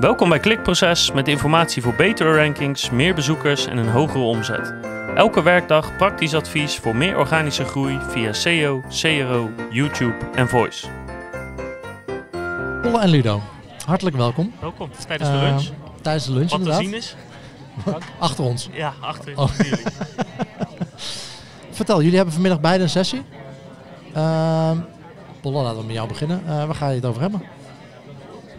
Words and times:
Welkom 0.00 0.28
bij 0.28 0.38
Klikproces 0.40 1.12
met 1.12 1.28
informatie 1.28 1.82
voor 1.82 1.94
betere 1.94 2.36
rankings, 2.36 2.90
meer 2.90 3.14
bezoekers 3.14 3.66
en 3.66 3.76
een 3.76 3.88
hogere 3.88 4.22
omzet. 4.24 4.74
Elke 5.14 5.42
werkdag 5.42 5.96
praktisch 5.96 6.34
advies 6.34 6.76
voor 6.76 6.96
meer 6.96 7.18
organische 7.18 7.64
groei 7.64 7.98
via 8.08 8.32
SEO, 8.32 8.82
CRO, 9.00 9.50
YouTube 9.70 10.16
en 10.34 10.48
Voice. 10.48 10.86
Polle 12.82 13.00
en 13.00 13.08
Ludo, 13.08 13.40
hartelijk 13.86 14.16
welkom. 14.16 14.52
Welkom 14.60 14.90
tijdens 15.06 15.30
de 15.30 15.36
lunch. 15.36 15.62
Uh, 15.62 15.76
tijdens 16.02 16.26
de 16.26 16.32
lunch 16.32 16.50
Wat 16.50 16.60
te 16.62 16.64
inderdaad. 16.70 16.84
zien 16.84 16.94
is? 16.94 17.16
Achter 18.18 18.44
ons. 18.44 18.68
Ja, 18.72 18.92
achter 19.00 19.32
Oh. 19.36 19.50
jullie. 19.56 19.84
Vertel, 21.70 22.00
jullie 22.00 22.16
hebben 22.16 22.32
vanmiddag 22.34 22.60
beide 22.60 22.82
een 22.82 22.90
sessie. 22.90 23.22
Ehm 24.14 24.76
Polle, 25.40 25.62
laten 25.62 25.78
we 25.80 25.84
met 25.84 25.94
jou 25.94 26.08
beginnen. 26.08 26.42
Eh, 26.46 26.64
waar 26.64 26.74
ga 26.74 26.88
je 26.88 26.94
het 26.94 27.04
over 27.04 27.20
hebben? 27.20 27.42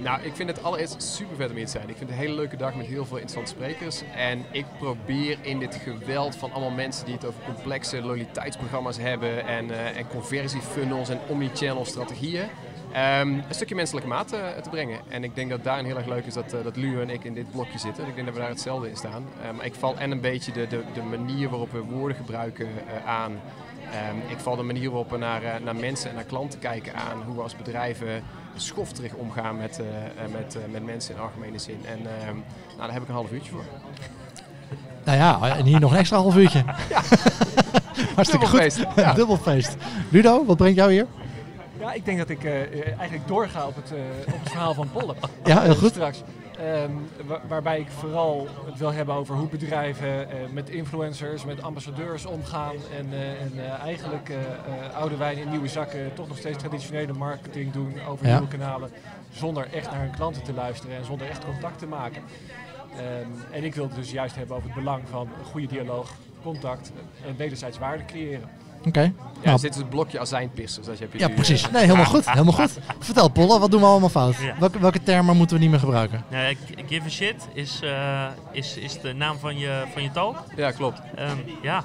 Nou, 0.04 0.22
ik 0.22 0.36
vind 0.36 0.50
het 0.50 0.64
allereerst 0.64 1.04
super 1.04 1.36
vet 1.36 1.50
om 1.50 1.56
hier 1.56 1.66
te 1.66 1.72
zijn. 1.72 1.90
Ik 1.90 1.98
vind 1.98 2.10
het 2.10 2.20
een 2.20 2.26
hele 2.26 2.36
leuke 2.36 2.58
dag 2.58 2.76
met 2.76 2.86
heel 2.86 3.06
veel 3.06 3.18
interessante 3.18 3.52
sprekers. 3.52 4.02
En 4.16 4.46
ik 4.52 4.66
probeer 4.78 5.38
in 5.42 5.60
dit 5.60 5.76
geweld 5.76 6.36
van 6.36 6.52
allemaal 6.52 6.72
mensen 6.72 7.06
die 7.06 7.14
het 7.14 7.26
over 7.26 7.44
complexe 7.44 8.02
loyaliteitsprogramma's 8.02 8.98
hebben 8.98 9.46
en, 9.48 9.72
eh, 9.72 9.98
en 9.98 10.08
conversiefunnels 10.08 11.10
en 11.10 11.20
omnichannel 11.28 11.86
strategieën. 11.86 12.48
ehm, 12.92 13.28
een 13.28 13.44
stukje 13.50 13.76
menselijke 13.76 14.08
maat 14.10 14.32
eh, 14.32 14.48
te 14.48 14.70
brengen. 14.70 15.00
En 15.10 15.24
ik 15.24 15.36
denk 15.36 15.50
dat 15.50 15.64
daarin 15.64 15.86
heel 15.86 15.98
erg 15.98 16.08
leuk 16.08 16.26
is 16.26 16.34
dat, 16.34 16.54
eh, 16.54 16.64
dat 16.64 16.76
en 16.76 17.10
ik 17.10 17.24
in 17.24 17.34
dit 17.34 17.52
blokje 17.52 17.80
zitten. 17.80 18.08
Ik 18.08 18.16
denk 18.16 18.26
dat 18.26 18.36
we 18.36 18.42
daar 18.42 18.50
hetzelfde 18.50 18.90
in 18.90 18.96
staan. 18.96 19.26
Maar 19.56 19.66
ik 19.66 19.76
val 19.76 19.98
en 19.98 20.12
een 20.12 20.22
beetje 20.22 20.52
de, 20.52 20.68
de, 20.68 20.84
de 20.94 21.02
manier 21.02 21.50
waarop 21.50 21.72
we 21.72 21.80
woorden 21.80 22.18
gebruiken 22.18 22.68
aan. 23.06 23.40
Ehm, 23.92 24.32
ik 24.32 24.38
val 24.40 24.56
de 24.56 24.64
manier 24.64 24.90
waarop 24.90 25.10
we 25.10 25.18
naar, 25.18 25.62
naar 25.62 25.76
mensen 25.76 26.10
en 26.10 26.16
naar 26.16 26.24
klanten 26.24 26.60
kijken 26.60 26.96
aan. 26.96 27.22
Hoe 27.22 27.36
we 27.36 27.42
als 27.42 27.56
bedrijven 27.56 28.24
schofterig 28.56 29.14
omgaan 29.14 29.58
met, 29.58 29.80
eh, 29.80 29.86
eh, 30.24 30.32
met, 30.32 30.56
eh, 30.56 30.62
met 30.72 30.86
mensen 30.86 31.16
in 31.16 31.22
algemene 31.22 31.60
zin. 31.60 31.80
En 31.86 31.98
ehm, 31.98 32.36
nou, 32.68 32.78
daar 32.78 32.94
heb 32.94 33.02
ik 33.02 33.08
een 33.08 33.14
half 33.14 33.32
uurtje 33.32 33.52
voor. 33.52 33.64
Nou 35.04 35.18
ja, 35.18 35.58
en 35.58 35.66
hier 35.66 35.80
nog 35.80 35.92
een 35.92 35.98
extra 35.98 36.18
half 36.18 36.36
uurtje. 36.36 36.64
Hartstikke 38.16 38.46
goed. 38.46 38.60
Dubbelfeest, 38.60 38.86
ja. 38.96 39.14
Dubbelfeest. 39.14 39.76
Ludo, 40.10 40.46
wat 40.46 40.58
brengt 40.58 40.76
jou 40.76 40.92
hier? 40.92 41.08
Ja, 41.82 41.94
ik 41.94 42.06
denk 42.06 42.18
dat 42.18 42.30
ik 42.30 42.46
eigenlijk 42.98 43.28
doorga 43.28 43.66
op 43.68 43.76
het, 43.76 43.92
eh, 43.92 44.34
op 44.34 44.40
het 44.40 44.50
verhaal 44.50 44.74
van 44.74 44.90
Polle. 44.92 45.16
Ja, 45.44 45.62
heel 45.62 45.76
goed. 45.76 45.90
Straks. 45.90 46.22
Ehm, 46.62 46.92
wa- 47.28 47.42
waarbij 47.48 47.80
ik 47.80 47.90
vooral 47.90 48.48
het 48.66 48.78
wil 48.78 48.92
hebben 48.92 49.16
over 49.16 49.36
hoe 49.36 49.48
bedrijven 49.48 50.30
eh, 50.30 50.36
met 50.52 50.70
influencers, 50.70 51.46
met 51.46 51.62
ambassadeurs 51.62 52.26
omgaan. 52.26 52.76
En, 52.98 53.08
eh, 53.12 53.42
en 53.42 53.52
eh, 53.56 53.80
eigenlijk 53.84 54.32
oude 54.96 55.18
wijn 55.18 55.38
in 55.38 55.50
nieuwe 55.50 55.68
zakken 55.68 56.14
toch 56.14 56.28
nog 56.28 56.38
steeds 56.38 56.58
traditionele 56.58 57.14
marketing 57.14 57.72
doen 57.74 57.94
over 58.08 58.26
Ja. 58.28 58.32
nieuwe 58.38 58.58
kanalen. 58.58 58.92
Zonder 59.32 59.68
echt 59.74 59.92
naar 59.92 60.00
hun 60.02 60.16
klanten 60.16 60.44
te 60.44 60.54
luisteren 60.54 60.96
en 60.98 61.06
zonder 61.06 61.28
echt 61.30 61.46
contact 61.46 61.80
te 61.80 61.88
maken. 61.88 62.22
Ehm, 62.98 63.54
en 63.54 63.64
ik 63.64 63.76
wil 63.76 63.84
het 63.84 63.96
dus 63.96 64.12
juist 64.12 64.36
hebben 64.36 64.56
over 64.56 64.70
het 64.70 64.78
belang 64.80 65.04
van 65.10 65.28
een 65.40 65.46
goede 65.46 65.68
dialoog, 65.68 66.12
contact 66.44 66.92
en 67.28 67.36
wederzijds 67.38 67.78
waarde 67.80 68.06
creëren. 68.06 68.50
Oké. 68.88 69.02
Ja, 69.02 69.48
Nou, 69.48 69.54
dus 69.54 69.62
dit 69.62 69.72
is 69.72 69.78
het 69.78 69.90
blokje 69.90 70.20
heb 71.00 71.14
je 71.14 71.20
ja, 71.20 71.28
nu, 71.28 71.34
precies. 71.34 71.64
eh, 71.68 71.72
Nee, 71.72 71.82
helemaal 71.84 72.06
goed. 72.06 72.30
Helemaal 72.32 72.54
goed. 72.54 72.78
Vertel 73.00 73.30
Polle, 73.30 73.60
wat 73.60 73.72
doen 73.72 73.80
we 73.80 73.86
allemaal 73.86 74.10
fout? 74.10 74.36
Ja. 74.38 74.56
Welke, 74.60 74.80
welke 74.80 75.04
termen 75.04 75.38
moeten 75.38 75.56
we 75.56 75.62
niet 75.62 75.72
meer 75.72 75.80
gebruiken? 75.80 76.24
Nou, 76.30 76.56
give 76.88 77.06
a 77.06 77.10
shit 77.10 77.48
is, 77.54 77.80
eh, 77.84 78.26
is, 78.52 78.78
is 78.78 79.00
de 79.02 79.14
naam 79.14 79.38
van 79.38 79.58
je, 79.58 79.84
van 79.94 80.04
je 80.04 80.12
talk. 80.12 80.44
Ja, 80.56 80.72
klopt. 80.72 81.02
Ehm, 81.16 81.38
ja, 81.62 81.84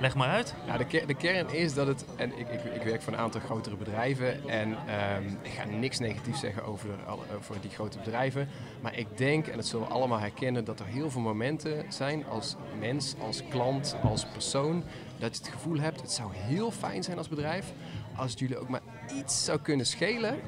leg 0.00 0.14
maar 0.14 0.28
uit. 0.28 0.54
Ja, 0.66 0.76
de, 0.76 0.84
ker- 0.84 1.06
de 1.06 1.14
kern 1.14 1.54
is 1.54 1.74
dat 1.74 1.86
het, 1.86 2.04
en 2.16 2.38
ik, 2.38 2.48
ik, 2.48 2.64
ik 2.74 2.82
werk 2.82 3.02
voor 3.02 3.12
een 3.12 3.18
aantal 3.18 3.40
grotere 3.40 3.76
bedrijven 3.76 4.48
en 4.48 4.76
ehm, 4.86 5.22
ik 5.42 5.50
ga 5.58 5.64
niks 5.78 5.98
negatiefs 5.98 6.40
zeggen 6.40 6.64
over, 6.66 6.88
alle- 7.06 7.24
over 7.38 7.54
die 7.60 7.70
grote 7.70 7.98
bedrijven, 7.98 8.48
maar 8.80 8.96
ik 8.98 9.06
denk, 9.16 9.46
en 9.46 9.56
dat 9.56 9.66
zullen 9.66 9.86
we 9.86 9.92
allemaal 9.94 10.18
herkennen, 10.20 10.64
dat 10.64 10.80
er 10.80 10.86
heel 10.86 11.10
veel 11.10 11.20
momenten 11.20 11.84
zijn 11.88 12.24
als 12.30 12.56
mens, 12.80 13.14
als 13.26 13.42
klant, 13.50 13.96
als 14.02 14.24
persoon, 14.32 14.84
dat 15.18 15.36
je 15.36 15.42
het 15.42 15.52
gevoel 15.52 15.78
hebt, 15.78 16.00
het 16.00 16.12
zou 16.12 16.30
heel 16.34 16.70
fijn 16.70 17.02
zijn 17.02 17.18
als 17.18 17.28
bedrijf 17.28 17.72
als 18.18 18.30
het 18.30 18.38
jullie 18.38 18.58
ook 18.58 18.68
maar 18.68 18.80
iets 19.14 19.44
zou 19.44 19.58
kunnen 19.60 19.86
schelen 19.86 20.38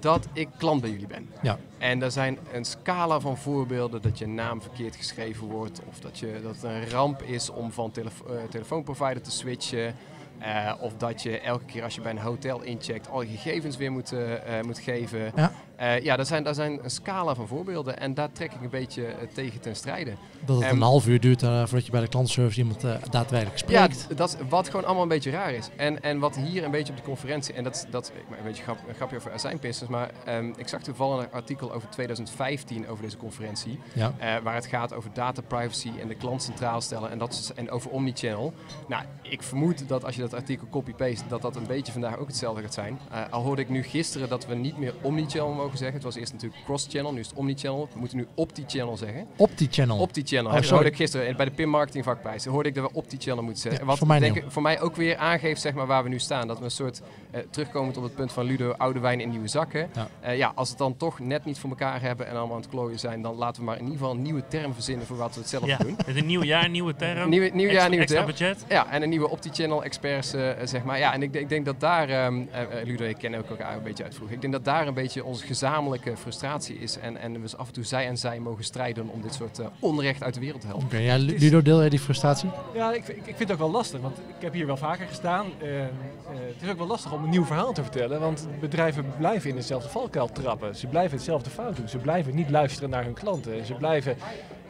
dat 0.00 0.26
ik 0.32 0.48
klant 0.58 0.80
bij 0.80 0.90
jullie 0.90 1.06
ben. 1.06 1.28
Ja. 1.42 1.58
En 1.78 2.02
er 2.02 2.10
zijn 2.10 2.38
een 2.52 2.64
scala 2.64 3.20
van 3.20 3.36
voorbeelden 3.36 4.02
dat 4.02 4.18
je 4.18 4.26
naam 4.26 4.62
verkeerd 4.62 4.96
geschreven 4.96 5.46
wordt. 5.46 5.80
Of 5.88 6.00
dat, 6.00 6.18
je, 6.18 6.40
dat 6.42 6.54
het 6.54 6.62
een 6.62 6.90
ramp 6.90 7.22
is 7.22 7.50
om 7.50 7.72
van 7.72 7.90
telefo- 7.90 8.26
eh, 8.26 8.42
telefoonprovider 8.50 9.22
te 9.22 9.30
switchen. 9.30 9.94
Eh, 10.38 10.72
of 10.80 10.96
dat 10.96 11.22
je 11.22 11.40
elke 11.40 11.64
keer 11.64 11.82
als 11.82 11.94
je 11.94 12.00
bij 12.00 12.10
een 12.10 12.18
hotel 12.18 12.62
incheckt 12.62 13.08
al 13.08 13.22
je 13.22 13.28
gegevens 13.28 13.76
weer 13.76 13.92
moet, 13.92 14.12
eh, 14.12 14.62
moet 14.62 14.78
geven. 14.78 15.32
Ja. 15.36 15.52
Eh, 15.76 16.00
ja, 16.02 16.16
daar 16.16 16.26
zijn, 16.26 16.42
daar 16.42 16.54
zijn 16.54 16.78
een 16.84 16.90
scala 16.90 17.34
van 17.34 17.46
voorbeelden. 17.46 17.98
En 17.98 18.14
daar 18.14 18.32
trek 18.32 18.52
ik 18.52 18.60
een 18.62 18.68
beetje 18.70 19.04
eh, 19.06 19.14
tegen 19.34 19.60
ten 19.60 19.76
strijde. 19.76 20.12
Dat 20.44 20.56
het 20.56 20.64
Ehm, 20.64 20.74
een 20.76 20.82
half 20.82 21.06
uur 21.06 21.20
duurt 21.20 21.42
eh, 21.42 21.58
voordat 21.58 21.84
je 21.84 21.90
bij 21.90 22.00
de 22.00 22.08
klantenservice 22.08 22.58
iemand 22.60 22.80
daadwerkelijk 23.10 23.68
Ja, 23.68 23.84
spreekt. 23.88 24.06
d- 24.08 24.16
dat 24.18 24.28
is 24.28 24.36
wat 24.48 24.66
gewoon 24.68 24.84
allemaal 24.84 25.02
een 25.02 25.08
beetje 25.08 25.30
raar 25.30 25.52
is. 25.52 25.68
En, 25.76 26.02
en 26.02 26.18
wat 26.18 26.36
hier 26.36 26.64
een 26.64 26.70
beetje 26.70 26.92
op 26.92 26.98
de 26.98 27.04
conferentie, 27.04 27.54
en 27.54 27.64
dat 27.64 27.74
is 27.74 27.84
dat, 27.90 28.12
een 28.38 28.44
beetje 28.44 28.62
grap, 28.62 28.78
een 28.88 28.94
grapje 28.94 29.16
over 29.16 29.32
azijnpissers, 29.32 29.90
maar 29.90 30.10
ehm, 30.24 30.52
ik 30.56 30.68
zag 30.68 30.82
toevallig 30.82 31.24
een 31.24 31.32
artikel 31.32 31.72
over 31.72 31.88
2015 31.90 32.88
over 32.88 33.02
deze 33.04 33.16
conferentie, 33.16 33.78
Ja. 33.92 34.12
waar 34.42 34.54
het 34.54 34.66
gaat 34.66 34.94
over 34.94 35.10
data 35.12 35.42
privacy 35.42 35.90
en 36.00 36.08
de 36.08 36.14
klant 36.14 36.42
centraal 36.42 36.80
stellen 36.80 37.10
en, 37.10 37.18
dat, 37.18 37.52
en 37.56 37.70
over 37.70 37.90
omnichannel. 37.90 38.52
Nou, 38.88 39.02
ik 39.22 39.42
vermoed 39.42 39.88
dat 39.88 40.04
als 40.04 40.14
je 40.14 40.20
dat 40.20 40.34
artikel 40.34 40.66
copy-paste, 40.70 41.24
dat 41.28 41.42
dat 41.42 41.56
een 41.56 41.66
beetje 41.66 41.92
vandaag 41.92 42.16
ook 42.18 42.26
hetzelfde 42.26 42.62
gaat 42.62 42.74
zijn. 42.74 42.98
Al 43.30 43.42
hoorde 43.42 43.62
ik 43.62 43.68
nu 43.68 43.82
gisteren 43.82 44.28
dat 44.28 44.46
we 44.46 44.54
niet 44.54 44.78
meer 44.78 44.94
omnichannel 45.02 45.52
mogen 45.52 45.64
zeggen. 45.74 45.94
Het 45.94 46.02
was 46.04 46.14
eerst 46.16 46.32
natuurlijk 46.32 46.64
cross-channel, 46.64 47.12
nu 47.12 47.20
is 47.20 47.26
het 47.28 47.36
omnichannel. 47.36 47.88
We 47.92 47.98
moeten 47.98 48.16
nu 48.18 48.26
opti-channel 48.34 48.96
zeggen. 48.96 49.26
Opti-channel. 49.36 49.98
Opti-channel. 49.98 50.50
Oh, 50.52 50.56
Dat 50.60 50.68
hoorde 50.68 50.88
ik 50.88 50.96
gisteren 50.96 51.26
eh, 51.26 51.36
bij 51.36 51.44
de 51.44 51.50
PIM 51.50 51.68
Marketing 51.68 52.04
vakprijs. 52.04 52.44
Hoorde 52.44 52.68
ik 52.68 52.74
dat 52.74 52.90
we 52.90 52.96
Opti-channel 52.98 53.42
moeten 53.44 53.62
zeggen. 53.62 53.80
Ja, 53.80 53.86
Wat 53.86 53.98
voor 53.98 54.06
mij 54.06 54.18
denk 54.18 54.36
ik, 54.36 54.44
voor 54.48 54.62
mij 54.62 54.80
ook 54.80 54.96
weer 54.96 55.16
aangeeft 55.16 55.60
zeg 55.60 55.74
maar, 55.74 55.86
waar 55.86 56.02
we 56.02 56.08
nu 56.08 56.18
staan. 56.18 56.46
Dat 56.46 56.58
we 56.58 56.64
een 56.64 56.70
soort, 56.70 57.00
eh, 57.30 57.40
terugkomend 57.50 57.96
op 57.96 58.02
het 58.02 58.14
punt 58.14 58.32
van 58.32 58.44
Ludo, 58.44 58.70
oude 58.70 58.98
wijn 59.00 59.20
in 59.20 59.28
nieuwe 59.30 59.48
zakken. 59.48 59.88
Ja. 59.94 60.08
Ja. 60.22 60.30
ja, 60.30 60.52
als 60.54 60.68
het 60.68 60.78
dan 60.78 60.96
toch 60.96 61.18
net 61.18 61.44
niet 61.44 61.58
voor 61.58 61.70
elkaar 61.70 62.00
hebben 62.00 62.26
en 62.26 62.36
allemaal 62.36 62.54
aan 62.56 62.60
het 62.62 62.70
klooien 62.70 62.98
zijn, 62.98 63.22
dan 63.22 63.34
laten 63.34 63.60
we 63.60 63.66
maar 63.66 63.76
in 63.78 63.82
ieder 63.84 63.98
geval 63.98 64.12
een 64.14 64.22
nieuwe 64.22 64.42
term 64.48 64.74
verzinnen 64.74 65.06
voor 65.06 65.16
wat 65.16 65.34
we 65.34 65.40
het 65.40 65.48
zelf 65.48 65.66
Ja, 65.66 65.76
doen. 65.76 65.96
met 66.06 66.16
een 66.16 66.26
nieuw 66.26 66.42
jaar, 66.42 66.68
nieuwe 66.68 66.94
term. 66.96 67.28
Nieuwe- 67.28 67.50
nieuw 67.52 67.70
jaar, 67.70 67.72
extra, 67.72 67.88
nieuwe 67.88 68.02
extra 68.04 68.24
term. 68.24 68.30
budget. 68.30 68.64
Ja, 68.68 68.90
en 68.90 69.02
een 69.02 69.08
nieuwe 69.08 69.28
Opti-channel 69.30 69.84
experts, 69.84 70.32
eh, 70.32 70.50
zeg 70.64 70.84
maar. 70.84 70.98
Ja, 70.98 71.12
en 71.12 71.22
ik, 71.22 71.34
ik 71.34 71.48
denk 71.48 71.64
dat 71.64 71.80
daar, 71.80 72.08
ehm 72.08 72.42
eh, 72.50 72.62
eh, 72.80 72.86
Ludo, 72.86 73.04
ik 73.04 73.16
ken 73.18 73.34
ook 73.34 73.48
elkaar 73.50 73.76
een 73.76 73.82
beetje 73.82 74.04
uit 74.04 74.14
vroeger. 74.14 74.34
Ik 74.34 74.40
denk 74.40 74.52
dat 74.52 74.64
daar 74.64 74.86
een 74.86 74.94
beetje 74.94 75.24
onze 75.24 75.46
gezamenlijke 75.56 76.16
frustratie 76.16 76.78
is. 76.78 76.98
En, 76.98 77.16
en 77.16 77.32
we 77.32 77.40
dus 77.40 77.56
af 77.56 77.66
en 77.66 77.72
toe 77.72 77.84
zij 77.84 78.06
en 78.06 78.16
zij 78.16 78.40
mogen 78.40 78.64
strijden 78.64 79.08
om 79.08 79.20
dit 79.22 79.34
soort 79.34 79.58
eh, 79.58 79.66
onrecht 79.78 80.22
uit 80.22 80.34
de 80.34 80.40
wereld 80.40 80.60
te 80.60 80.66
helpen. 80.66 80.86
Oké, 80.86 80.96
ja, 80.96 81.16
Lu- 81.16 81.38
Ludo, 81.38 81.62
deel 81.62 81.78
jij 81.80 81.88
die 81.88 81.98
frustratie? 81.98 82.50
Ja, 82.74 82.92
ik, 82.92 83.08
ik, 83.08 83.16
ik 83.16 83.24
vind 83.24 83.38
het 83.38 83.52
ook 83.52 83.58
wel 83.58 83.70
lastig, 83.70 84.00
want 84.00 84.18
ik 84.18 84.34
heb 84.38 84.52
hier 84.52 84.66
wel 84.66 84.76
vaker 84.76 85.06
gestaan. 85.06 85.46
Eh, 85.58 85.82
eh, 85.84 85.90
het 86.28 86.62
is 86.62 86.68
ook 86.70 86.78
wel 86.78 86.86
lastig 86.86 87.12
om 87.12 87.24
een 87.24 87.30
nieuw 87.30 87.44
verhaal 87.44 87.72
te 87.72 87.82
vertellen, 87.82 88.20
want 88.20 88.48
bedrijven 88.60 89.04
blijven 89.18 89.50
in 89.50 89.56
dezelfde 89.56 89.88
valkuil 89.88 90.32
trappen. 90.32 90.76
Ze 90.76 90.86
blijven 90.86 91.16
hetzelfde 91.16 91.50
fout 91.50 91.76
doen. 91.76 91.88
Ze 91.88 91.98
blijven 91.98 92.34
niet 92.34 92.50
luisteren 92.50 92.90
naar 92.90 93.04
hun 93.04 93.14
klanten. 93.14 93.66
Ze 93.66 93.74
blijven 93.74 94.16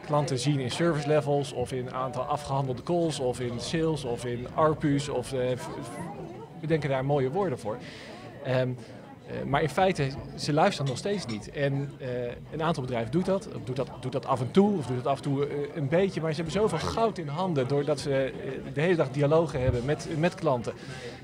klanten 0.05 0.39
zien 0.39 0.59
in 0.59 0.71
service 0.71 1.07
levels 1.07 1.51
of 1.53 1.71
in 1.71 1.93
aantal 1.93 2.23
afgehandelde 2.23 2.83
calls 2.83 3.19
of 3.19 3.39
in 3.39 3.59
sales 3.59 4.03
of 4.03 4.25
in 4.25 4.47
ARPU's 4.53 5.09
of 5.09 5.29
we 6.59 6.67
denken 6.67 6.89
daar 6.89 7.05
mooie 7.05 7.29
woorden 7.29 7.59
voor. 7.59 7.77
Ehm, 8.43 8.69
eh, 9.27 9.43
maar 9.43 9.61
in 9.61 9.69
feite, 9.69 10.09
ze 10.35 10.53
luisteren 10.53 10.89
nog 10.89 10.97
steeds 10.97 11.25
niet. 11.25 11.51
En 11.51 11.91
eh, 11.99 12.07
een 12.51 12.63
aantal 12.63 12.83
bedrijven 12.83 13.11
doet 13.11 13.25
dat. 13.25 13.47
Of 13.47 13.63
doet 13.63 13.75
dat, 13.75 13.89
doet 13.99 14.11
dat 14.11 14.25
af 14.25 14.41
en 14.41 14.51
toe, 14.51 14.77
of 14.77 14.85
doet 14.85 14.95
dat 14.95 15.07
af 15.07 15.17
en 15.17 15.23
toe 15.23 15.47
eh, 15.47 15.75
een 15.75 15.87
beetje. 15.87 16.21
Maar 16.21 16.29
ze 16.29 16.41
hebben 16.41 16.61
zoveel 16.61 16.87
goud 16.87 17.17
in 17.17 17.27
handen 17.27 17.67
doordat 17.67 17.99
ze 17.99 18.33
de 18.73 18.81
hele 18.81 18.95
dag 18.95 19.11
dialogen 19.11 19.61
hebben 19.61 19.85
met, 19.85 20.07
met 20.17 20.35
klanten. 20.35 20.73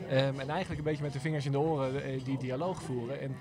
Ehm, 0.10 0.40
en 0.40 0.50
eigenlijk 0.50 0.78
een 0.78 0.84
beetje 0.84 1.04
met 1.04 1.14
de 1.14 1.20
vingers 1.20 1.46
in 1.46 1.52
de 1.52 1.60
oren 1.60 2.24
die 2.24 2.38
dialoog 2.38 2.82
voeren. 2.82 3.22
En 3.22 3.36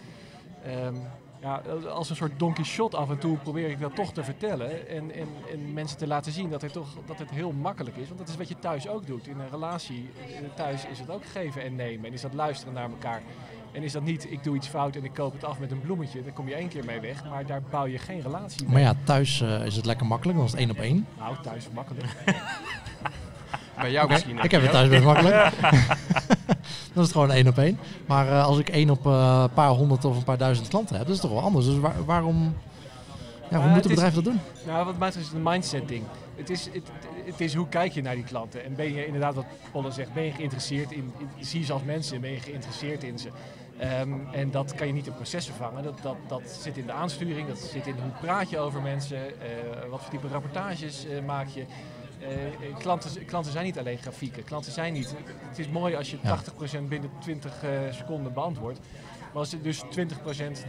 ehm, 0.65 0.95
ja, 1.41 1.63
als 1.89 2.11
een 2.11 2.17
soort 2.17 2.39
Don 2.39 2.53
Quixote 2.53 2.97
af 2.97 3.11
en 3.11 3.19
toe 3.19 3.37
probeer 3.37 3.71
ik 3.71 3.81
dat 3.81 3.95
toch 3.95 4.13
te 4.13 4.25
vertellen. 4.25 4.89
En, 4.89 5.11
en, 5.11 5.29
en 5.53 5.73
mensen 5.73 5.99
te 5.99 6.07
laten 6.07 6.33
zien 6.33 6.51
dat 6.51 6.63
het, 6.63 6.73
toch, 6.73 6.89
dat 7.07 7.19
het 7.19 7.31
heel 7.31 7.53
makkelijk 7.53 7.97
is. 7.97 8.07
Want 8.07 8.19
dat 8.19 8.29
is 8.29 8.37
wat 8.37 8.49
je 8.49 8.59
thuis 8.59 8.89
ook 8.89 9.07
doet. 9.07 9.27
In 9.27 9.39
een 9.39 9.51
relatie 9.51 10.11
thuis 10.55 10.87
is 10.87 10.99
het 10.99 11.11
ook 11.11 11.25
geven 11.25 11.63
en 11.63 11.77
nemen. 11.77 12.07
En 12.07 12.13
is 12.13 12.21
dat 12.21 12.35
luisteren 12.35 12.75
naar 12.75 12.91
elkaar. 12.91 13.23
En 13.73 13.83
is 13.83 13.93
dat 13.93 14.03
niet, 14.03 14.27
ik 14.31 14.45
doe 14.45 14.57
iets 14.57 14.69
fout 14.69 14.97
en 14.97 15.05
ik 15.05 15.15
koop 15.15 15.33
het 15.33 15.45
af 15.45 15.59
met 15.59 15.71
een 15.71 15.81
bloemetje. 15.81 16.23
Dan 16.23 16.33
kom 16.33 16.49
je 16.49 16.55
één 16.55 16.69
keer 16.69 16.85
mee 16.85 17.01
weg. 17.01 17.25
Maar 17.31 17.47
daar 17.47 17.63
bouw 17.71 17.87
je 17.87 17.99
geen 17.99 18.21
relatie 18.21 18.63
mee. 18.65 18.73
Maar 18.73 18.83
ja, 18.83 18.95
thuis 19.05 19.41
eh, 19.41 19.67
is 19.67 19.77
het 19.77 19.87
lekker 19.87 20.07
makkelijk, 20.07 20.37
dan 20.39 20.47
is 20.47 20.53
het 20.53 20.61
één 20.61 20.71
op 20.71 20.79
één. 20.79 21.07
Nou, 21.19 21.37
thuis 21.43 21.69
makkelijk. 21.75 22.07
Bij 23.81 23.91
jou 23.91 24.09
misschien. 24.09 24.39
Ik 24.43 24.51
heb 24.51 24.63
het 24.63 24.71
thuis 24.71 24.89
best 24.89 25.05
makkelijk. 25.05 25.35
dan 26.93 27.03
is 27.03 27.09
het 27.09 27.13
gewoon 27.13 27.31
één 27.31 27.49
op 27.49 27.59
één. 27.59 27.79
Maar 28.07 28.29
eh, 28.29 28.45
als 28.45 28.59
ik 28.59 28.69
één 28.69 28.91
op 28.91 29.07
eh, 29.07 29.41
een 29.43 29.53
paar 29.53 29.69
honderd 29.69 30.05
of 30.05 30.17
een 30.17 30.25
paar 30.25 30.39
duizend 30.39 30.69
klanten 30.69 30.97
heb, 30.97 31.07
dat 31.07 31.15
is 31.15 31.21
toch 31.21 31.31
wel 31.31 31.41
anders. 31.41 31.67
Dus 31.67 31.79
waar- 31.79 32.05
waarom... 32.05 32.55
Ja, 33.51 33.59
hoe 33.59 33.67
Maar 33.67 33.77
moet 33.77 33.85
een 33.85 33.91
bedrijf 33.91 34.15
dat 34.15 34.25
doen? 34.25 34.41
Nou, 34.67 34.85
wat 34.85 34.99
mij 34.99 35.07
betreft 35.09 35.17
is 35.17 35.27
het 35.27 35.35
een 35.35 35.43
mindset 35.43 35.89
ding. 35.89 36.05
Het 36.37 36.51
is, 36.51 36.65
het, 36.73 36.91
het 37.25 37.41
is 37.41 37.55
hoe 37.55 37.69
kijk 37.69 37.93
je 37.93 38.03
naar 38.03 38.15
die 38.15 38.25
klanten. 38.25 38.65
En 38.65 38.75
ben 38.75 38.93
je 38.93 39.07
inderdaad, 39.07 39.35
wat 39.35 39.45
Polle 39.73 39.91
zegt, 39.91 40.13
ben 40.13 40.23
je 40.23 40.31
geïnteresseerd 40.33 40.93
in, 40.93 41.13
in 41.37 41.45
zie 41.45 41.61
je 41.61 41.67
ze 41.67 41.73
als 41.73 41.83
mensen, 41.83 42.21
ben 42.21 42.31
je 42.31 42.41
geïnteresseerd 42.41 43.03
in 43.03 43.19
ze. 43.19 43.29
Ehm, 43.83 44.13
en 44.33 44.51
dat 44.51 44.75
kan 44.75 44.87
je 44.87 44.93
niet 44.93 45.07
in 45.07 45.15
processen 45.15 45.55
vangen. 45.55 45.83
Dat, 45.83 45.99
dat, 46.03 46.17
dat 46.29 46.43
zit 46.61 46.77
in 46.77 46.87
de 46.87 46.93
aansturing, 46.93 47.49
dat 47.49 47.59
zit 47.59 47.87
in 47.87 47.95
hoe 48.03 48.13
praat 48.21 48.51
je 48.51 48.59
over 48.59 48.83
mensen, 48.83 49.41
eh, 49.41 49.89
wat 49.91 50.01
voor 50.01 50.11
type 50.11 50.29
rapportages 50.29 51.07
eh, 51.07 51.25
maak 51.25 51.47
je. 51.49 51.65
Eh, 52.21 52.77
klanten, 52.79 53.25
klanten 53.25 53.53
zijn 53.53 53.65
niet 53.65 53.79
alleen 53.79 53.99
grafieken. 53.99 54.45
Klanten 54.45 54.73
zijn 54.73 54.93
niet. 54.93 55.15
Het 55.49 55.59
is 55.59 55.69
mooi 55.69 55.95
als 55.95 56.11
je 56.11 56.19
Ja. 56.23 56.29
80% 56.31 56.89
binnen 56.89 57.11
20 57.21 57.63
eh, 57.63 57.71
seconden 57.91 58.33
beantwoordt. 58.33 58.79
Maar 59.33 59.41
als 59.41 59.53
het 59.53 59.63
dus 59.63 59.83
20% 59.91 60.65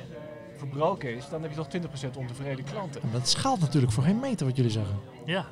verbroken 0.55 1.15
is, 1.15 1.29
dan 1.29 1.41
heb 1.41 1.51
je 1.51 1.57
nog 1.57 1.67
20% 1.67 2.17
ontevreden 2.17 2.65
klanten. 2.65 3.01
En 3.01 3.09
dat 3.11 3.29
schaalt 3.29 3.59
natuurlijk 3.59 3.91
voor 3.93 4.03
geen 4.03 4.19
meter 4.19 4.45
wat 4.45 4.55
jullie 4.55 4.71
zeggen. 4.71 4.99
Ja. 5.25 5.45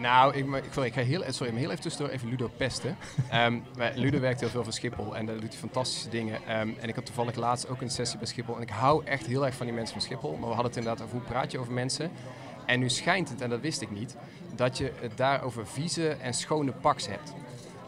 Nou, 0.00 0.34
ik, 0.34 0.46
ik, 0.46 0.72
sorry, 0.72 0.88
ik 0.88 0.94
ga 0.94 1.00
heel, 1.00 1.22
sorry, 1.28 1.52
maar 1.52 1.60
heel 1.60 1.70
even 1.70 1.82
tussendoor 1.82 2.12
even 2.12 2.28
Ludo 2.28 2.50
pesten. 2.56 2.96
Ehm, 3.30 3.58
Ludo 3.94 4.20
werkt 4.20 4.40
heel 4.40 4.48
veel 4.48 4.64
voor 4.64 4.72
Schiphol 4.72 5.16
en 5.16 5.26
daar 5.26 5.40
doet 5.40 5.50
hij 5.50 5.58
fantastische 5.58 6.08
dingen. 6.08 6.40
Ehm, 6.46 6.70
en 6.80 6.88
ik 6.88 6.94
had 6.94 7.06
toevallig 7.06 7.34
laatst 7.34 7.68
ook 7.68 7.80
een 7.80 7.90
sessie 7.90 8.18
bij 8.18 8.26
Schiphol. 8.26 8.56
En 8.56 8.62
ik 8.62 8.70
hou 8.70 9.04
echt 9.04 9.26
heel 9.26 9.46
erg 9.46 9.54
van 9.54 9.66
die 9.66 9.74
mensen 9.74 9.94
van 9.94 10.04
Schiphol. 10.04 10.30
Maar 10.30 10.48
we 10.48 10.54
hadden 10.54 10.66
het 10.66 10.76
inderdaad 10.76 11.04
over 11.04 11.16
hoe 11.18 11.26
praat 11.26 11.52
je 11.52 11.58
over 11.58 11.72
mensen. 11.72 12.10
En 12.66 12.80
nu 12.80 12.88
schijnt 12.90 13.28
het, 13.28 13.40
en 13.40 13.50
dat 13.50 13.60
wist 13.60 13.80
ik 13.80 13.90
niet, 13.90 14.16
dat 14.54 14.78
je 14.78 14.92
het 15.00 15.16
daar 15.16 15.42
over 15.42 15.66
vieze 15.66 16.08
en 16.08 16.34
schone 16.34 16.72
pax 16.72 17.06
hebt. 17.06 17.34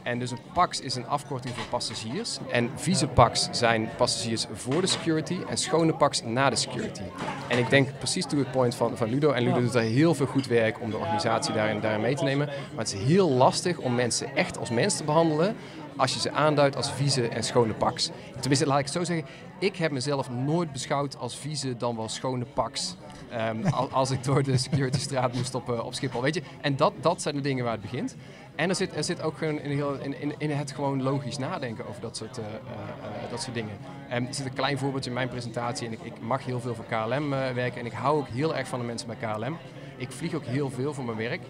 En 0.02 0.18
dus 0.18 0.30
een 0.30 0.38
PAX 0.52 0.80
is 0.80 0.94
een 0.94 1.06
afkorting 1.06 1.54
voor 1.54 1.64
passagiers. 1.70 2.38
En 2.50 2.70
vieze 2.74 3.06
PAX 3.06 3.48
zijn 3.50 3.88
passagiers 3.96 4.46
voor 4.52 4.80
de 4.80 4.86
security 4.86 5.36
en 5.48 5.56
schone 5.56 5.94
PAX 5.94 6.22
na 6.22 6.50
de 6.50 6.56
security. 6.56 7.02
En 7.48 7.58
ik 7.58 7.70
denk 7.70 7.98
precies 7.98 8.26
to 8.26 8.38
het 8.38 8.50
point 8.50 8.74
van, 8.74 8.96
van 8.96 9.08
Ludo. 9.08 9.30
En 9.30 9.42
Ludo 9.42 9.60
doet 9.60 9.72
daar 9.72 9.82
heel 9.82 10.14
veel 10.14 10.26
goed 10.26 10.46
werk 10.46 10.80
om 10.80 10.90
de 10.90 10.96
organisatie 10.96 11.54
daarin, 11.54 11.80
daarin 11.80 12.00
mee 12.00 12.14
te 12.14 12.24
nemen. 12.24 12.46
Maar 12.46 12.84
het 12.84 12.92
is 12.94 13.04
heel 13.04 13.30
lastig 13.30 13.78
om 13.78 13.94
mensen 13.94 14.36
echt 14.36 14.58
als 14.58 14.70
mens 14.70 14.96
te 14.96 15.04
behandelen 15.04 15.56
als 15.96 16.14
je 16.14 16.20
ze 16.20 16.30
aanduidt 16.32 16.76
als 16.76 16.92
vieze 16.92 17.28
en 17.28 17.42
schone 17.44 17.72
PAX. 17.72 18.10
Tenminste, 18.40 18.66
laat 18.66 18.78
ik 18.78 18.84
het 18.84 18.94
zo 18.94 19.04
zeggen. 19.04 19.26
Ik 19.58 19.76
heb 19.76 19.90
mezelf 19.92 20.30
nooit 20.30 20.72
beschouwd 20.72 21.16
als 21.18 21.36
vieze 21.36 21.76
dan 21.76 21.96
wel 21.96 22.08
schone 22.08 22.44
PAX. 22.54 22.96
Ehm, 23.30 23.66
al- 23.66 23.88
als 23.90 24.10
ik 24.10 24.24
door 24.24 24.42
de 24.42 24.56
securitystraat 24.56 25.34
moest 25.34 25.54
op, 25.54 25.70
eh, 25.72 25.84
op 25.84 25.94
Schiphol, 25.94 26.22
weet 26.22 26.34
je. 26.34 26.42
En 26.60 26.76
dat, 26.76 26.92
dat 27.00 27.22
zijn 27.22 27.34
de 27.34 27.40
dingen 27.40 27.64
waar 27.64 27.72
het 27.72 27.82
begint. 27.82 28.16
En 28.54 28.68
er 28.68 28.74
zit, 28.74 28.96
er 28.96 29.04
zit 29.04 29.22
ook 29.22 29.40
in, 29.40 29.62
in, 29.62 30.34
in, 30.38 30.50
het 30.50 30.72
gewoon 30.72 31.02
logisch 31.02 31.38
nadenken 31.38 31.86
over 31.86 32.00
dat 32.00 32.16
soort, 32.16 32.38
eh, 32.38 32.44
eh, 32.44 32.52
eh, 32.52 33.30
dat 33.30 33.42
soort 33.42 33.54
dingen. 33.54 33.76
En 34.08 34.26
er 34.26 34.34
zit 34.34 34.46
een 34.46 34.52
klein 34.52 34.78
voorbeeldje 34.78 35.10
in 35.10 35.16
mijn 35.16 35.28
presentatie. 35.28 35.86
En 35.86 35.92
ik, 35.92 36.00
ik 36.02 36.20
mag 36.20 36.44
heel 36.44 36.60
veel 36.60 36.74
voor 36.74 36.84
KLM 36.84 37.30
werken. 37.30 37.80
En 37.80 37.86
ik 37.86 37.92
hou 37.92 38.18
ook 38.18 38.28
heel 38.28 38.56
erg 38.56 38.68
van 38.68 38.78
de 38.78 38.84
mensen 38.84 39.08
bij 39.08 39.16
KLM. 39.16 39.56
Ik 39.96 40.10
vlieg 40.10 40.34
ook 40.34 40.44
heel 40.44 40.70
veel 40.70 40.94
voor 40.94 41.04
mijn 41.04 41.16
werk. 41.16 41.42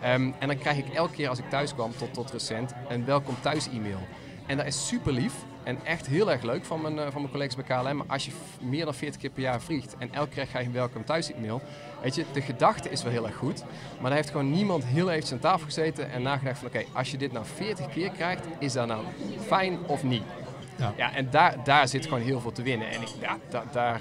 Ehm, 0.00 0.30
en 0.38 0.48
dan 0.48 0.58
krijg 0.58 0.78
ik 0.78 0.88
elke 0.94 1.14
keer 1.14 1.28
als 1.28 1.38
ik 1.38 1.50
thuis 1.50 1.74
kwam, 1.74 1.92
tot, 1.96 2.14
tot 2.14 2.30
recent, 2.30 2.72
een 2.88 3.04
welkom 3.04 3.34
thuis 3.40 3.68
e-mail. 3.68 4.00
En 4.46 4.56
dat 4.56 4.66
is 4.66 4.86
super 4.86 5.12
lief 5.12 5.34
en 5.68 5.78
echt 5.84 6.06
heel 6.06 6.30
erg 6.30 6.42
leuk 6.42 6.64
van 6.64 6.80
mijn, 6.80 6.98
eh, 6.98 7.04
van 7.04 7.20
mijn 7.20 7.30
collega's 7.32 7.56
bij 7.56 7.64
KLM. 7.64 7.96
Maar 7.96 8.06
als 8.08 8.24
je 8.24 8.30
meer 8.60 8.84
dan 8.84 8.94
40 8.94 9.20
keer 9.20 9.30
per 9.30 9.42
jaar 9.42 9.60
vliegt 9.60 9.94
en 9.98 10.08
elke 10.14 10.28
keer 10.34 10.46
krijg 10.46 10.62
je 10.64 10.70
een 10.70 10.74
welkom 10.76 11.04
thuis 11.04 11.32
e-mail. 11.32 11.62
Weet 12.02 12.14
je, 12.14 12.24
de 12.32 12.40
gedachte 12.40 12.90
is 12.90 13.02
wel 13.02 13.12
heel 13.12 13.26
erg 13.26 13.36
goed. 13.36 13.64
Maar 14.00 14.02
daar 14.10 14.12
heeft 14.18 14.30
gewoon 14.30 14.50
niemand 14.50 14.84
heel 14.84 15.08
eventjes 15.10 15.32
aan 15.32 15.38
tafel 15.38 15.64
gezeten 15.64 16.10
en 16.10 16.22
nagedacht 16.22 16.58
van 16.58 16.68
oké, 16.68 16.84
als 16.92 17.10
je 17.10 17.16
dit 17.16 17.32
nou 17.32 17.44
40 17.54 17.88
keer 17.88 18.10
krijgt, 18.10 18.44
is 18.58 18.72
dat 18.72 18.86
nou 18.86 19.04
fijn 19.46 19.78
of 19.86 20.02
niet? 20.02 20.22
Ja. 20.76 20.92
Ja, 20.96 21.14
en 21.14 21.30
daar, 21.30 21.56
daar 21.64 21.88
zit 21.88 22.04
gewoon 22.04 22.20
heel 22.20 22.40
veel 22.40 22.52
te 22.52 22.62
winnen. 22.62 22.88
En 22.90 23.00
ik, 23.00 23.08
ja, 23.20 23.36
da- 23.48 23.64
daar, 23.72 24.00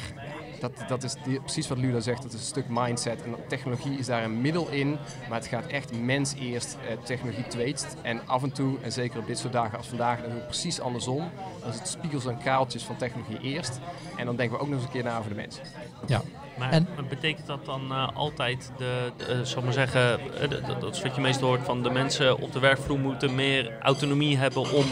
dat, 0.59 0.71
dat 0.87 1.03
is 1.03 1.15
die- 1.23 1.39
precies 1.39 1.67
wat 1.67 1.77
Ludo 1.77 1.99
zegt, 1.99 2.21
dat 2.21 2.33
is 2.33 2.39
een 2.39 2.45
stuk 2.45 2.65
mindset. 2.69 3.23
En 3.23 3.35
technologie 3.47 3.97
is 3.97 4.05
daar 4.05 4.23
een 4.23 4.41
middel 4.41 4.67
in, 4.69 4.97
maar 5.29 5.37
het 5.37 5.47
gaat 5.47 5.65
echt 5.67 5.99
mens 6.01 6.33
eerst, 6.39 6.77
eh, 6.87 6.97
technologie 7.03 7.47
tweetst. 7.47 7.95
En 8.01 8.21
af 8.27 8.43
en 8.43 8.51
toe, 8.51 8.77
en 8.81 8.91
zeker 8.91 9.19
op 9.19 9.27
dit 9.27 9.37
soort 9.37 9.53
dagen 9.53 9.77
als 9.77 9.87
vandaag, 9.87 10.19
dan 10.21 10.29
is 10.29 10.35
het 10.35 10.45
precies 10.47 10.79
andersom. 10.79 11.29
Dan 11.61 11.69
is 11.69 11.79
het 11.79 11.87
spiegels 11.87 12.25
en 12.25 12.37
kraaltjes 12.37 12.83
van 12.83 12.95
technologie 12.95 13.39
eerst. 13.41 13.79
En 14.17 14.25
dan 14.25 14.35
denken 14.35 14.55
we 14.57 14.61
ook 14.63 14.69
nog 14.69 14.77
eens 14.77 14.85
een 14.87 14.91
keer 14.93 15.03
na 15.03 15.17
over 15.17 15.29
de 15.29 15.35
mensen. 15.35 15.63
Ja. 16.05 16.21
Maar 16.57 16.71
En- 16.71 16.87
betekent 17.09 17.47
dat 17.47 17.65
dan 17.65 17.91
eh, 17.91 18.07
altijd, 18.13 18.71
de, 18.77 19.11
de, 19.17 19.45
zal 19.45 19.57
ik 19.57 19.63
maar 19.63 19.73
zeggen, 19.73 20.19
eh, 20.19 20.39
de- 20.49 20.61
de- 20.61 20.75
dat 20.79 20.95
is 20.95 21.01
wat 21.01 21.15
je 21.15 21.21
meestal 21.21 21.47
hoort 21.47 21.65
van 21.65 21.83
de 21.83 21.89
mensen 21.89 22.39
op 22.41 22.51
de 22.53 22.59
werkvloer 22.59 22.99
moeten 22.99 23.35
meer 23.35 23.77
autonomie 23.81 24.37
hebben 24.37 24.61
om 24.73 24.85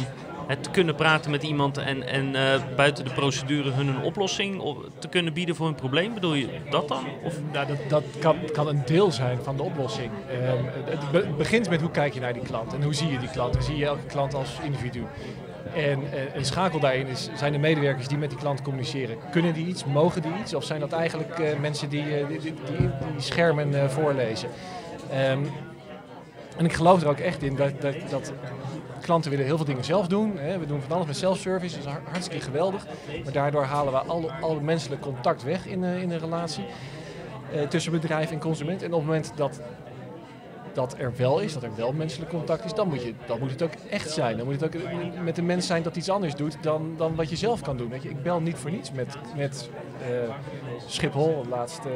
het 0.47 0.71
kunnen 0.71 0.95
praten 0.95 1.31
met 1.31 1.43
iemand 1.43 1.77
en, 1.77 2.07
en 2.07 2.35
eh, 2.35 2.61
buiten 2.75 3.05
de 3.05 3.11
procedure 3.11 3.71
hun 3.71 3.87
een 3.87 4.01
oplossing 4.01 4.59
op- 4.59 4.89
te 4.99 5.07
kunnen 5.07 5.33
bieden 5.33 5.55
voor 5.55 5.65
hun 5.65 5.75
probleem? 5.75 6.13
Bedoel 6.13 6.33
je 6.33 6.47
dat 6.69 6.87
dan? 6.87 7.03
Of 7.23 7.33
dat 7.51 7.67
dat 7.87 8.03
kan, 8.19 8.35
kan 8.53 8.67
een 8.67 8.81
deel 8.85 9.11
zijn 9.11 9.37
van 9.43 9.57
de 9.57 9.63
oplossing. 9.63 10.11
Ehm, 10.29 10.63
het 10.89 11.11
be- 11.11 11.17
het 11.17 11.37
begint 11.37 11.69
met 11.69 11.81
hoe 11.81 11.91
kijk 11.91 12.13
je 12.13 12.19
naar 12.19 12.33
die 12.33 12.43
klant 12.43 12.73
en 12.73 12.83
hoe 12.83 12.93
zie 12.93 13.11
je 13.11 13.19
die 13.19 13.29
klant. 13.29 13.55
En 13.55 13.63
zie 13.63 13.77
je 13.77 13.85
elke 13.85 14.05
klant 14.05 14.33
als 14.33 14.49
individu. 14.63 15.03
En 15.75 16.11
eh, 16.11 16.35
een 16.35 16.45
schakel 16.45 16.79
daarin 16.79 17.07
is, 17.07 17.29
zijn 17.35 17.51
de 17.51 17.57
medewerkers 17.57 18.07
die 18.07 18.17
met 18.17 18.29
die 18.29 18.39
klant 18.39 18.61
communiceren. 18.61 19.17
Kunnen 19.31 19.53
die 19.53 19.65
iets? 19.67 19.85
Mogen 19.85 20.21
die 20.21 20.31
iets? 20.41 20.53
Of 20.53 20.63
zijn 20.63 20.79
dat 20.79 20.91
eigenlijk 20.91 21.39
eh, 21.39 21.59
mensen 21.59 21.89
die, 21.89 22.03
die, 22.27 22.39
die, 22.39 22.53
schermen 23.17 23.91
voorlezen? 23.91 24.49
Ehm, 25.11 25.39
en 26.57 26.65
ik 26.65 26.73
geloof 26.73 27.01
er 27.01 27.07
ook 27.07 27.19
echt 27.19 27.43
in 27.43 27.55
dat, 27.55 27.81
dat, 27.81 27.95
dat 28.09 28.33
klanten 29.05 29.31
willen 29.31 29.45
heel 29.45 29.55
veel 29.57 29.65
dingen 29.65 29.83
zelf 29.83 30.07
doen. 30.07 30.37
Hè. 30.37 30.59
We 30.59 30.65
doen 30.65 30.81
van 30.81 30.91
alles 30.91 31.07
met 31.07 31.17
self-service, 31.17 31.75
dat 31.75 31.85
is 31.85 31.91
har- 31.91 32.01
hartstikke 32.11 32.43
geweldig. 32.43 32.85
Maar 33.23 33.33
daardoor 33.33 33.63
halen 33.63 33.93
we 33.93 33.99
al, 33.99 34.31
al 34.31 34.59
menselijk 34.59 35.01
contact 35.01 35.43
weg 35.43 35.65
in, 35.65 35.83
in 35.83 36.11
een 36.11 36.19
relatie 36.19 36.65
eh, 37.53 37.61
tussen 37.61 37.91
bedrijf 37.91 38.31
en 38.31 38.39
consument. 38.39 38.81
En 38.81 38.93
op 38.93 38.97
het 38.99 39.05
moment 39.05 39.31
dat 39.35 39.61
dat 40.73 40.95
er 40.97 41.13
wel 41.17 41.39
is, 41.39 41.53
dat 41.53 41.63
er 41.63 41.75
wel 41.75 41.93
menselijk 41.93 42.31
contact 42.31 42.65
is, 42.65 42.73
dan 42.73 42.87
moet, 42.87 43.03
je, 43.03 43.13
dan 43.25 43.39
moet 43.39 43.51
het 43.51 43.61
ook 43.61 43.71
echt 43.89 44.09
zijn. 44.09 44.37
Dan 44.37 44.45
moet 44.45 44.61
het 44.61 44.75
ook 44.75 44.81
met 45.23 45.37
een 45.37 45.45
mens 45.45 45.67
zijn 45.67 45.83
dat 45.83 45.95
iets 45.95 46.09
anders 46.09 46.35
doet 46.35 46.57
dan, 46.61 46.93
dan 46.97 47.15
wat 47.15 47.29
je 47.29 47.35
zelf 47.35 47.61
kan 47.61 47.77
doen. 47.77 47.89
Weet 47.89 48.03
je, 48.03 48.09
ik 48.09 48.23
bel 48.23 48.41
niet 48.41 48.55
voor 48.55 48.71
niets 48.71 48.91
met, 48.91 49.17
met 49.35 49.69
eh, 50.01 50.07
Schiphol. 50.87 51.45
Laatst, 51.49 51.79
eh, 51.79 51.91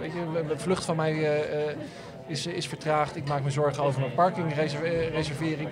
weet 0.00 0.12
je, 0.12 0.48
een 0.50 0.60
vlucht 0.60 0.84
van 0.84 0.96
mij 0.96 1.42
is, 2.26 2.46
is 2.46 2.68
vertraagd. 2.68 3.16
Ik 3.16 3.28
maak 3.28 3.42
me 3.42 3.50
zorgen 3.50 3.82
over 3.82 4.00
mijn 4.00 4.14
parkingreservering. 4.14 5.68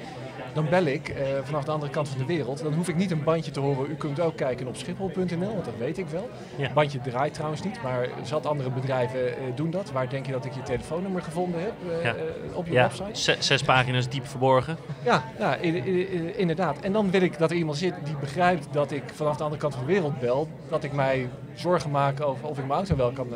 Dan 0.54 0.68
bel 0.68 0.84
ik 0.84 1.08
eh, 1.08 1.24
vanaf 1.42 1.64
de 1.64 1.70
andere 1.70 1.92
kant 1.92 2.08
van 2.08 2.18
de 2.18 2.24
wereld. 2.24 2.62
Dan 2.62 2.72
hoef 2.74 2.88
ik 2.88 2.96
niet 2.96 3.10
een 3.10 3.24
bandje 3.24 3.50
te 3.50 3.60
horen. 3.60 3.90
U 3.90 3.94
kunt 3.94 4.20
ook 4.20 4.36
kijken 4.36 4.66
op 4.66 4.76
schiphol.nl, 4.76 5.52
want 5.52 5.64
dat 5.64 5.74
weet 5.78 5.98
ik 5.98 6.06
wel. 6.08 6.28
Ja. 6.56 6.72
Bandje 6.72 7.00
draait 7.00 7.34
trouwens 7.34 7.62
niet, 7.62 7.82
maar 7.82 8.08
zat 8.22 8.46
andere 8.46 8.70
bedrijven 8.70 9.28
eh, 9.28 9.42
doen 9.54 9.70
dat. 9.70 9.90
Waar 9.92 10.08
denk 10.08 10.26
je 10.26 10.32
dat 10.32 10.44
ik 10.44 10.52
je 10.54 10.62
telefoonnummer 10.62 11.22
gevonden 11.22 11.60
heb 11.60 11.72
eh, 11.90 12.04
Ja. 12.04 12.14
op 12.54 12.66
je 12.66 12.72
ja, 12.72 12.82
website? 12.82 13.20
ze- 13.20 13.36
zes 13.38 13.62
pagina's 13.62 14.08
diep 14.08 14.26
verborgen. 14.26 14.76
Ja, 15.04 15.22
ja 15.38 15.62
i- 15.62 16.32
inderdaad. 16.36 16.80
En 16.80 16.92
dan 16.92 17.10
wil 17.10 17.22
ik 17.22 17.38
dat 17.38 17.50
er 17.50 17.56
iemand 17.56 17.76
zit 17.78 17.94
die 18.04 18.16
begrijpt 18.16 18.66
dat 18.70 18.90
ik 18.92 19.02
vanaf 19.14 19.36
de 19.36 19.42
andere 19.42 19.60
kant 19.60 19.74
van 19.74 19.86
de 19.86 19.92
wereld 19.92 20.18
bel. 20.20 20.48
Dat 20.68 20.84
ik 20.84 20.92
mij 20.92 21.28
zorgen 21.54 21.90
maak 21.90 22.20
over 22.20 22.48
of 22.48 22.58
ik 22.58 22.66
mijn 22.66 22.78
auto 22.78 22.96
wel 22.96 23.12
kan, 23.12 23.28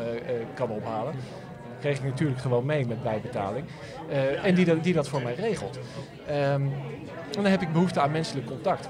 kan 0.54 0.70
ophalen. 0.70 1.14
Kreeg 1.80 1.98
ik 1.98 2.04
natuurlijk 2.04 2.40
gewoon 2.40 2.66
mee 2.66 2.86
met 2.86 3.02
bijbetaling. 3.02 3.66
Eh, 4.08 4.44
en 4.44 4.54
die, 4.54 4.80
die 4.80 4.94
dat 4.94 5.08
voor 5.08 5.22
mij 5.22 5.34
regelt. 5.34 5.78
Ehm, 6.26 6.62
en 7.36 7.42
dan 7.42 7.44
heb 7.44 7.62
ik 7.62 7.72
behoefte 7.72 8.00
aan 8.00 8.10
menselijk 8.10 8.46
contact. 8.46 8.88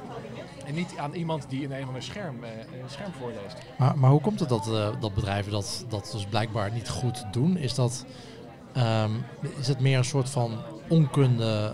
En 0.67 0.75
niet 0.75 0.95
aan 0.97 1.15
iemand 1.15 1.47
die 1.49 1.63
in 1.63 1.73
een 1.73 1.81
of 1.81 1.87
ander 1.87 2.03
scherm, 2.03 2.45
eh, 2.45 2.51
scherm 2.87 3.13
voorleest. 3.13 3.57
Maar, 3.79 3.99
maar 3.99 4.11
hoe 4.11 4.21
komt 4.21 4.41
het 4.41 4.49
dat, 4.49 4.67
eh, 4.67 4.89
dat 5.01 5.15
bedrijven 5.15 5.53
dat, 5.53 5.85
dat 5.89 6.11
dus 6.13 6.27
blijkbaar 6.27 6.73
niet 6.73 6.89
goed 6.89 7.25
doen? 7.33 7.57
Is 7.57 7.75
dat, 7.75 8.05
ehm, 8.73 9.11
is 9.59 9.69
het 9.69 9.81
meer 9.81 9.99
een 9.99 10.05
soort 10.05 10.31
van 10.31 10.59
onkunde, 10.89 11.73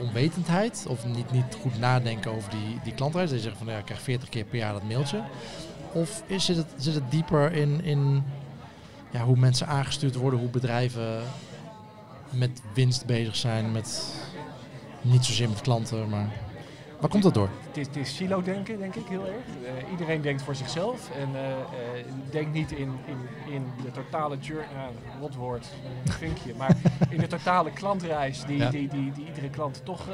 onwetendheid? 0.00 0.86
Of 0.88 1.06
niet, 1.06 1.32
niet 1.32 1.56
goed 1.60 1.78
nadenken 1.78 2.30
over 2.30 2.50
die, 2.50 2.80
die 2.84 2.94
klantreis? 2.94 3.30
Je 3.30 3.38
zegt 3.38 3.56
van 3.56 3.66
ja, 3.66 3.78
ik 3.78 3.84
krijg 3.84 4.00
40 4.00 4.28
keer 4.28 4.44
per 4.44 4.58
jaar 4.58 4.72
dat 4.72 4.82
mailtje. 4.82 5.20
Of 5.92 6.22
is, 6.26 6.48
het, 6.48 6.66
zit 6.76 6.94
het 6.94 7.10
dieper 7.10 7.52
in, 7.52 7.84
in 7.84 8.24
ja, 9.10 9.24
hoe 9.24 9.36
mensen 9.36 9.66
aangestuurd 9.66 10.14
worden, 10.14 10.40
hoe 10.40 10.48
bedrijven 10.48 11.22
met 12.30 12.62
winst 12.74 13.06
bezig 13.06 13.36
zijn, 13.36 13.72
met 13.72 14.14
niet 15.00 15.24
zozeer 15.24 15.48
met 15.48 15.60
klanten, 15.60 16.08
maar 16.08 16.28
waar 17.00 17.10
komt 17.10 17.22
dat 17.22 17.34
door? 17.34 17.48
Het 17.66 17.76
is, 17.76 17.86
het 17.86 17.96
is 17.96 18.16
silo-denken, 18.16 18.78
denk 18.78 18.94
ik, 18.94 19.06
heel 19.08 19.26
erg. 19.26 19.44
Eh, 19.64 19.90
iedereen 19.90 20.20
denkt 20.20 20.42
voor 20.42 20.54
zichzelf 20.54 21.10
en 21.10 21.34
eh, 21.34 21.50
eh, 21.52 22.06
denkt 22.30 22.52
niet 22.52 22.72
in, 22.72 22.92
in, 23.06 23.52
in 23.52 23.66
de 23.82 23.90
totale 23.90 24.38
journey, 24.38 24.68
ja, 24.74 24.88
rot 25.20 25.34
woord, 25.34 25.66
een 26.04 26.12
vinkje, 26.12 26.54
maar 26.54 26.76
in 27.10 27.18
de 27.18 27.26
totale 27.26 27.70
klantreis 27.70 28.44
die, 28.44 28.56
Ja. 28.56 28.70
die, 28.70 28.88
die, 28.88 29.12
die 29.12 29.26
iedere 29.26 29.50
klant 29.50 29.80
toch 29.84 30.08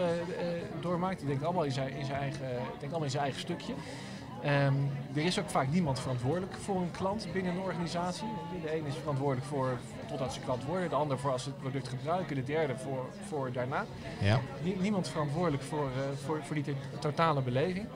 doormaakt. 0.80 1.18
Die 1.18 1.28
denkt 1.28 1.44
allemaal 1.44 1.64
in 1.64 1.72
zijn, 1.72 1.92
in 1.96 2.04
zijn, 2.04 2.20
eigen, 2.20 2.40
denkt 2.68 2.82
allemaal 2.82 3.04
in 3.04 3.10
zijn 3.10 3.22
eigen 3.22 3.40
stukje. 3.40 3.72
Ehm, 4.42 4.74
er 5.14 5.24
is 5.24 5.38
ook 5.38 5.50
vaak 5.50 5.68
niemand 5.70 6.00
verantwoordelijk 6.00 6.52
voor 6.54 6.76
een 6.80 6.90
klant 6.90 7.26
binnen 7.32 7.52
een 7.52 7.60
organisatie. 7.60 8.26
De 8.62 8.76
een 8.76 8.86
is 8.86 8.94
verantwoordelijk 8.94 9.46
voor 9.46 9.78
totdat 10.08 10.32
ze 10.32 10.40
klant 10.40 10.64
worden, 10.64 10.88
de 10.88 10.94
ander 10.94 11.18
voor 11.18 11.32
als 11.32 11.42
ze 11.42 11.48
het 11.48 11.58
product 11.58 11.88
gebruiken, 11.88 12.36
de 12.36 12.44
derde 12.44 12.76
voor, 12.78 13.06
voor 13.28 13.52
daarna. 13.52 13.84
Ja. 14.20 14.40
Nie- 14.62 14.76
niemand 14.80 15.08
verantwoordelijk 15.08 15.62
voor, 15.62 15.84
eh, 15.86 16.24
voor, 16.24 16.40
voor 16.42 16.54
die 16.54 16.64
to- 16.64 16.98
totale 16.98 17.40
beleving. 17.42 17.86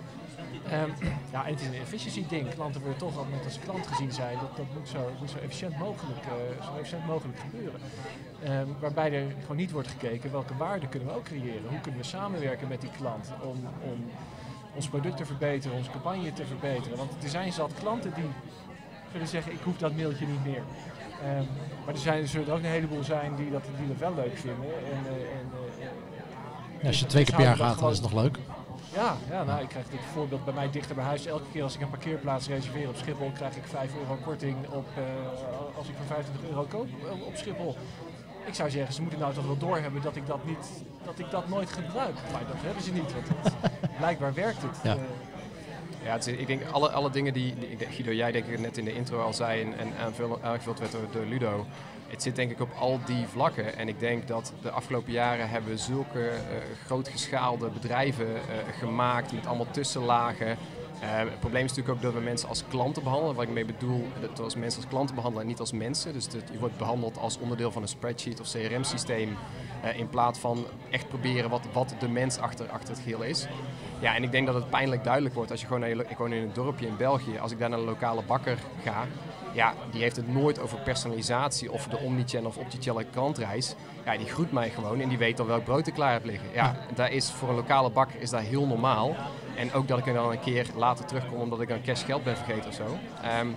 Ehm, 0.70 0.90
ja, 1.32 1.44
en 1.46 1.50
het 1.52 1.60
is 1.60 1.66
een 1.66 1.74
efficiency 1.74 2.26
ding. 2.28 2.48
Klanten 2.54 2.80
willen 2.82 2.96
toch 2.96 3.16
altijd 3.18 3.44
als 3.44 3.58
klant 3.58 3.86
gezien 3.86 4.12
zijn. 4.12 4.38
Dat, 4.40 4.56
dat 4.56 4.66
moet, 4.78 4.88
zo, 4.88 5.10
moet 5.18 5.30
zo, 5.30 5.38
efficiënt 5.38 5.78
mogelijk, 5.78 6.18
eh, 6.24 6.64
zo 6.66 6.70
efficiënt 6.76 7.06
mogelijk 7.06 7.38
gebeuren. 7.38 7.80
Ehm, 8.42 8.66
waarbij 8.80 9.12
er 9.12 9.34
gewoon 9.40 9.56
niet 9.56 9.70
wordt 9.70 9.88
gekeken 9.88 10.30
welke 10.32 10.56
waarde 10.56 10.88
kunnen 10.88 11.08
we 11.08 11.14
ook 11.14 11.24
creëren. 11.24 11.68
Hoe 11.68 11.80
kunnen 11.80 12.00
we 12.00 12.06
samenwerken 12.06 12.68
met 12.68 12.80
die 12.80 12.90
klant 12.98 13.32
om, 13.42 13.56
om 13.82 14.10
ons 14.76 14.88
product 14.88 15.16
te 15.16 15.24
verbeteren, 15.24 15.76
onze 15.76 15.90
campagne 15.90 16.32
te 16.32 16.46
verbeteren. 16.46 16.96
Want 16.96 17.10
er 17.22 17.28
zijn 17.28 17.52
zat 17.52 17.72
klanten 17.80 18.12
die 18.14 18.24
zullen 19.12 19.28
zeggen, 19.28 19.52
ik 19.52 19.60
hoef 19.64 19.76
dat 19.76 19.96
mailtje 19.96 20.26
niet 20.26 20.44
meer. 20.44 20.62
Ehm, 21.22 21.44
maar 21.84 21.94
er, 21.94 22.00
zijn, 22.00 22.22
er 22.22 22.28
zullen 22.28 22.46
er 22.46 22.52
ook 22.52 22.58
een 22.58 22.64
heleboel 22.64 23.04
zijn 23.04 23.34
die 23.36 23.50
dat, 23.50 23.62
die 23.78 23.88
dat 23.88 23.96
wel 23.96 24.14
leuk 24.14 24.36
vinden. 24.36 24.64
En, 24.64 25.02
uh, 25.04 25.38
en, 25.38 25.50
uh, 26.80 26.86
als 26.86 27.00
je 27.00 27.06
twee 27.06 27.24
keer 27.24 27.34
per 27.34 27.44
jaar 27.44 27.56
gaat, 27.56 27.78
dan 27.78 27.90
is 27.90 27.98
het 27.98 28.12
nog 28.12 28.22
leuk. 28.22 28.38
Ja, 28.94 29.16
ja 29.30 29.44
nou, 29.44 29.62
ik 29.62 29.68
krijg 29.68 29.88
dit 29.88 30.00
voorbeeld 30.12 30.44
bij 30.44 30.54
mij 30.54 30.70
dichter 30.70 30.94
bij 30.94 31.04
huis. 31.04 31.26
Elke 31.26 31.50
keer 31.52 31.62
als 31.62 31.74
ik 31.74 31.80
een 31.80 31.90
parkeerplaats 31.90 32.48
reserveer 32.48 32.88
op 32.88 32.96
Schiphol, 32.96 33.30
krijg 33.34 33.56
ik 33.56 33.64
5 33.66 33.90
euro 34.00 34.18
korting 34.24 34.56
op, 34.68 34.86
uh, 34.98 35.04
als 35.76 35.88
ik 35.88 35.94
voor 35.96 36.06
25 36.06 36.48
euro 36.50 36.66
koop 36.68 36.88
op 37.26 37.36
Schiphol. 37.36 37.76
Ik 38.46 38.54
zou 38.54 38.70
zeggen, 38.70 38.94
ze 38.94 39.02
moeten 39.02 39.20
nou 39.20 39.34
toch 39.34 39.46
wel 39.46 39.58
doorhebben 39.58 40.02
dat 40.02 40.16
ik 40.16 40.26
dat, 40.26 40.44
niet, 40.44 40.66
dat 41.04 41.18
ik 41.18 41.30
dat 41.30 41.48
nooit 41.48 41.70
gebruik. 41.70 42.14
Maar 42.32 42.46
dat 42.46 42.56
hebben 42.60 42.82
ze 42.82 42.92
niet, 42.92 43.12
want 43.12 43.54
blijkbaar 43.98 44.34
werkt 44.34 44.62
het. 44.62 44.76
Ja. 44.82 44.96
Ja, 46.04 46.12
het 46.12 46.26
is, 46.26 46.36
ik 46.36 46.46
denk 46.46 46.62
alle, 46.70 46.90
alle 46.90 47.10
dingen 47.10 47.32
die, 47.32 47.54
die, 47.54 47.86
Guido, 47.90 48.12
jij 48.12 48.32
denk 48.32 48.46
ik 48.46 48.60
net 48.60 48.78
in 48.78 48.84
de 48.84 48.94
intro 48.94 49.20
al 49.20 49.32
zei 49.32 49.62
en, 49.62 49.78
en 49.78 49.92
aangevuld 50.42 50.78
werd 50.78 50.92
door, 50.92 51.06
door 51.12 51.24
Ludo. 51.24 51.66
Het 52.08 52.22
zit 52.22 52.36
denk 52.36 52.50
ik 52.50 52.60
op 52.60 52.70
al 52.78 53.00
die 53.06 53.26
vlakken. 53.26 53.76
En 53.76 53.88
ik 53.88 54.00
denk 54.00 54.28
dat 54.28 54.52
de 54.62 54.70
afgelopen 54.70 55.12
jaren 55.12 55.48
hebben 55.48 55.70
we 55.70 55.78
zulke 55.78 56.18
uh, 56.18 56.34
grootgeschaalde 56.84 57.68
bedrijven 57.68 58.26
uh, 58.26 58.40
gemaakt 58.78 59.32
met 59.32 59.46
allemaal 59.46 59.70
tussenlagen. 59.70 60.56
Uh, 61.02 61.18
het 61.18 61.40
probleem 61.40 61.64
is 61.64 61.70
natuurlijk 61.74 61.96
ook 61.96 62.02
dat 62.02 62.14
we 62.14 62.20
mensen 62.20 62.48
als 62.48 62.64
klanten 62.68 63.02
behandelen. 63.02 63.34
Wat 63.34 63.44
ik 63.44 63.50
mee 63.50 63.64
bedoel, 63.64 64.06
dat 64.20 64.36
we 64.36 64.42
als 64.42 64.54
mensen 64.54 64.80
als 64.80 64.90
klanten 64.90 65.14
behandelen 65.14 65.44
en 65.44 65.50
niet 65.50 65.60
als 65.60 65.72
mensen. 65.72 66.12
Dus 66.12 66.26
je 66.52 66.58
wordt 66.58 66.78
behandeld 66.78 67.18
als 67.18 67.38
onderdeel 67.38 67.72
van 67.72 67.82
een 67.82 67.88
spreadsheet 67.88 68.40
of 68.40 68.50
CRM-systeem. 68.50 69.36
Uh, 69.84 69.98
in 69.98 70.08
plaats 70.08 70.38
van 70.38 70.66
echt 70.90 71.08
proberen 71.08 71.50
wat, 71.50 71.66
wat 71.72 71.94
de 71.98 72.08
mens 72.08 72.38
achter, 72.38 72.68
achter 72.68 72.94
het 72.94 73.02
geheel 73.02 73.22
is. 73.22 73.46
Ja, 74.00 74.14
en 74.14 74.22
ik 74.22 74.32
denk 74.32 74.46
dat 74.46 74.54
het 74.54 74.70
pijnlijk 74.70 75.04
duidelijk 75.04 75.34
wordt 75.34 75.50
als 75.50 75.60
je 75.60 75.66
gewoon 75.66 75.80
naar 75.80 75.90
ik 75.90 76.18
woon 76.18 76.32
in 76.32 76.42
een 76.42 76.52
dorpje 76.52 76.86
in 76.86 76.96
België. 76.96 77.38
Als 77.38 77.52
ik 77.52 77.58
daar 77.58 77.68
naar 77.68 77.78
een 77.78 77.84
lokale 77.84 78.22
bakker 78.22 78.58
ga, 78.82 79.06
ja, 79.52 79.74
die 79.90 80.02
heeft 80.02 80.16
het 80.16 80.28
nooit 80.28 80.58
over 80.60 80.78
personalisatie 80.78 81.72
of 81.72 81.86
de 81.88 81.98
omnichannel 81.98 82.48
of 82.48 82.56
optichannel 82.56 83.04
klantreis. 83.10 83.74
Ja, 84.06 84.16
die 84.16 84.26
groet 84.26 84.52
mij 84.52 84.70
gewoon 84.70 85.00
en 85.00 85.08
die 85.08 85.18
weet 85.18 85.40
al 85.40 85.46
welk 85.46 85.64
brood 85.64 85.86
ik 85.86 85.94
klaar 85.94 86.12
heb 86.12 86.24
liggen. 86.24 86.48
Ja, 86.52 86.76
daar 86.94 87.12
is 87.12 87.30
voor 87.30 87.48
een 87.48 87.54
lokale 87.54 87.90
bakker 87.90 88.20
is 88.20 88.30
dat 88.30 88.40
heel 88.40 88.66
normaal. 88.66 89.16
En 89.56 89.72
ook 89.72 89.88
dat 89.88 89.98
ik 89.98 90.06
er 90.06 90.14
dan 90.14 90.30
een 90.30 90.40
keer 90.40 90.66
later 90.76 91.04
terugkom 91.04 91.40
omdat 91.40 91.60
ik 91.60 91.68
dan 91.68 91.82
cash 91.82 92.04
geld 92.04 92.24
ben 92.24 92.36
vergeten 92.36 92.68
of 92.68 92.74
zo. 92.74 92.84
Um, 93.40 93.54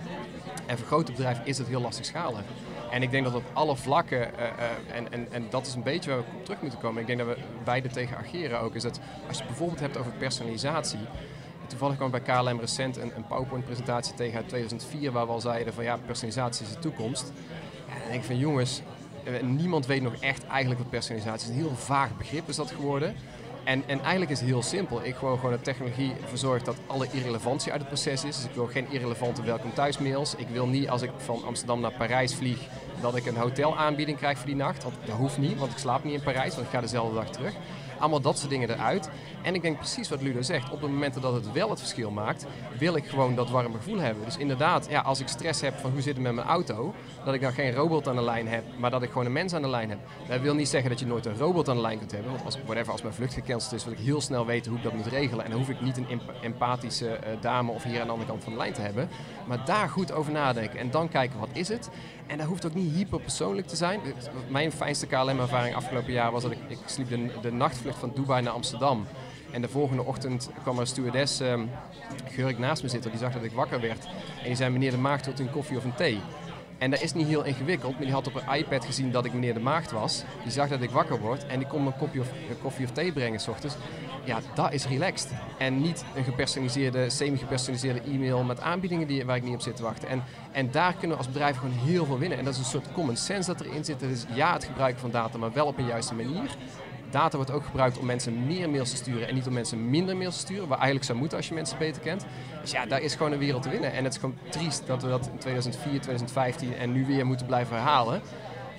en 0.66 0.78
voor 0.78 0.86
grote 0.86 1.12
bedrijven 1.12 1.46
is 1.46 1.58
het 1.58 1.66
heel 1.66 1.80
lastig 1.80 2.04
schalen. 2.04 2.44
En 2.90 3.02
ik 3.02 3.10
denk 3.10 3.24
dat 3.24 3.34
op 3.34 3.42
alle 3.52 3.76
vlakken, 3.76 4.18
uh, 4.18 4.24
uh, 4.24 4.96
en, 4.96 5.12
en, 5.12 5.32
en 5.32 5.46
dat 5.50 5.66
is 5.66 5.74
een 5.74 5.82
beetje 5.82 6.10
waar 6.10 6.18
we 6.18 6.24
op 6.36 6.44
terug 6.44 6.60
moeten 6.60 6.78
komen. 6.78 7.00
Ik 7.00 7.06
denk 7.06 7.18
dat 7.18 7.28
we 7.28 7.36
beide 7.64 7.88
tegen 7.88 8.16
ageren 8.16 8.60
ook. 8.60 8.74
Is 8.74 8.82
dat 8.82 9.00
als 9.28 9.38
je 9.38 9.44
bijvoorbeeld 9.44 9.80
hebt 9.80 9.96
over 9.96 10.12
personalisatie. 10.12 11.00
Toevallig 11.66 11.96
kwam 11.96 12.10
bij 12.10 12.20
KLM 12.20 12.60
recent 12.60 12.96
een, 12.96 13.12
een 13.16 13.26
PowerPoint-presentatie 13.26 14.14
tegen 14.14 14.36
uit 14.36 14.48
2004, 14.48 15.12
waar 15.12 15.26
we 15.26 15.32
al 15.32 15.40
zeiden 15.40 15.74
van 15.74 15.84
ja, 15.84 15.96
personalisatie 16.06 16.66
is 16.66 16.72
de 16.72 16.78
toekomst. 16.78 17.32
Ja, 17.88 17.94
dan 17.94 18.08
denk 18.08 18.20
ik 18.20 18.26
van 18.26 18.38
jongens, 18.38 18.82
niemand 19.42 19.86
weet 19.86 20.02
nog 20.02 20.14
echt 20.20 20.46
eigenlijk 20.46 20.80
wat 20.80 20.90
personalisatie 20.90 21.48
is. 21.48 21.54
Een 21.54 21.62
heel 21.62 21.76
vaag 21.76 22.16
begrip 22.16 22.48
is 22.48 22.56
dat 22.56 22.70
geworden. 22.70 23.14
En, 23.64 23.82
en 23.86 24.00
eigenlijk 24.00 24.30
is 24.30 24.40
het 24.40 24.48
heel 24.48 24.62
simpel. 24.62 25.04
Ik 25.04 25.16
wil 25.16 25.36
gewoon 25.36 25.50
dat 25.50 25.64
technologie 25.64 26.12
ervoor 26.22 26.38
zorgt 26.38 26.64
dat 26.64 26.76
alle 26.86 27.06
irrelevantie 27.12 27.72
uit 27.72 27.80
het 27.80 27.90
proces 27.90 28.24
is. 28.24 28.36
Dus 28.36 28.44
ik 28.44 28.54
wil 28.54 28.66
geen 28.66 28.86
irrelevante 28.90 29.42
welkom 29.42 29.74
thuismails. 29.74 30.34
Ik 30.34 30.48
wil 30.48 30.66
niet 30.66 30.88
als 30.88 31.02
ik 31.02 31.10
van 31.16 31.44
Amsterdam 31.44 31.80
naar 31.80 31.92
Parijs 31.92 32.34
vlieg 32.34 32.58
dat 33.00 33.16
ik 33.16 33.26
een 33.26 33.36
hotelaanbieding 33.36 34.18
krijg 34.18 34.36
voor 34.38 34.46
die 34.46 34.56
nacht. 34.56 34.82
Dat 34.82 35.16
hoeft 35.16 35.38
niet, 35.38 35.58
want 35.58 35.72
ik 35.72 35.78
slaap 35.78 36.04
niet 36.04 36.14
in 36.14 36.22
Parijs, 36.22 36.54
want 36.54 36.66
ik 36.66 36.72
ga 36.72 36.80
dezelfde 36.80 37.14
dag 37.14 37.30
terug. 37.30 37.54
Allemaal 38.00 38.20
dat 38.20 38.38
soort 38.38 38.50
dingen 38.50 38.70
eruit. 38.70 39.10
En 39.42 39.54
ik 39.54 39.62
denk 39.62 39.76
precies 39.76 40.08
wat 40.08 40.22
Ludo 40.22 40.42
zegt. 40.42 40.70
Op 40.70 40.80
het 40.80 40.90
moment 40.90 41.22
dat 41.22 41.32
het 41.32 41.52
wel 41.52 41.70
het 41.70 41.78
verschil 41.78 42.10
maakt, 42.10 42.46
wil 42.78 42.96
ik 42.96 43.06
gewoon 43.06 43.34
dat 43.34 43.50
warme 43.50 43.76
gevoel 43.76 43.98
hebben. 43.98 44.24
Dus 44.24 44.36
inderdaad, 44.36 44.86
ja, 44.90 45.00
als 45.00 45.20
ik 45.20 45.28
stress 45.28 45.60
heb 45.60 45.78
van 45.78 45.90
hoe 45.90 46.00
zit 46.00 46.14
het 46.14 46.22
met 46.22 46.34
mijn 46.34 46.46
auto, 46.46 46.94
dat 47.24 47.34
ik 47.34 47.40
dan 47.40 47.52
geen 47.52 47.74
robot 47.74 48.08
aan 48.08 48.16
de 48.16 48.22
lijn 48.22 48.48
heb, 48.48 48.64
maar 48.78 48.90
dat 48.90 49.02
ik 49.02 49.10
gewoon 49.10 49.26
een 49.26 49.32
mens 49.32 49.54
aan 49.54 49.62
de 49.62 49.68
lijn 49.68 49.90
heb. 49.90 49.98
Dat 50.28 50.40
wil 50.40 50.54
niet 50.54 50.68
zeggen 50.68 50.90
dat 50.90 51.00
je 51.00 51.06
nooit 51.06 51.26
een 51.26 51.36
robot 51.36 51.68
aan 51.68 51.76
de 51.76 51.82
lijn 51.82 51.98
kunt 51.98 52.12
hebben. 52.12 52.30
Want 52.32 52.44
als, 52.44 52.58
whatever, 52.64 52.92
als 52.92 53.02
mijn 53.02 53.14
vlucht 53.14 53.34
gecanceld 53.34 53.72
is, 53.72 53.84
wil 53.84 53.92
ik 53.92 53.98
heel 53.98 54.20
snel 54.20 54.46
weten 54.46 54.70
hoe 54.70 54.78
ik 54.78 54.84
dat 54.84 54.94
moet 54.94 55.06
regelen. 55.06 55.44
En 55.44 55.50
dan 55.50 55.58
hoef 55.58 55.68
ik 55.68 55.80
niet 55.80 55.96
een 55.96 56.20
empathische 56.42 57.06
uh, 57.06 57.40
dame 57.40 57.70
of 57.70 57.82
hier 57.82 58.00
aan 58.00 58.06
de 58.06 58.12
andere 58.12 58.30
kant 58.30 58.44
van 58.44 58.52
de 58.52 58.58
lijn 58.58 58.72
te 58.72 58.80
hebben. 58.80 59.08
Maar 59.46 59.64
daar 59.64 59.88
goed 59.88 60.12
over 60.12 60.32
nadenken 60.32 60.78
en 60.78 60.90
dan 60.90 61.08
kijken 61.08 61.38
wat 61.38 61.48
is 61.52 61.68
het. 61.68 61.90
En 62.30 62.38
dat 62.38 62.46
hoeft 62.46 62.66
ook 62.66 62.74
niet 62.74 62.94
hyperpersoonlijk 62.94 63.66
te 63.66 63.76
zijn. 63.76 64.00
Mijn 64.48 64.72
fijnste 64.72 65.06
KLM-ervaring 65.06 65.74
afgelopen 65.74 66.12
jaar 66.12 66.32
was 66.32 66.42
dat 66.42 66.50
ik, 66.50 66.58
ik 66.68 66.78
sliep 66.86 67.08
de, 67.08 67.30
de 67.42 67.52
nachtvlucht 67.52 67.98
van 67.98 68.12
Dubai 68.14 68.42
naar 68.42 68.52
Amsterdam. 68.52 69.06
En 69.50 69.62
de 69.62 69.68
volgende 69.68 70.04
ochtend 70.04 70.50
kwam 70.62 70.74
er 70.74 70.80
een 70.80 70.86
stewardess, 70.86 71.40
um, 71.40 71.70
Geurik, 72.24 72.58
naast 72.58 72.82
me 72.82 72.88
zitten. 72.88 73.10
Die 73.10 73.20
zag 73.20 73.32
dat 73.32 73.42
ik 73.42 73.52
wakker 73.52 73.80
werd. 73.80 74.04
En 74.38 74.44
die 74.44 74.54
zei, 74.54 74.70
meneer 74.70 74.90
de 74.90 74.98
Maagd, 74.98 75.40
u 75.40 75.42
een 75.42 75.50
koffie 75.50 75.76
of 75.76 75.84
een 75.84 75.94
thee? 75.94 76.20
En 76.78 76.90
dat 76.90 77.02
is 77.02 77.12
niet 77.12 77.26
heel 77.26 77.44
ingewikkeld, 77.44 77.92
maar 77.92 78.02
die 78.02 78.12
had 78.12 78.26
op 78.26 78.34
een 78.34 78.54
iPad 78.54 78.84
gezien 78.84 79.10
dat 79.10 79.24
ik 79.24 79.32
meneer 79.32 79.54
de 79.54 79.60
Maagd 79.60 79.90
was. 79.90 80.24
Die 80.42 80.52
zag 80.52 80.68
dat 80.68 80.82
ik 80.82 80.90
wakker 80.90 81.20
word 81.20 81.46
en 81.46 81.58
die 81.58 81.68
kon 81.68 81.82
me 81.82 81.86
een 81.86 81.98
kopje 81.98 82.20
of, 82.20 82.28
een 82.50 82.60
koffie 82.62 82.84
of 82.84 82.92
thee 82.92 83.12
brengen 83.12 83.40
s 83.40 83.48
ochtends. 83.48 83.76
Ja, 84.24 84.38
dat 84.54 84.72
is 84.72 84.86
relaxed. 84.86 85.30
En 85.58 85.80
niet 85.80 86.04
een 86.14 86.24
gepersonaliseerde, 86.24 87.10
semi-gepersonaliseerde 87.10 88.00
e-mail 88.00 88.42
met 88.42 88.60
aanbiedingen 88.60 89.06
die, 89.06 89.24
waar 89.24 89.36
ik 89.36 89.42
niet 89.42 89.54
op 89.54 89.60
zit 89.60 89.76
te 89.76 89.82
wachten. 89.82 90.08
En, 90.08 90.22
en 90.52 90.70
daar 90.70 90.92
kunnen 90.92 91.10
we 91.10 91.16
als 91.16 91.32
bedrijf 91.32 91.56
gewoon 91.56 91.74
heel 91.74 92.04
veel 92.04 92.18
winnen. 92.18 92.38
En 92.38 92.44
dat 92.44 92.52
is 92.54 92.58
een 92.58 92.64
soort 92.64 92.92
common 92.92 93.16
sense 93.16 93.54
dat 93.54 93.66
erin 93.66 93.84
zit. 93.84 94.00
Dat 94.00 94.10
is 94.10 94.24
ja, 94.34 94.52
het 94.52 94.64
gebruiken 94.64 95.00
van 95.00 95.10
data, 95.10 95.38
maar 95.38 95.52
wel 95.52 95.66
op 95.66 95.78
een 95.78 95.86
juiste 95.86 96.14
manier. 96.14 96.50
Data 97.10 97.36
wordt 97.36 97.50
ook 97.50 97.64
gebruikt 97.64 97.98
om 97.98 98.06
mensen 98.06 98.46
meer 98.46 98.70
mails 98.70 98.90
te 98.90 98.96
sturen 98.96 99.28
en 99.28 99.34
niet 99.34 99.46
om 99.46 99.52
mensen 99.52 99.90
minder 99.90 100.16
mails 100.16 100.34
te 100.34 100.40
sturen, 100.40 100.68
waar 100.68 100.78
eigenlijk 100.78 101.06
zou 101.06 101.18
moeten 101.18 101.36
als 101.36 101.48
je 101.48 101.54
mensen 101.54 101.78
beter 101.78 102.02
kent. 102.02 102.26
Dus 102.60 102.70
ja, 102.70 102.86
daar 102.86 103.00
is 103.00 103.14
gewoon 103.14 103.32
een 103.32 103.38
wereld 103.38 103.62
te 103.62 103.68
winnen. 103.68 103.92
En 103.92 104.04
het 104.04 104.12
is 104.12 104.18
gewoon 104.18 104.38
triest 104.48 104.86
dat 104.86 105.02
we 105.02 105.08
dat 105.08 105.26
in 105.32 105.38
2004, 105.38 105.90
2015 105.90 106.74
en 106.76 106.92
nu 106.92 107.06
weer 107.06 107.26
moeten 107.26 107.46
blijven 107.46 107.76
herhalen. 107.76 108.22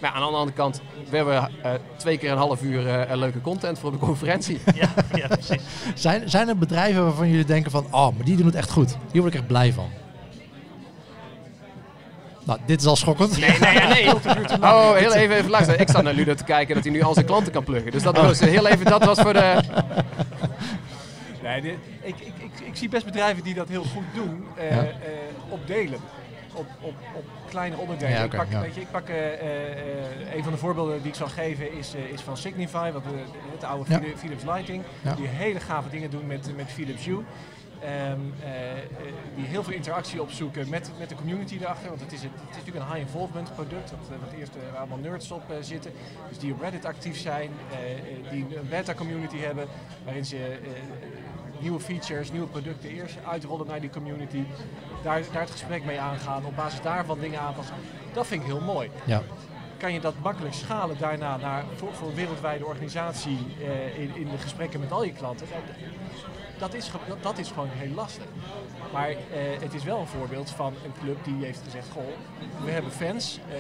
Maar 0.02 0.12
aan 0.12 0.22
de 0.22 0.38
andere 0.38 0.56
kant, 0.56 0.82
we 1.10 1.16
hebben 1.16 1.52
uh, 1.66 1.72
twee 1.98 2.18
keer 2.18 2.32
een 2.32 2.38
half 2.38 2.62
uur 2.62 3.10
uh, 3.10 3.16
leuke 3.16 3.42
content 3.42 3.80
voor 3.80 3.92
de 3.92 3.98
conferentie. 3.98 4.60
Ja, 4.76 4.90
ja 5.14 5.28
precies. 5.28 5.62
zijn, 5.96 6.30
zijn 6.30 6.48
er 6.48 6.58
bedrijven 6.58 7.04
waarvan 7.04 7.30
jullie 7.30 7.46
denken 7.46 7.72
van, 7.72 7.86
oh, 7.92 8.16
maar 8.16 8.26
die 8.26 8.38
doen 8.38 8.46
het 8.46 8.56
echt 8.56 8.72
goed. 8.72 8.98
Hier 9.12 9.22
word 9.22 9.34
ik 9.34 9.40
echt 9.40 9.48
blij 9.48 9.74
van. 9.74 9.90
Nou, 12.44 12.60
dit 12.66 12.80
is 12.80 12.86
al 12.86 12.96
schokkend. 12.96 13.40
Nee, 13.40 13.58
nee, 13.60 13.88
nee. 13.88 14.14
Oh, 14.72 14.96
heel 14.96 15.14
even, 15.14 15.36
even 15.36 15.50
luisteren. 15.50 15.80
Ik 15.80 15.90
sta 15.90 16.02
naar 16.02 16.14
Ludo 16.14 16.34
te 16.34 16.44
kijken 16.44 16.76
dat 16.76 16.84
hij 16.84 16.94
nu 16.94 17.02
al 17.02 17.14
zijn 17.14 17.26
klanten 17.26 17.52
kan 17.52 17.64
pluggen. 17.64 17.92
Dus 17.92 18.04
dat 18.04 18.18
was 18.18 18.40
heel 18.40 18.68
even, 18.68 18.86
dat 18.86 19.06
was 19.06 19.20
voor 19.20 19.34
de... 19.34 19.56
Nee, 21.44 21.62
dit, 21.62 21.74
ik, 22.02 22.16
ik, 22.20 22.34
ik, 22.38 22.66
ik, 22.66 22.76
zie 22.76 22.90
best 22.90 23.06
bedrijven 23.06 23.44
die 23.44 23.54
dat 23.54 23.68
heel 23.68 23.84
goed 23.84 24.04
doen, 24.14 24.46
uh, 24.58 24.70
ja. 24.70 24.84
uh, 24.84 24.90
op 25.50 25.68
delen. 25.68 26.00
Op, 26.54 26.68
op, 26.80 26.94
op 27.16 27.24
kleine 27.50 27.78
onderdelen. 27.78 28.14
Ja, 28.18 28.26
okay, 28.26 28.40
ik 28.40 28.46
pak, 28.46 28.52
ja. 28.52 28.62
weet 28.62 28.76
je, 28.76 28.82
ik 28.82 28.92
pak 28.92 29.10
uh, 29.10 30.36
een 30.36 30.44
van 30.44 30.52
de 30.52 30.58
voorbeelden 30.58 31.02
die 31.02 31.12
ik 31.12 31.16
zal 31.16 31.28
geven 31.28 31.72
is, 31.72 31.94
is 32.14 32.22
van 32.22 32.38
Signify, 32.38 32.92
wat, 32.92 33.04
het 33.52 33.64
oude 33.64 34.02
Philips 34.18 34.44
Lighting. 34.44 34.84
Die 35.16 35.28
hele 35.28 35.60
gave 35.60 35.90
dingen 35.90 36.10
doen 36.10 36.28
met, 36.28 36.56
met 36.56 36.72
Philips 36.72 37.06
Hue. 37.06 37.24
Um, 37.84 38.34
uh, 38.44 38.50
die 39.36 39.46
heel 39.46 39.64
veel 39.64 39.74
interactie 39.74 40.22
opzoeken 40.22 40.70
met, 40.70 40.92
met 41.00 41.10
de 41.10 41.16
community 41.16 41.58
erachter. 41.62 41.90
Want 41.90 42.02
het 42.02 42.12
is, 42.12 42.22
het, 42.22 42.32
het 42.32 42.50
is 42.50 42.58
natuurlijk 42.58 42.86
een 42.86 42.92
high 42.92 43.08
involvement 43.08 43.54
product. 43.56 43.90
Dat, 43.90 44.20
wat 44.20 44.40
eerst 44.40 44.56
uh, 44.56 44.62
waar 44.72 44.80
allemaal 44.80 44.98
nerds 44.98 45.32
op 45.32 45.44
uh, 45.50 45.56
zitten. 45.62 45.92
Dus 46.30 46.40
die 46.40 46.54
op 46.54 46.62
Reddit 46.62 46.86
actief 46.86 47.18
zijn. 47.18 47.50
die 48.32 48.58
een 48.58 48.70
beta 48.70 48.94
community 48.94 49.38
hebben. 49.38 49.68
Waarin 50.04 50.26
ze 50.26 50.60
nieuwe 51.62 51.80
features, 51.80 52.32
nieuwe 52.32 52.48
producten 52.48 52.90
eerst 52.90 53.18
uitrollen 53.28 53.68
naar 53.68 53.82
die 53.82 53.90
community. 53.90 54.44
Daar, 55.04 55.22
daar 55.32 55.42
het 55.42 55.52
gesprek 55.52 55.84
mee 55.84 56.00
aangaan. 56.00 56.46
Op 56.46 56.56
basis 56.56 56.82
daarvan 56.82 57.20
dingen 57.20 57.40
aanpassen. 57.40 57.76
Dat 58.14 58.28
vind 58.28 58.42
ik 58.42 58.48
heel 58.48 58.62
mooi. 58.62 58.90
Ja 59.06 59.22
kan 59.82 59.94
je 59.94 60.00
dat 60.00 60.14
makkelijk 60.22 60.54
schalen 60.54 60.98
daarna 60.98 61.38
naar, 61.38 61.64
voor, 61.76 61.94
voor 61.94 62.08
een 62.08 62.16
wereldwijde 62.16 62.66
organisatie 62.66 63.38
in, 63.98 64.16
in 64.16 64.30
de 64.30 64.38
gesprekken 64.38 64.80
met 64.80 64.92
al 64.92 65.04
je 65.04 65.14
klanten 65.14 65.48
dat 66.62 66.74
is, 66.74 66.92
dat 67.22 67.38
is 67.38 67.48
gewoon 67.48 67.70
heel 67.70 67.94
lastig. 67.94 68.26
Maar 68.92 69.12
uh, 69.12 69.18
het 69.60 69.74
is 69.74 69.84
wel 69.84 70.00
een 70.00 70.08
voorbeeld 70.08 70.50
van 70.50 70.74
een 70.86 70.94
club 71.02 71.24
die 71.24 71.46
heeft 71.46 71.62
gezegd: 71.64 71.90
Goh, 71.90 72.04
we 72.66 72.72
hebben 72.72 72.92
fans, 72.92 73.40
uh, 73.50 73.56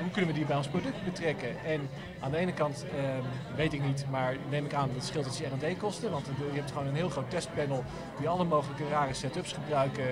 hoe 0.00 0.10
kunnen 0.10 0.30
we 0.30 0.36
die 0.36 0.46
bij 0.46 0.56
ons 0.56 0.68
product 0.68 1.04
betrekken? 1.04 1.64
En 1.64 1.88
aan 2.20 2.30
de 2.30 2.36
ene 2.36 2.52
kant 2.52 2.84
uh, 2.84 3.56
weet 3.56 3.72
ik 3.72 3.82
niet, 3.82 4.04
maar 4.10 4.36
neem 4.50 4.64
ik 4.64 4.74
aan 4.74 4.86
dat 4.86 4.96
het 4.96 5.04
scheelt 5.04 5.24
dat 5.24 5.34
ze 5.34 5.44
RD 5.44 5.78
kosten. 5.78 6.10
Want 6.10 6.26
je 6.26 6.58
hebt 6.58 6.70
gewoon 6.70 6.86
een 6.86 6.94
heel 6.94 7.08
groot 7.08 7.30
testpanel 7.30 7.84
die 8.18 8.28
alle 8.28 8.44
mogelijke 8.44 8.88
rare 8.88 9.14
setups 9.14 9.52
gebruiken 9.52 10.04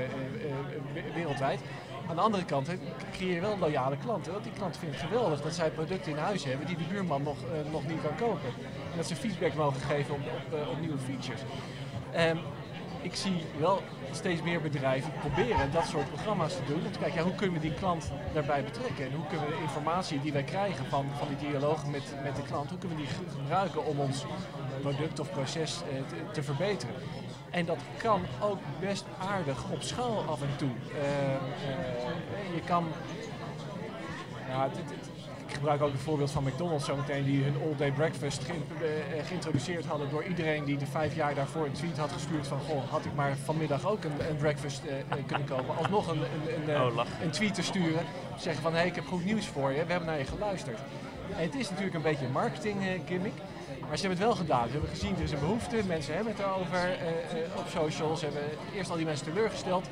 wereldwijd. 1.15 1.61
Aan 2.09 2.17
de 2.17 2.23
andere 2.23 2.45
kant 2.45 2.69
creëer 3.13 3.35
je 3.35 3.41
wel 3.41 3.59
loyale 3.59 3.97
klanten. 3.97 4.33
Want 4.33 4.45
die 4.45 4.53
klanten 4.53 4.81
vinden 4.81 4.99
het 4.99 5.09
geweldig 5.09 5.41
dat 5.41 5.55
zij 5.55 5.71
producten 5.71 6.13
in 6.13 6.19
huis 6.19 6.45
hebben 6.45 6.67
die 6.67 6.77
de 6.77 6.85
buurman 6.93 7.23
nog, 7.23 7.37
nog 7.71 7.87
niet 7.87 8.03
kan 8.03 8.29
kopen. 8.29 8.49
En 8.91 8.97
dat 8.97 9.07
ze 9.07 9.17
feedback 9.17 9.55
mogen 9.55 9.81
geven 9.81 10.15
op, 10.15 10.21
op 10.71 10.81
nieuwe 10.81 10.99
features. 10.99 11.41
Um, 12.17 12.39
ik 13.03 13.15
zie 13.15 13.45
wel 13.59 13.83
steeds 14.13 14.43
meer 14.43 14.61
bedrijven 14.61 15.13
proberen 15.21 15.73
dat 15.73 15.87
soort 15.87 16.09
programma's 16.09 16.55
te 16.55 16.65
doen. 16.67 16.87
Om 16.87 16.93
te 16.93 16.99
kijken, 16.99 17.19
ja, 17.19 17.23
hoe 17.23 17.35
kunnen 17.35 17.61
we 17.61 17.69
die 17.69 17.75
klant 17.75 18.11
daarbij 18.33 18.65
betrekken? 18.65 19.05
En 19.05 19.13
hoe 19.13 19.27
kunnen 19.27 19.47
we 19.47 19.55
de 19.55 19.63
informatie 19.63 20.21
die 20.21 20.33
wij 20.33 20.43
krijgen 20.43 20.87
van, 20.87 21.07
van 21.19 21.29
die 21.29 21.49
dialoog 21.49 21.87
met, 21.87 22.03
met 22.23 22.37
de 22.37 22.43
klant, 22.43 22.71
hoe 22.71 22.79
kunnen 22.79 22.99
we 22.99 23.03
die 23.03 23.13
gebruiken 23.41 23.85
om 23.85 24.01
ons 24.01 24.25
product 24.81 25.21
of 25.21 25.31
proces 25.31 25.83
eh, 25.83 25.97
te, 26.09 26.17
te, 26.33 26.43
verbeteren? 26.43 26.95
En 27.51 27.65
dat 27.65 27.79
kan 27.97 28.21
ook 28.41 28.59
best 28.81 29.05
aardig 29.19 29.71
op 29.71 29.83
schaal 29.83 30.25
af 30.29 30.43
en 30.43 30.57
toe. 30.57 30.69
Uh, 30.69 31.03
uh, 31.33 32.55
je 32.55 32.61
kan. 32.61 32.87
Ja, 34.49 34.63
het, 34.63 35.08
ik 35.49 35.55
gebruik 35.55 35.83
ook 35.83 35.93
het 35.93 36.01
voorbeeld 36.01 36.31
van 36.31 36.45
McDonald's 36.45 36.85
zometeen, 36.85 37.25
die 37.25 37.43
hun 37.43 37.55
all-day 37.63 37.93
breakfast 37.93 38.45
ge 38.45 38.53
uh, 38.53 39.27
geïntroduceerd 39.27 39.85
hadden 39.85 40.11
door 40.11 40.25
iedereen 40.25 40.65
die 40.65 40.77
de 40.77 40.87
vijf 40.87 41.15
jaar 41.15 41.35
daarvoor 41.35 41.67
een 41.67 41.73
tweet 41.73 41.99
had 41.99 42.13
gestuurd 42.13 42.47
van 42.47 42.61
goh, 42.61 42.91
had 42.91 43.05
ik 43.05 43.15
maar 43.15 43.37
vanmiddag 43.37 43.87
ook 43.87 44.05
een, 44.05 44.29
een 44.31 44.37
breakfast 44.37 44.83
kunnen 45.27 45.47
kopen. 45.47 45.77
Alsnog 45.77 46.09
een, 46.09 46.19
een, 46.19 46.75
een, 46.75 46.81
oh, 46.81 47.05
een, 47.23 47.31
tweet 47.31 47.55
te 47.55 47.63
sturen, 47.63 48.05
zeggen 48.37 48.63
van 48.63 48.73
hé, 48.73 48.79
hey, 48.79 48.87
ik 48.87 48.95
heb 48.95 49.07
goed 49.07 49.25
nieuws 49.25 49.47
voor 49.47 49.71
je, 49.71 49.85
we 49.85 49.91
hebben 49.91 50.09
naar 50.09 50.19
je 50.19 50.25
geluisterd. 50.25 50.79
En 51.37 51.43
het 51.43 51.55
is 51.55 51.69
natuurlijk 51.69 51.97
een 51.97 52.03
beetje 52.03 52.27
een 52.27 52.33
marketing 52.33 52.77
gimmick. 53.07 53.35
Maar 53.89 53.97
ze 53.99 54.07
hebben 54.07 54.19
het 54.19 54.29
wel 54.29 54.37
gedaan. 54.47 54.67
Ze 54.67 54.73
hebben 54.73 54.91
gezien, 54.91 55.17
er 55.17 55.23
is 55.23 55.33
een 55.33 55.41
behoefte. 55.41 55.83
Mensen 55.87 56.15
hebben 56.15 56.33
het 56.33 56.43
erover 56.43 56.97
op 57.57 57.67
socials. 57.69 58.21
Ze 58.21 58.25
hebben 58.25 58.45
eerst 58.75 58.91
al 58.91 58.97
die 58.97 59.05
mensen 59.05 59.27
teleurgesteld. 59.27 59.89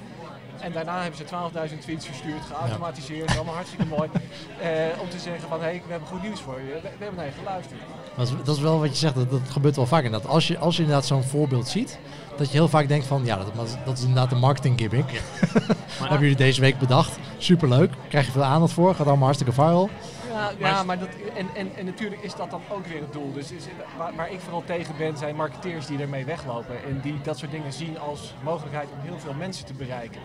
En 0.60 0.72
daarna 0.72 1.02
hebben 1.02 1.18
ze 1.18 1.24
12.000 1.70 1.78
tweets 1.78 2.06
verstuurd, 2.06 2.42
geautomatiseerd, 2.52 3.36
allemaal 3.36 3.54
hartstikke 3.54 3.86
mooi. 3.96 4.08
Uh, 4.12 5.00
om 5.00 5.08
te 5.08 5.18
zeggen 5.18 5.48
van, 5.48 5.58
hé, 5.58 5.64
hey, 5.64 5.82
we 5.86 5.90
hebben 5.90 6.08
goed 6.08 6.22
nieuws 6.22 6.40
voor 6.40 6.60
je. 6.60 6.66
We, 6.66 6.80
we 6.80 6.88
hebben 6.88 7.16
naar 7.16 7.26
je 7.26 7.32
geluisterd. 7.38 7.80
Dat 8.16 8.26
is, 8.26 8.34
dat 8.44 8.56
is, 8.56 8.62
wel 8.62 8.78
wat 8.78 8.88
je 8.88 8.96
zegt, 8.96 9.14
dat, 9.14 9.30
dat 9.30 9.40
gebeurt 9.48 9.76
wel 9.76 9.86
vaak 9.86 10.04
inderdaad. 10.04 10.30
Als 10.30 10.46
je, 10.46 10.58
als 10.58 10.76
je 10.76 10.82
inderdaad 10.82 11.06
zo'n 11.06 11.22
voorbeeld 11.22 11.68
ziet, 11.68 11.98
dat 12.36 12.46
je 12.46 12.52
heel 12.52 12.68
vaak 12.68 12.88
denkt 12.88 13.06
van, 13.06 13.24
ja, 13.24 13.36
dat, 13.36 13.76
dat 13.84 13.98
is 13.98 14.04
inderdaad 14.04 14.32
een 14.32 14.38
marketing 14.38 14.78
gimmick. 14.78 15.10
Ja. 15.10 15.20
hebben 15.98 16.20
jullie 16.20 16.36
deze 16.36 16.60
week 16.60 16.78
bedacht. 16.78 17.18
Superleuk, 17.38 17.92
krijg 18.08 18.26
je 18.26 18.32
veel 18.32 18.44
aandacht 18.44 18.72
voor, 18.72 18.94
gaat 18.94 19.06
allemaal 19.06 19.24
hartstikke 19.24 19.52
viral. 19.52 19.90
Ja, 20.36 20.52
ja 20.58 20.82
maar 20.82 20.98
dat, 20.98 21.08
en, 21.34 21.48
en, 21.54 21.76
en 21.76 21.84
natuurlijk 21.84 22.22
is 22.22 22.34
dat 22.34 22.50
dan 22.50 22.60
ook 22.68 22.86
weer 22.86 23.00
het 23.00 23.12
doel. 23.12 23.32
Dus 23.32 23.50
is, 23.50 23.64
waar, 23.98 24.14
waar, 24.14 24.30
ik 24.30 24.40
vooral 24.40 24.64
tegen 24.64 24.94
ben, 24.98 25.16
zijn 25.16 25.36
marketeers 25.36 25.86
die 25.86 25.98
ermee 25.98 26.24
weglopen. 26.24 26.84
En 26.84 27.00
die 27.00 27.20
dat 27.20 27.38
soort 27.38 27.50
dingen 27.50 27.72
zien 27.72 27.98
als 27.98 28.34
mogelijkheid 28.42 28.88
om 28.92 29.00
heel 29.00 29.18
veel 29.18 29.34
mensen 29.34 29.66
te 29.66 29.74
bereiken. 29.74 30.20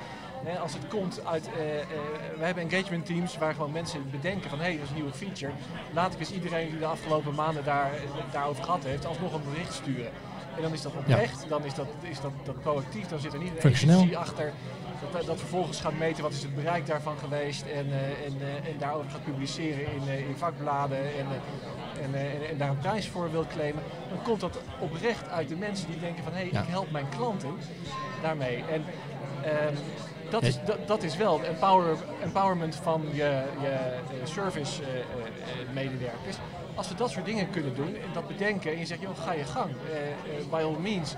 als 0.61 0.73
het 0.73 0.87
komt 0.87 1.25
uit, 1.25 1.49
uh, 1.57 1.75
uh, 1.75 1.81
we 2.37 2.45
hebben 2.45 2.69
engagement 2.69 3.05
teams 3.05 3.37
waar 3.37 3.53
gewoon 3.53 3.71
mensen 3.71 4.09
bedenken 4.11 4.49
van 4.49 4.59
hé, 4.59 4.65
hey, 4.65 4.73
dat 4.73 4.83
is 4.83 4.89
een 4.89 4.95
nieuwe 4.95 5.13
feature. 5.13 5.51
Laat 5.93 6.13
ik 6.13 6.19
eens 6.19 6.31
iedereen 6.31 6.69
die 6.69 6.79
de 6.79 6.85
afgelopen 6.85 7.35
maanden 7.35 7.63
daar, 7.63 7.91
daarover 8.31 8.63
gehad 8.63 8.83
heeft, 8.83 9.05
alsnog 9.05 9.33
een 9.33 9.43
bericht 9.53 9.73
sturen. 9.73 10.11
En 10.55 10.61
dan 10.61 10.73
is 10.73 10.81
dat 10.81 10.93
oprecht, 10.95 11.45
dan 11.49 11.65
is 11.65 11.73
dat, 11.73 11.87
is 12.01 12.21
dat, 12.21 12.31
dat 12.43 12.61
proactief, 12.61 13.07
dan 13.07 13.19
zit 13.19 13.33
er 13.33 13.39
niet 13.39 13.63
een 13.63 13.71
agency 13.71 14.15
achter 14.15 14.53
dat, 15.11 15.25
dat 15.25 15.39
vervolgens 15.39 15.79
gaat 15.79 15.97
meten 15.97 16.23
wat 16.23 16.31
is 16.31 16.41
het 16.41 16.55
bereik 16.55 16.85
daarvan 16.85 17.17
geweest 17.17 17.61
en, 17.61 17.87
uh, 17.87 18.25
en, 18.25 18.35
uh, 18.41 18.69
en 18.69 18.77
daarover 18.77 19.11
gaat 19.11 19.23
publiceren 19.23 19.93
in, 19.93 20.01
uh, 20.07 20.27
in 20.27 20.35
vakbladen 20.35 20.97
en, 20.97 21.25
en, 22.01 22.13
en, 22.49 22.57
daar 22.57 22.69
een 22.69 22.77
prijs 22.77 23.07
voor 23.07 23.31
wil 23.31 23.45
claimen, 23.45 23.83
dan 24.09 24.21
komt 24.23 24.39
dat 24.39 24.59
oprecht 24.79 25.29
uit 25.29 25.47
de 25.47 25.55
mensen 25.55 25.87
die 25.87 25.99
denken 25.99 26.23
van 26.23 26.33
hé, 26.33 26.37
hey, 26.49 26.61
ik 26.61 26.67
help 26.67 26.91
mijn 26.91 27.09
klanten 27.09 27.53
daarmee. 28.21 28.63
En 28.69 28.85
um, 29.67 29.75
dat, 30.29 30.43
is, 30.43 30.59
dat, 30.65 30.87
dat, 30.87 31.03
is 31.03 31.17
wel 31.17 31.43
empower, 31.43 31.97
empowerment 32.21 32.75
van 32.75 33.03
je, 33.11 33.43
je 33.61 34.21
service 34.23 34.81
medewerkers. 35.73 36.37
Als 36.75 36.87
we 36.87 36.95
dat 36.95 37.09
soort 37.09 37.25
dingen 37.25 37.49
kunnen 37.49 37.75
doen 37.75 37.95
en 37.95 38.09
dat 38.13 38.27
bedenken 38.27 38.71
en 38.71 38.79
je 38.79 38.85
zegt, 38.85 39.01
joh, 39.01 39.17
ga 39.17 39.33
je 39.33 39.43
gang, 39.43 39.71
by 40.49 40.61
all 40.63 40.77
means. 40.79 41.15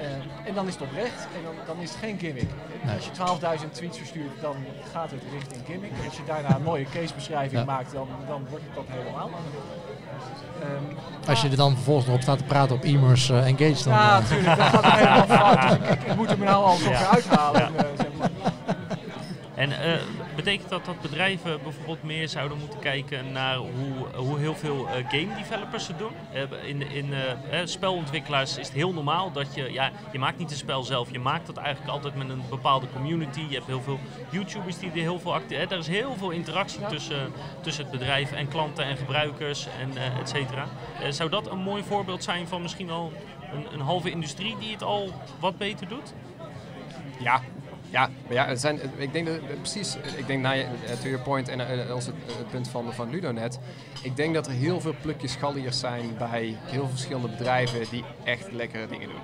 Uh, 0.00 0.48
en 0.48 0.54
dan 0.54 0.66
is 0.66 0.72
het 0.72 0.82
oprecht 0.82 1.20
en 1.36 1.42
dan, 1.44 1.54
dan 1.66 1.78
is 1.78 1.90
het 1.90 1.98
geen 1.98 2.18
gimmick. 2.18 2.48
Nee. 2.82 2.94
Als 2.94 3.04
je 3.04 3.60
12.000 3.60 3.70
tweets 3.72 3.98
verstuurt, 3.98 4.40
dan 4.40 4.56
gaat 4.92 5.10
het 5.10 5.22
richting 5.32 5.62
gimmick. 5.66 5.90
En 5.98 6.04
als 6.04 6.16
je 6.16 6.24
daarna 6.26 6.54
een 6.54 6.62
mooie 6.62 6.86
casebeschrijving 6.92 7.60
ja. 7.60 7.64
maakt, 7.64 7.92
dan, 7.92 8.08
dan 8.26 8.46
wordt 8.50 8.64
het 8.64 8.74
dat 8.74 8.84
helemaal. 8.88 9.30
Um, 10.62 10.96
als 11.28 11.42
je 11.42 11.48
er 11.48 11.56
dan 11.56 11.74
vervolgens 11.74 12.06
nog 12.06 12.14
op 12.14 12.22
staat 12.22 12.38
te 12.38 12.44
praten 12.44 12.76
op 12.76 12.84
e-mails 12.84 13.30
uh, 13.30 13.46
engaged 13.46 13.84
dan... 13.84 13.92
Ja, 13.92 14.18
natuurlijk. 14.18 14.56
Dat 14.56 14.66
gaat 14.66 14.92
helemaal 14.92 15.26
fout. 15.26 15.62
Dus 15.62 15.88
ik, 15.88 16.00
ik, 16.00 16.02
ik, 16.10 16.16
moet 16.16 16.28
hem 16.28 16.38
nou 16.38 16.64
al 16.64 16.76
ja. 16.78 17.06
uithalen. 17.06 17.60
Ja. 17.60 17.68
Uh, 17.68 17.88
zeg 17.96 18.08
maar. 18.18 18.30
En 19.54 19.70
uh, 19.70 19.76
betekent 20.34 20.68
dat 20.68 20.84
dat 20.84 21.00
bedrijven 21.00 21.62
bijvoorbeeld 21.62 22.02
meer 22.02 22.28
zouden 22.28 22.58
moeten 22.58 22.78
kijken 22.78 23.32
naar 23.32 23.56
hoe, 23.56 24.16
hoe 24.16 24.38
heel 24.38 24.54
veel 24.54 24.86
uh, 24.86 24.92
game 24.92 25.34
developers 25.36 25.88
het 25.88 25.98
doen? 25.98 26.12
Uh, 26.34 26.68
in 26.68 26.90
in 26.90 27.14
spelontwikkelaars 27.64 28.58
is 28.58 28.66
het 28.66 28.76
heel 28.76 28.92
normaal 28.92 29.32
dat 29.32 29.54
je, 29.54 29.72
ja, 29.72 29.90
je 30.12 30.18
maakt 30.18 30.38
niet 30.38 30.50
een 30.50 30.56
spel 30.56 30.82
zelf, 30.82 31.12
je 31.12 31.18
maakt 31.18 31.46
dat 31.46 31.56
eigenlijk 31.56 31.92
altijd 31.92 32.14
met 32.14 32.28
een 32.28 32.42
bepaalde 32.50 32.86
community. 32.92 33.40
Je 33.48 33.54
hebt 33.54 33.66
heel 33.66 33.82
veel 33.82 33.98
YouTubers 34.30 34.78
die 34.78 34.90
er 34.90 34.96
heel 34.96 35.18
veel 35.18 35.34
actief 35.34 35.70
Er 35.70 35.78
is 35.78 35.86
heel 35.86 36.14
veel 36.18 36.30
interactie 36.30 36.80
ja. 36.80 36.88
tussen, 36.88 37.32
tussen 37.60 37.82
het 37.82 37.92
bedrijf 37.92 38.32
en 38.32 38.48
klanten 38.48 38.84
en 38.84 38.96
gebruikers 38.96 39.66
en 39.80 40.18
et 40.20 40.28
cetera. 40.28 40.66
zou 41.08 41.30
dat 41.30 41.50
een 41.50 41.58
mooi 41.58 41.82
voorbeeld 41.82 42.24
zijn 42.24 42.46
van 42.46 42.62
misschien 42.62 42.90
al 42.90 43.12
een, 43.52 43.66
een 43.72 43.80
halve 43.80 44.10
industrie 44.10 44.56
die 44.58 44.72
het 44.72 44.82
al 44.82 45.12
wat 45.40 45.58
beter 45.58 45.88
doet? 45.88 46.14
Ja, 47.18 47.40
ja, 47.94 48.10
maar 48.26 48.32
ja, 48.32 48.54
zijn, 48.54 48.80
ik 48.96 49.12
denk 49.12 49.26
dat 49.26 49.60
precies, 49.60 49.96
ik 50.16 50.26
denk 50.26 50.42
naar 50.42 50.56
je, 50.56 50.66
to 51.02 51.08
your 51.08 51.22
point 51.22 51.48
en 51.48 51.60
uh, 51.60 51.90
als 51.90 52.06
het, 52.06 52.14
het, 52.26 52.50
punt 52.50 52.68
van, 52.68 52.92
van 52.92 53.10
Ludonet. 53.10 53.58
Ik 54.02 54.16
denk 54.16 54.34
dat 54.34 54.46
er 54.46 54.52
heel 54.52 54.80
veel 54.80 54.94
plukjes 55.02 55.34
galliers 55.34 55.78
zijn 55.78 56.16
bij 56.18 56.56
heel 56.60 56.88
verschillende 56.88 57.28
bedrijven 57.28 57.80
die 57.90 58.04
echt 58.24 58.52
lekkere 58.52 58.86
dingen 58.86 59.08
doen. 59.08 59.20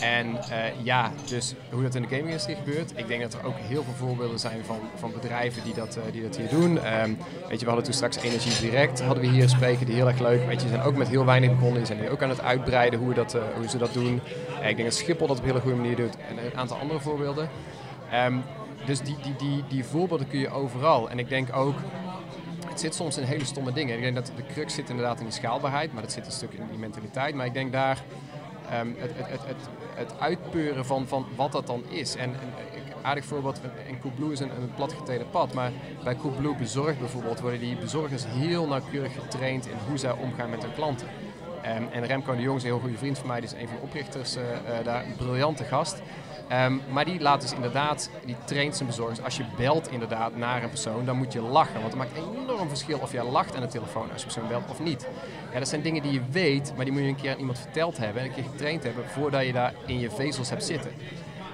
En 0.00 0.38
ja, 0.82 1.12
dus 1.28 1.54
hoe 1.70 1.82
dat 1.82 1.94
in 1.94 2.02
de 2.02 2.08
gaming-industrie 2.08 2.56
gebeurt. 2.56 2.92
Ik 2.96 3.06
denk 3.06 3.22
dat 3.22 3.34
er 3.34 3.44
ook 3.44 3.56
heel 3.56 3.82
veel 3.82 3.92
voorbeelden 3.92 4.38
zijn 4.38 4.64
van, 4.64 4.78
van 4.94 5.12
bedrijven 5.12 5.62
die 5.64 5.74
dat, 5.74 5.98
die 6.12 6.22
dat 6.22 6.36
hier 6.36 6.48
doen. 6.48 7.00
Um, 7.00 7.18
weet 7.48 7.58
je, 7.58 7.58
we 7.58 7.66
hadden 7.66 7.84
toen 7.84 7.94
straks 7.94 8.16
Energie 8.16 8.70
Direct, 8.70 9.00
hadden 9.00 9.24
we 9.24 9.30
hier 9.30 9.48
spreken, 9.48 9.86
die 9.86 9.94
heel 9.94 10.08
erg 10.08 10.20
leuk. 10.20 10.46
Weet 10.46 10.62
je, 10.62 10.68
zijn 10.68 10.82
ook 10.82 10.96
met 10.96 11.08
heel 11.08 11.24
weinig 11.24 11.50
begonnen. 11.50 11.76
Die 11.76 11.86
zijn 11.86 12.00
nu 12.00 12.08
ook 12.08 12.22
aan 12.22 12.28
het 12.28 12.40
uitbreiden 12.40 12.98
hoe, 12.98 13.14
dat, 13.14 13.36
hoe 13.56 13.68
ze 13.68 13.78
dat 13.78 13.92
doen. 13.92 14.20
ik 14.62 14.76
denk 14.76 14.82
dat 14.88 14.94
Schiphol 14.94 15.26
dat 15.26 15.36
op 15.36 15.42
een 15.42 15.48
hele 15.48 15.60
goede 15.60 15.76
manier 15.76 15.96
doet. 15.96 16.16
En 16.28 16.44
een 16.44 16.56
aantal 16.56 16.76
andere 16.76 17.00
voorbeelden. 17.00 17.48
Um, 18.14 18.42
dus 18.86 19.00
die, 19.00 19.16
die, 19.22 19.36
die, 19.36 19.64
die 19.68 19.84
voorbeelden 19.84 20.28
kun 20.28 20.38
je 20.38 20.48
overal. 20.48 21.10
En 21.10 21.18
ik 21.18 21.28
denk 21.28 21.56
ook, 21.56 21.74
het 22.68 22.80
zit 22.80 22.94
soms 22.94 23.16
in 23.18 23.24
hele 23.24 23.44
stomme 23.44 23.72
dingen. 23.72 23.96
Ik 23.96 24.02
denk 24.02 24.14
dat 24.14 24.32
de 24.36 24.46
crux 24.52 24.74
zit 24.74 24.88
inderdaad 24.90 25.18
in 25.18 25.24
die 25.24 25.34
schaalbaarheid, 25.34 25.92
maar 25.92 26.02
dat 26.02 26.12
zit 26.12 26.26
een 26.26 26.32
stuk 26.32 26.52
in 26.52 26.66
die 26.70 26.78
mentaliteit. 26.78 27.34
Maar 27.34 27.46
ik 27.46 27.54
denk 27.54 27.72
daar 27.72 28.02
um, 28.80 28.96
het, 28.98 29.10
het, 29.14 29.40
het, 29.46 29.68
het, 29.94 30.20
uitpeuren 30.20 30.86
van, 30.86 31.06
van 31.06 31.26
wat 31.36 31.52
dat 31.52 31.66
dan 31.66 31.84
is. 31.88 32.16
En, 32.16 32.30
en 32.30 32.52
aardig 33.02 33.24
voorbeeld, 33.24 33.60
in 33.86 34.00
Coolblue 34.00 34.32
is 34.32 34.40
een, 34.40 34.50
een 34.56 35.30
pad, 35.30 35.54
maar 35.54 35.70
bij 36.04 36.16
Coolblue 36.16 36.54
Bezorgd 36.54 36.98
bijvoorbeeld 36.98 37.40
worden 37.40 37.60
die 37.60 37.76
bezorgers 37.76 38.24
heel 38.26 38.66
nauwkeurig 38.66 39.12
getraind 39.12 39.66
in 39.66 39.76
hoe 39.88 39.98
zij 39.98 40.12
omgaan 40.12 40.50
met 40.50 40.62
hun 40.62 40.74
klanten. 40.74 41.08
Um, 41.66 41.88
en 41.92 42.06
Remco 42.06 42.36
de 42.36 42.42
Jong 42.42 42.56
is 42.56 42.62
een 42.62 42.68
heel 42.68 42.78
goede 42.78 42.98
vriend 42.98 43.18
van 43.18 43.26
mij, 43.26 43.40
die 43.40 43.48
is 43.48 43.60
een 43.60 43.68
van 43.68 43.76
de 43.76 43.82
oprichters 43.82 44.36
uh, 44.36 44.42
uh, 44.42 44.84
daar, 44.84 45.04
een 45.04 45.16
briljante 45.16 45.64
gast. 45.64 46.02
Um, 46.52 46.80
maar 46.90 47.04
die 47.04 47.20
laat 47.20 47.40
dus 47.40 47.52
inderdaad, 47.52 48.10
die 48.24 48.36
traint 48.44 48.76
zijn 48.76 48.88
bezorgers. 48.88 49.22
Als 49.22 49.36
je 49.36 49.44
belt 49.56 49.90
inderdaad 49.90 50.36
naar 50.36 50.62
een 50.62 50.68
persoon, 50.68 51.04
dan 51.04 51.16
moet 51.16 51.32
je 51.32 51.40
lachen. 51.40 51.80
Want 51.80 51.86
het 51.86 51.94
maakt 51.94 52.16
enorm 52.16 52.68
verschil 52.68 52.98
of 52.98 53.12
jij 53.12 53.24
lacht 53.24 53.54
aan 53.54 53.60
de 53.60 53.68
telefoon 53.68 54.12
als 54.12 54.20
je 54.20 54.26
persoon 54.26 54.48
belt 54.48 54.70
of 54.70 54.80
niet. 54.80 55.06
Ja, 55.52 55.58
dat 55.58 55.68
zijn 55.68 55.82
dingen 55.82 56.02
die 56.02 56.12
je 56.12 56.22
weet, 56.30 56.72
maar 56.76 56.84
die 56.84 56.94
moet 56.94 57.02
je 57.02 57.08
een 57.08 57.16
keer 57.16 57.32
aan 57.32 57.38
iemand 57.38 57.58
verteld 57.58 57.96
hebben 57.96 58.22
en 58.22 58.28
een 58.28 58.34
keer 58.34 58.44
getraind 58.44 58.82
hebben 58.82 59.04
voordat 59.08 59.46
je 59.46 59.52
daar 59.52 59.74
in 59.86 59.98
je 59.98 60.10
vezels 60.10 60.50
hebt 60.50 60.64
zitten. 60.64 60.90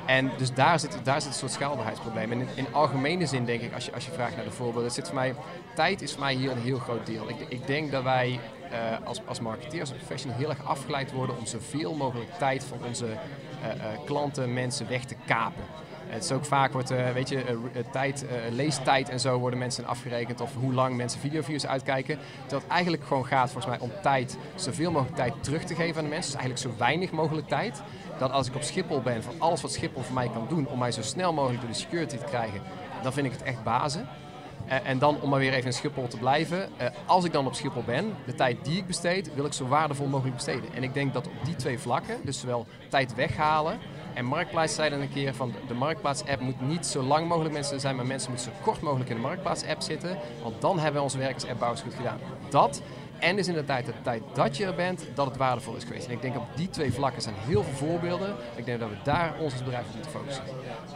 En 0.07 0.31
dus 0.37 0.55
daar 0.55 0.81
zit, 0.81 0.98
daar 1.03 1.20
zit 1.20 1.31
een 1.31 1.38
soort 1.38 1.53
schaalbaarheidsprobleem. 1.53 2.33
En 2.33 2.40
in, 2.40 2.48
in 2.55 2.66
algemene 2.72 3.26
zin 3.26 3.44
denk 3.44 3.61
ik, 3.61 3.74
als 3.74 3.85
je, 3.85 3.92
als 3.92 4.05
je 4.05 4.12
vraagt 4.12 4.37
naar 4.37 4.44
de 4.44 4.50
voorbeelden, 4.50 4.90
zit 4.90 5.07
voor 5.07 5.14
mij, 5.14 5.35
tijd 5.74 6.03
is 6.03 6.12
voor 6.12 6.20
mij 6.20 6.35
hier 6.35 6.50
een 6.50 6.59
heel 6.59 6.79
groot 6.79 7.07
deel. 7.07 7.29
Ik, 7.29 7.37
ik 7.48 7.66
denk 7.66 7.90
dat 7.90 8.03
wij 8.03 8.40
uh, 8.72 9.07
als, 9.07 9.20
als 9.26 9.40
marketeers 9.40 9.90
en 9.90 9.96
professionals 9.96 10.40
heel 10.40 10.50
erg 10.50 10.64
afgeleid 10.64 11.12
worden 11.12 11.38
om 11.38 11.46
zoveel 11.46 11.94
mogelijk 11.94 12.31
tijd 12.38 12.64
van 12.64 12.79
onze 12.87 13.07
klanten, 14.05 14.53
mensen 14.53 14.88
weg 14.88 15.05
te 15.05 15.14
kapen. 15.27 15.64
Het 16.07 16.25
is 16.25 16.33
ook 16.33 16.44
vaak 16.44 16.73
wordt, 16.73 16.88
weet 17.14 17.29
je, 17.29 17.59
tijd, 17.92 18.25
leestijd 18.51 19.09
en 19.09 19.20
zo 19.20 19.38
worden 19.38 19.59
mensen 19.59 19.87
afgerekend 19.87 20.40
of 20.40 20.55
hoe 20.55 20.73
lang 20.73 20.96
mensen 20.96 21.20
videoviews 21.20 21.66
uitkijken. 21.66 22.18
Terwijl 22.40 22.62
het 22.62 22.70
eigenlijk 22.70 23.05
gewoon 23.05 23.27
gaat 23.27 23.51
volgens 23.51 23.66
mij 23.66 23.79
om 23.79 23.90
tijd, 24.03 24.37
zoveel 24.55 24.90
mogelijk 24.90 25.16
tijd 25.16 25.35
terug 25.40 25.64
te 25.64 25.75
geven 25.75 25.96
aan 25.96 26.05
de 26.05 26.11
mensen. 26.11 26.33
Dus 26.33 26.40
eigenlijk 26.40 26.77
zo 26.77 26.85
weinig 26.85 27.11
mogelijk 27.11 27.49
tijd. 27.49 27.83
Dat 28.18 28.31
als 28.31 28.49
ik 28.49 28.55
op 28.55 28.62
Schiphol 28.62 29.01
ben, 29.01 29.23
van 29.23 29.35
alles 29.38 29.61
wat 29.61 29.73
Schiphol 29.73 30.03
voor 30.03 30.14
mij 30.14 30.29
kan 30.29 30.46
doen 30.49 30.66
om 30.66 30.79
mij 30.79 30.92
zo 30.92 31.03
snel 31.03 31.33
mogelijk 31.33 31.61
door 31.61 31.70
de 31.70 31.77
security 31.77 32.16
te 32.16 32.25
krijgen, 32.25 32.61
dan 33.03 33.12
vind 33.12 33.27
ik 33.27 33.33
het 33.33 33.42
echt 33.42 33.62
bazen. 33.62 34.09
En 34.71 34.99
dan 34.99 35.21
om 35.21 35.29
maar 35.29 35.39
weer 35.39 35.53
even 35.53 35.67
in 35.67 35.73
Schiphol 35.73 36.09
te 36.09 36.17
blijven. 36.17 36.69
als 37.07 37.25
ik 37.25 37.33
dan 37.33 37.47
op 37.47 37.55
Schiphol 37.55 37.83
ben, 37.87 38.15
de 38.27 38.35
tijd 38.35 38.65
die 38.65 38.77
ik 38.77 38.87
besteed, 38.87 39.35
wil 39.35 39.45
ik 39.45 39.53
zo 39.53 39.67
waardevol 39.67 40.07
mogelijk 40.07 40.37
besteden. 40.37 40.75
En 40.75 40.83
ik 40.83 40.95
denk 40.95 41.13
dat 41.13 41.27
op 41.27 41.33
die 41.45 41.57
twee 41.57 41.79
vlakken, 41.79 42.17
dus 42.25 42.41
zowel 42.41 42.67
tijd 42.89 43.15
weghalen 43.15 43.79
en 44.15 44.25
Marktplaats 44.25 44.75
zei 44.75 44.95
een 44.95 45.13
keer 45.13 45.35
van 45.35 45.55
de 45.69 45.75
Marktplaats-app 45.75 46.41
moet 46.41 46.61
niet 46.61 46.87
zo 46.87 47.03
lang 47.03 47.29
mogelijk 47.29 47.55
mensen 47.55 47.81
zijn, 47.81 47.97
maar 47.97 48.07
mensen 48.07 48.31
moeten 48.31 48.53
zo 48.53 48.59
kort 48.63 48.81
mogelijk 48.81 49.11
in 49.11 49.17
de 49.17 49.23
Marktplaats-app 49.23 49.81
zitten. 49.83 50.19
Want 50.43 50.61
dan 50.61 50.79
hebben 50.79 50.95
we 50.95 51.03
onze 51.03 51.19
werkers 51.19 51.47
appbouwers 51.47 51.83
goed 51.83 51.95
gedaan. 51.95 52.19
Dat 52.49 52.83
En 53.21 53.37
dus 53.37 53.49
in 53.49 53.55
de 53.55 53.65
tijd, 53.65 53.87
dat 54.35 54.57
je 54.57 54.65
er 54.65 54.75
bent, 54.75 55.05
dat 55.15 55.27
het 55.27 55.37
waardevol 55.37 55.77
is 55.77 55.85
geweest. 55.85 56.07
En 56.07 56.13
ik 56.13 56.23
denk 56.23 56.37
op 56.37 56.47
die 56.55 56.71
twee 56.71 56.93
vlakken 56.93 57.23
zijn 57.23 57.35
heel 57.39 57.63
veel 57.63 57.89
voorbeelden. 57.89 58.35
Ik 58.57 58.65
denk 58.65 58.81
dat 58.81 58.89
we 58.89 58.97
daar 59.05 59.35
ons 59.41 59.53
als 59.53 59.63
bedrijf 59.63 59.87
op 59.87 59.95
moeten 59.95 60.11
focussen. 60.11 60.45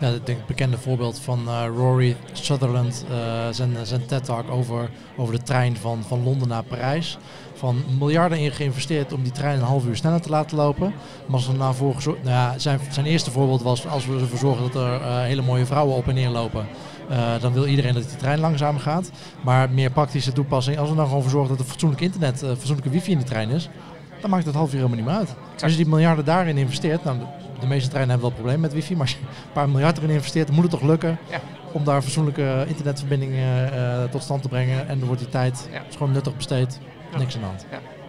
Ja, 0.01 0.09
ik 0.09 0.27
denk 0.27 0.39
het 0.39 0.47
bekende 0.47 0.79
voorbeeld 0.79 1.21
van 1.21 1.49
eh, 1.49 1.67
Rory 1.77 2.17
Sutherland, 2.33 3.05
eh, 3.11 3.49
zijn, 3.51 3.87
zijn 3.87 4.07
TED-talk 4.07 4.51
over, 4.51 4.91
over 5.17 5.35
de 5.35 5.43
trein 5.43 5.77
van, 5.77 6.03
van 6.03 6.23
Londen 6.23 6.49
naar 6.49 6.63
Parijs. 6.63 7.19
Van 7.55 7.85
miljarden 7.99 8.39
in 8.39 8.53
geïnvesteerd 8.53 9.13
om 9.13 9.23
die 9.23 9.33
trein 9.33 9.59
een 9.59 9.65
half 9.65 9.87
uur 9.87 9.97
sneller 9.97 10.21
te 10.21 10.31
laten 10.31 10.57
lopen. 10.57 10.95
Maar 11.27 11.37
als 11.37 11.49
er 11.49 11.55
nou 11.55 11.75
voor 11.75 11.95
nou 12.05 12.19
ja, 12.25 12.59
zijn, 12.59 12.81
zijn 12.91 13.07
eerste 13.07 13.31
voorbeeld 13.31 13.63
was 13.63 13.87
als 13.87 14.07
we 14.07 14.21
ervoor 14.21 14.39
zorgen 14.39 14.63
dat 14.63 14.83
er 14.83 15.01
eh, 15.01 15.21
hele 15.21 15.43
mooie 15.43 15.67
vrouwen 15.67 15.97
op 15.97 16.09
en 16.09 16.15
neer 16.15 16.29
lopen. 16.29 16.67
Eh, 17.09 17.41
dan 17.41 17.53
wil 17.53 17.67
iedereen 17.67 17.95
dat 17.95 18.03
die 18.09 18.17
trein 18.17 18.39
langzamer 18.41 18.81
gaat. 18.81 19.11
Maar 19.41 19.71
meer 19.71 19.91
praktische 19.91 20.33
toepassing, 20.33 20.79
als 20.79 20.89
we 20.89 20.95
nou 20.95 21.07
gewoon 21.07 21.23
voor 21.23 21.31
zorgen 21.31 21.51
dat 21.51 21.59
er 21.59 21.71
fatsoenlijk 21.71 22.01
internet, 22.03 22.43
eh, 22.43 22.49
fatsoenlijke 22.49 22.91
wifi 22.91 23.11
in 23.11 23.19
de 23.19 23.25
trein 23.25 23.51
is, 23.51 23.69
dan 24.21 24.31
maakt 24.31 24.45
het 24.47 24.55
half 24.55 24.69
uur 24.69 24.77
helemaal 24.77 24.97
niet 24.97 25.07
meer 25.07 25.15
uit. 25.17 25.35
Als 25.63 25.71
je 25.71 25.77
die 25.79 25.87
miljarden 25.89 26.25
daarin 26.25 26.57
investeert, 26.57 27.05
nou, 27.05 27.19
de, 27.19 27.25
de 27.61 27.67
meeste 27.67 27.89
treinen 27.89 28.11
hebben 28.11 28.29
wel 28.29 28.37
problemen 28.39 28.61
met 28.61 28.73
wifi, 28.73 28.93
maar 28.93 29.01
als 29.03 29.11
je 29.11 29.17
een 29.21 29.53
paar 29.53 29.69
miljard 29.69 29.97
erin 29.97 30.11
investeert, 30.11 30.47
dan 30.47 30.55
moet 30.55 30.65
het 30.65 30.73
toch 30.73 30.89
lukken 30.89 31.19
Ja. 31.31 31.41
om 31.73 31.85
daar 31.85 32.03
fatsoenlijke 32.03 32.65
internetverbindingen 32.69 33.73
eh, 33.73 34.05
tot 34.05 34.23
stand 34.23 34.43
te 34.43 34.49
brengen. 34.49 34.89
En 34.89 34.99
dan 34.99 35.07
wordt 35.07 35.23
die 35.23 35.31
tijd 35.31 35.69
Ja. 35.73 35.83
is 35.89 35.97
gewoon 35.97 36.13
nuttig 36.13 36.37
besteed, 36.37 36.79
Ja. 37.13 37.19
niks 37.19 37.35
aan 37.35 37.41
de 37.41 37.47
hand. 37.47 37.67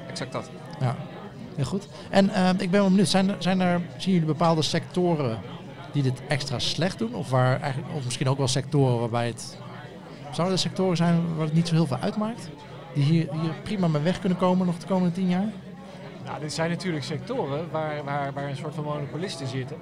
Exact 0.10 0.32
dat. 0.32 0.50
Ja, 0.80 0.96
heel 1.56 1.66
goed. 1.66 1.88
En 2.10 2.26
ik 2.60 2.72
ben 2.72 2.80
wel 2.80 2.90
benieuwd, 2.90 3.08
zijn 3.08 3.30
er, 3.30 3.36
zijn 3.40 3.60
er, 3.62 3.82
zien 3.98 4.12
jullie 4.14 4.28
bepaalde 4.28 4.62
sectoren 4.62 5.38
die 5.96 6.04
dit 6.04 6.22
extra 6.28 6.60
slecht 6.60 7.00
doen? 7.00 7.14
Of, 7.14 7.30
waar 7.30 7.62
eigenlijk, 7.62 7.94
of 7.96 8.04
misschien 8.06 8.30
ook 8.30 8.38
wel 8.38 8.48
sectoren 8.48 9.00
waarbij 9.00 9.28
het... 9.28 9.58
Zouden 10.32 10.56
er 10.56 10.62
sectoren 10.62 10.98
zijn 10.98 11.36
waar 11.36 11.46
het 11.46 11.54
niet 11.56 11.68
zo 11.68 11.74
heel 11.74 11.86
veel 11.86 11.98
uitmaakt? 11.98 12.50
Die 12.94 13.04
hier, 13.04 13.28
hier 13.42 13.54
prima 13.64 13.88
mee 13.88 14.02
weg 14.02 14.20
kunnen 14.20 14.38
komen 14.38 14.66
nog 14.66 14.78
de 14.78 14.88
komende 14.88 15.12
tien 15.12 15.30
jaar? 15.30 15.52
Nou, 16.26 16.40
dit 16.40 16.54
zijn 16.54 16.70
natuurlijk 16.70 17.04
sectoren 17.04 17.72
waar, 17.72 18.04
waar, 18.04 18.34
waar 18.34 18.50
een 18.50 18.56
soort 18.56 18.76
van 18.76 18.84
monopolisten 18.84 19.48
zitten. 19.48 19.78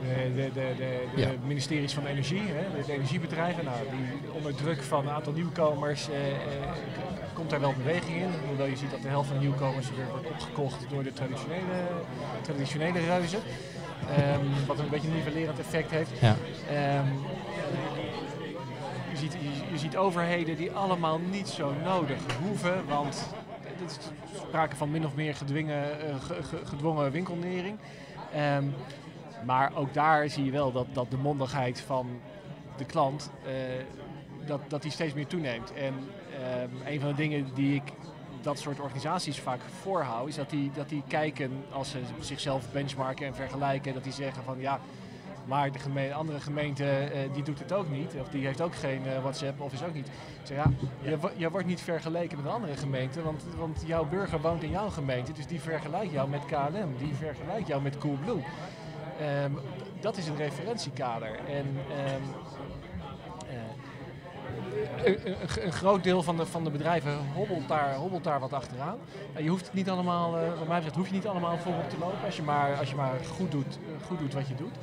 De, 0.00 0.32
de, 0.34 0.50
de, 0.54 0.74
de, 1.14 1.20
Ja. 1.20 1.28
ministeries 1.46 1.92
van 1.92 2.06
Energie, 2.06 2.42
hè, 2.44 2.82
de 2.86 2.92
energiebedrijven, 2.92 3.64
nou, 3.64 3.76
die 3.90 4.30
onder 4.32 4.54
druk 4.54 4.82
van 4.82 5.06
een 5.06 5.12
aantal 5.12 5.32
nieuwkomers 5.32 6.08
eh, 6.10 6.30
eh, 6.30 6.36
komt 7.34 7.50
daar 7.50 7.60
wel 7.60 7.74
beweging 7.76 8.16
in. 8.16 8.28
Hoewel 8.48 8.66
je 8.66 8.76
ziet 8.76 8.90
dat 8.90 9.02
de 9.02 9.08
helft 9.08 9.28
van 9.28 9.36
de 9.38 9.42
nieuwkomers 9.42 9.90
weer 9.96 10.06
wordt 10.10 10.26
opgekocht 10.26 10.86
door 10.90 11.02
de 11.02 11.12
traditionele, 11.12 11.78
traditionele 12.42 12.98
reuzen. 12.98 13.40
Ehm, 14.10 14.66
wat 14.66 14.78
een 14.78 14.88
beetje 14.88 15.08
een 15.08 15.14
nivellerend 15.14 15.58
effect 15.58 15.90
heeft. 15.90 16.10
Ja. 16.20 16.36
Ehm, 16.70 17.06
je, 19.10 19.16
ziet, 19.16 19.32
je, 19.32 19.72
je 19.72 19.78
ziet 19.78 19.96
overheden 19.96 20.56
die 20.56 20.72
allemaal 20.72 21.18
niet 21.30 21.48
zo 21.48 21.72
nodig 21.84 22.18
hoeven, 22.42 22.86
want 22.88 23.28
er 23.78 23.84
is 23.86 23.98
sprake 24.36 24.76
van 24.76 24.90
min 24.90 25.06
of 25.06 25.14
meer 25.14 25.34
gedwingen, 25.34 26.00
eh, 26.00 26.14
ge- 26.20 26.42
ge- 26.42 26.66
gedwongen 26.66 27.10
winkelnering. 27.10 27.78
Ehm, 28.32 28.64
maar 29.44 29.72
ook 29.74 29.94
daar 29.94 30.28
zie 30.28 30.44
je 30.44 30.50
wel 30.50 30.72
dat, 30.72 30.86
dat 30.92 31.10
de 31.10 31.16
mondigheid 31.16 31.80
van 31.80 32.06
de 32.76 32.84
klant 32.84 33.30
eh, 33.44 33.52
dat, 34.46 34.60
dat 34.68 34.82
die 34.82 34.90
steeds 34.90 35.14
meer 35.14 35.26
toeneemt. 35.26 35.72
En 35.74 35.94
een 36.86 37.00
van 37.00 37.08
de 37.08 37.14
dingen 37.16 37.46
die 37.54 37.74
ik 37.74 37.82
dat 38.46 38.58
soort 38.58 38.80
organisaties 38.80 39.40
vaak 39.40 39.60
voorhoud, 39.80 40.28
is 40.28 40.36
dat 40.36 40.50
die, 40.50 40.70
dat 40.74 40.88
die 40.88 41.02
kijken 41.08 41.64
als 41.72 41.90
ze 41.90 41.98
zichzelf 42.20 42.72
benchmarken 42.72 43.26
en 43.26 43.34
vergelijken, 43.34 43.94
dat 43.94 44.04
die 44.04 44.12
zeggen 44.12 44.42
van 44.42 44.60
ja, 44.60 44.80
maar 45.44 45.72
de 45.72 45.78
geme- 45.78 46.12
andere 46.12 46.40
gemeente 46.40 46.84
eh, 46.84 47.20
die 47.32 47.42
doet 47.42 47.58
het 47.58 47.72
ook 47.72 47.90
niet. 47.90 48.14
Of 48.20 48.28
die 48.28 48.46
heeft 48.46 48.60
ook 48.60 48.74
geen 48.74 49.06
eh, 49.06 49.20
WhatsApp 49.20 49.60
of 49.60 49.72
is 49.72 49.82
ook 49.82 49.94
niet. 49.94 50.06
Ik 50.06 50.46
zeg 50.46 50.56
ja, 50.56 50.70
je, 51.02 51.18
je 51.36 51.50
wordt 51.50 51.66
niet 51.66 51.80
vergeleken 51.80 52.42
met 52.42 52.52
andere 52.52 52.76
gemeente. 52.76 53.22
Want, 53.22 53.44
want 53.58 53.82
jouw 53.86 54.04
burger 54.04 54.40
woont 54.40 54.62
in 54.62 54.70
jouw 54.70 54.88
gemeente. 54.88 55.32
Dus 55.32 55.46
die 55.46 55.60
vergelijkt 55.60 56.12
jou 56.12 56.28
met 56.28 56.44
KLM. 56.44 56.96
Die 56.98 57.14
vergelijkt 57.14 57.66
jou 57.66 57.82
met 57.82 57.98
Coolblue. 57.98 58.42
Ehm, 59.20 59.52
dat 60.00 60.16
is 60.16 60.26
een 60.26 60.36
referentiekader. 60.36 61.38
En 61.48 61.66
ehm, 61.90 62.06
eh, 62.06 62.12
een, 65.04 65.72
groot 65.72 66.04
deel 66.04 66.22
van 66.22 66.36
de, 66.36 66.46
van 66.46 66.64
de 66.64 66.70
bedrijven 66.70 67.18
hobbelt 67.34 67.68
daar, 67.68 67.94
hobbelt 67.94 68.24
daar 68.24 68.40
wat 68.40 68.52
achteraan. 68.52 68.98
Eh, 69.32 69.42
je 69.42 69.48
hoeft 69.48 69.64
het 69.64 69.74
niet 69.74 69.90
allemaal, 69.90 70.38
eh, 70.38 70.48
wat 70.58 70.66
mij 70.66 70.76
betreft, 70.76 70.96
hoef 70.96 71.06
je 71.06 71.14
niet 71.14 71.26
allemaal 71.26 71.58
voorop 71.58 71.90
te 71.90 71.98
lopen. 71.98 72.24
Als 72.24 72.36
je 72.36 72.42
maar, 72.42 72.78
als 72.78 72.90
je 72.90 72.96
maar 72.96 73.12
goed, 73.36 73.50
doet, 73.50 73.78
eh, 73.78 74.06
goed 74.06 74.18
doet 74.18 74.34
wat 74.34 74.48
je 74.48 74.54
doet. 74.54 74.74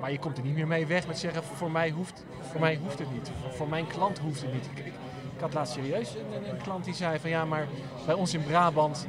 Maar 0.00 0.12
je 0.12 0.18
komt 0.18 0.38
er 0.38 0.44
niet 0.44 0.54
meer 0.54 0.66
mee 0.66 0.86
weg 0.86 1.06
met 1.06 1.18
zeggen, 1.18 1.42
voor 1.42 1.70
mij 1.70 1.90
hoeft, 1.90 2.24
voor 2.40 2.60
mij 2.60 2.78
hoeft 2.82 2.98
het 2.98 3.12
niet. 3.12 3.30
Voor, 3.42 3.52
voor 3.52 3.68
mijn 3.68 3.86
klant 3.86 4.18
hoeft 4.18 4.40
het 4.42 4.52
niet. 4.52 4.64
Ik, 4.64 4.78
ik, 4.78 4.92
ik 5.34 5.40
had 5.40 5.54
laatst 5.54 5.74
serieus 5.74 6.14
een, 6.50 6.62
klant 6.62 6.84
die 6.84 6.94
zei 6.94 7.18
van 7.18 7.30
ja, 7.30 7.44
maar 7.44 7.66
bij 8.06 8.14
ons 8.14 8.34
in 8.34 8.44
Brabant, 8.44 9.06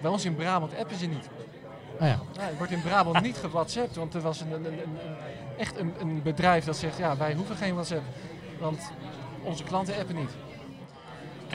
bij 0.00 0.10
ons 0.10 0.24
in 0.24 0.34
Brabant 0.34 0.78
appen 0.78 0.96
ze 0.96 1.06
niet. 1.06 1.28
Ah 1.98 2.08
ja. 2.08 2.18
Ja, 2.32 2.48
wordt 2.56 2.72
in 2.72 2.82
Brabant 2.82 3.20
niet 3.22 3.36
gewhatsappt, 3.36 3.96
want 3.96 4.14
er 4.14 4.20
was 4.20 4.40
een, 4.40 4.52
een, 4.52 4.98
echt 5.58 5.78
een, 5.78 5.94
een 6.00 6.22
bedrijf 6.22 6.64
dat 6.64 6.76
zegt, 6.76 6.98
ja, 6.98 7.16
wij 7.16 7.34
hoeven 7.34 7.56
geen 7.56 7.74
WhatsApp, 7.74 8.02
want 8.60 8.92
onze 9.42 9.64
klanten 9.64 9.98
appen 9.98 10.16
niet. 10.16 10.30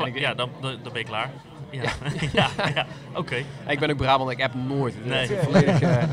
Ik- 0.06 0.20
ja, 0.20 0.34
dan, 0.34 0.50
dan 0.62 0.78
dan 0.84 0.92
ben 0.94 1.02
je 1.02 1.08
klaar. 1.08 1.30
Ja, 1.72 1.84
ja. 2.32 2.48
ja, 2.76 2.86
oké. 3.16 3.44
Ik 3.68 3.80
ben 3.80 3.90
ook 3.92 3.98
Brabant, 3.98 4.30
ik 4.32 4.42
app 4.44 4.54
nooit. 4.54 5.06
Nee. 5.06 5.28
Volledig, 5.28 5.82
eh, 5.82 6.04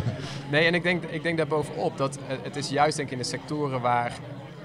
nee, 0.51 0.67
en 0.67 0.75
ik 0.75 0.83
denk, 0.83 1.05
ik 1.05 1.23
denk 1.23 1.37
daar 1.37 1.47
bovenop 1.47 1.97
dat 1.97 2.19
het 2.43 2.57
is 2.57 2.69
juist 2.69 2.97
denk 2.97 3.09
ik 3.09 3.15
in 3.15 3.23
de 3.23 3.29
sectoren 3.29 3.81
waar... 3.81 4.13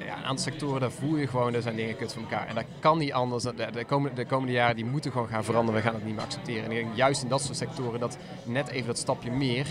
Ja, 0.06 0.18
een 0.18 0.24
aantal 0.24 0.44
sectoren, 0.46 0.80
daar 0.82 0.92
voel 0.92 1.16
je 1.16 1.28
gewoon, 1.28 1.54
er 1.54 1.62
zijn 1.62 1.76
dingen 1.76 1.96
kut 1.98 2.14
van 2.14 2.22
elkaar. 2.22 2.48
En 2.48 2.56
dat 2.56 2.64
kan 2.80 2.98
niet 2.98 3.14
anders. 3.14 3.44
De, 3.44 3.54
de, 3.74 3.86
komende, 3.86 4.16
de 4.16 4.26
komende 4.26 4.54
jaren 4.54 4.76
die 4.76 4.86
moeten 4.86 5.12
gewoon 5.12 5.28
gaan 5.28 5.44
veranderen. 5.44 5.82
We 5.82 5.86
gaan 5.88 5.96
het 5.96 6.06
niet 6.06 6.16
meer 6.16 6.24
accepteren. 6.24 6.64
En 6.64 6.72
ik 6.72 6.78
denk 6.78 6.96
juist 6.96 7.22
in 7.24 7.28
dat 7.30 7.42
soort 7.42 7.58
sectoren 7.58 8.00
dat 8.00 8.18
net 8.44 8.68
even 8.70 8.88
dat 8.88 8.98
stapje 8.98 9.32
meer, 9.32 9.66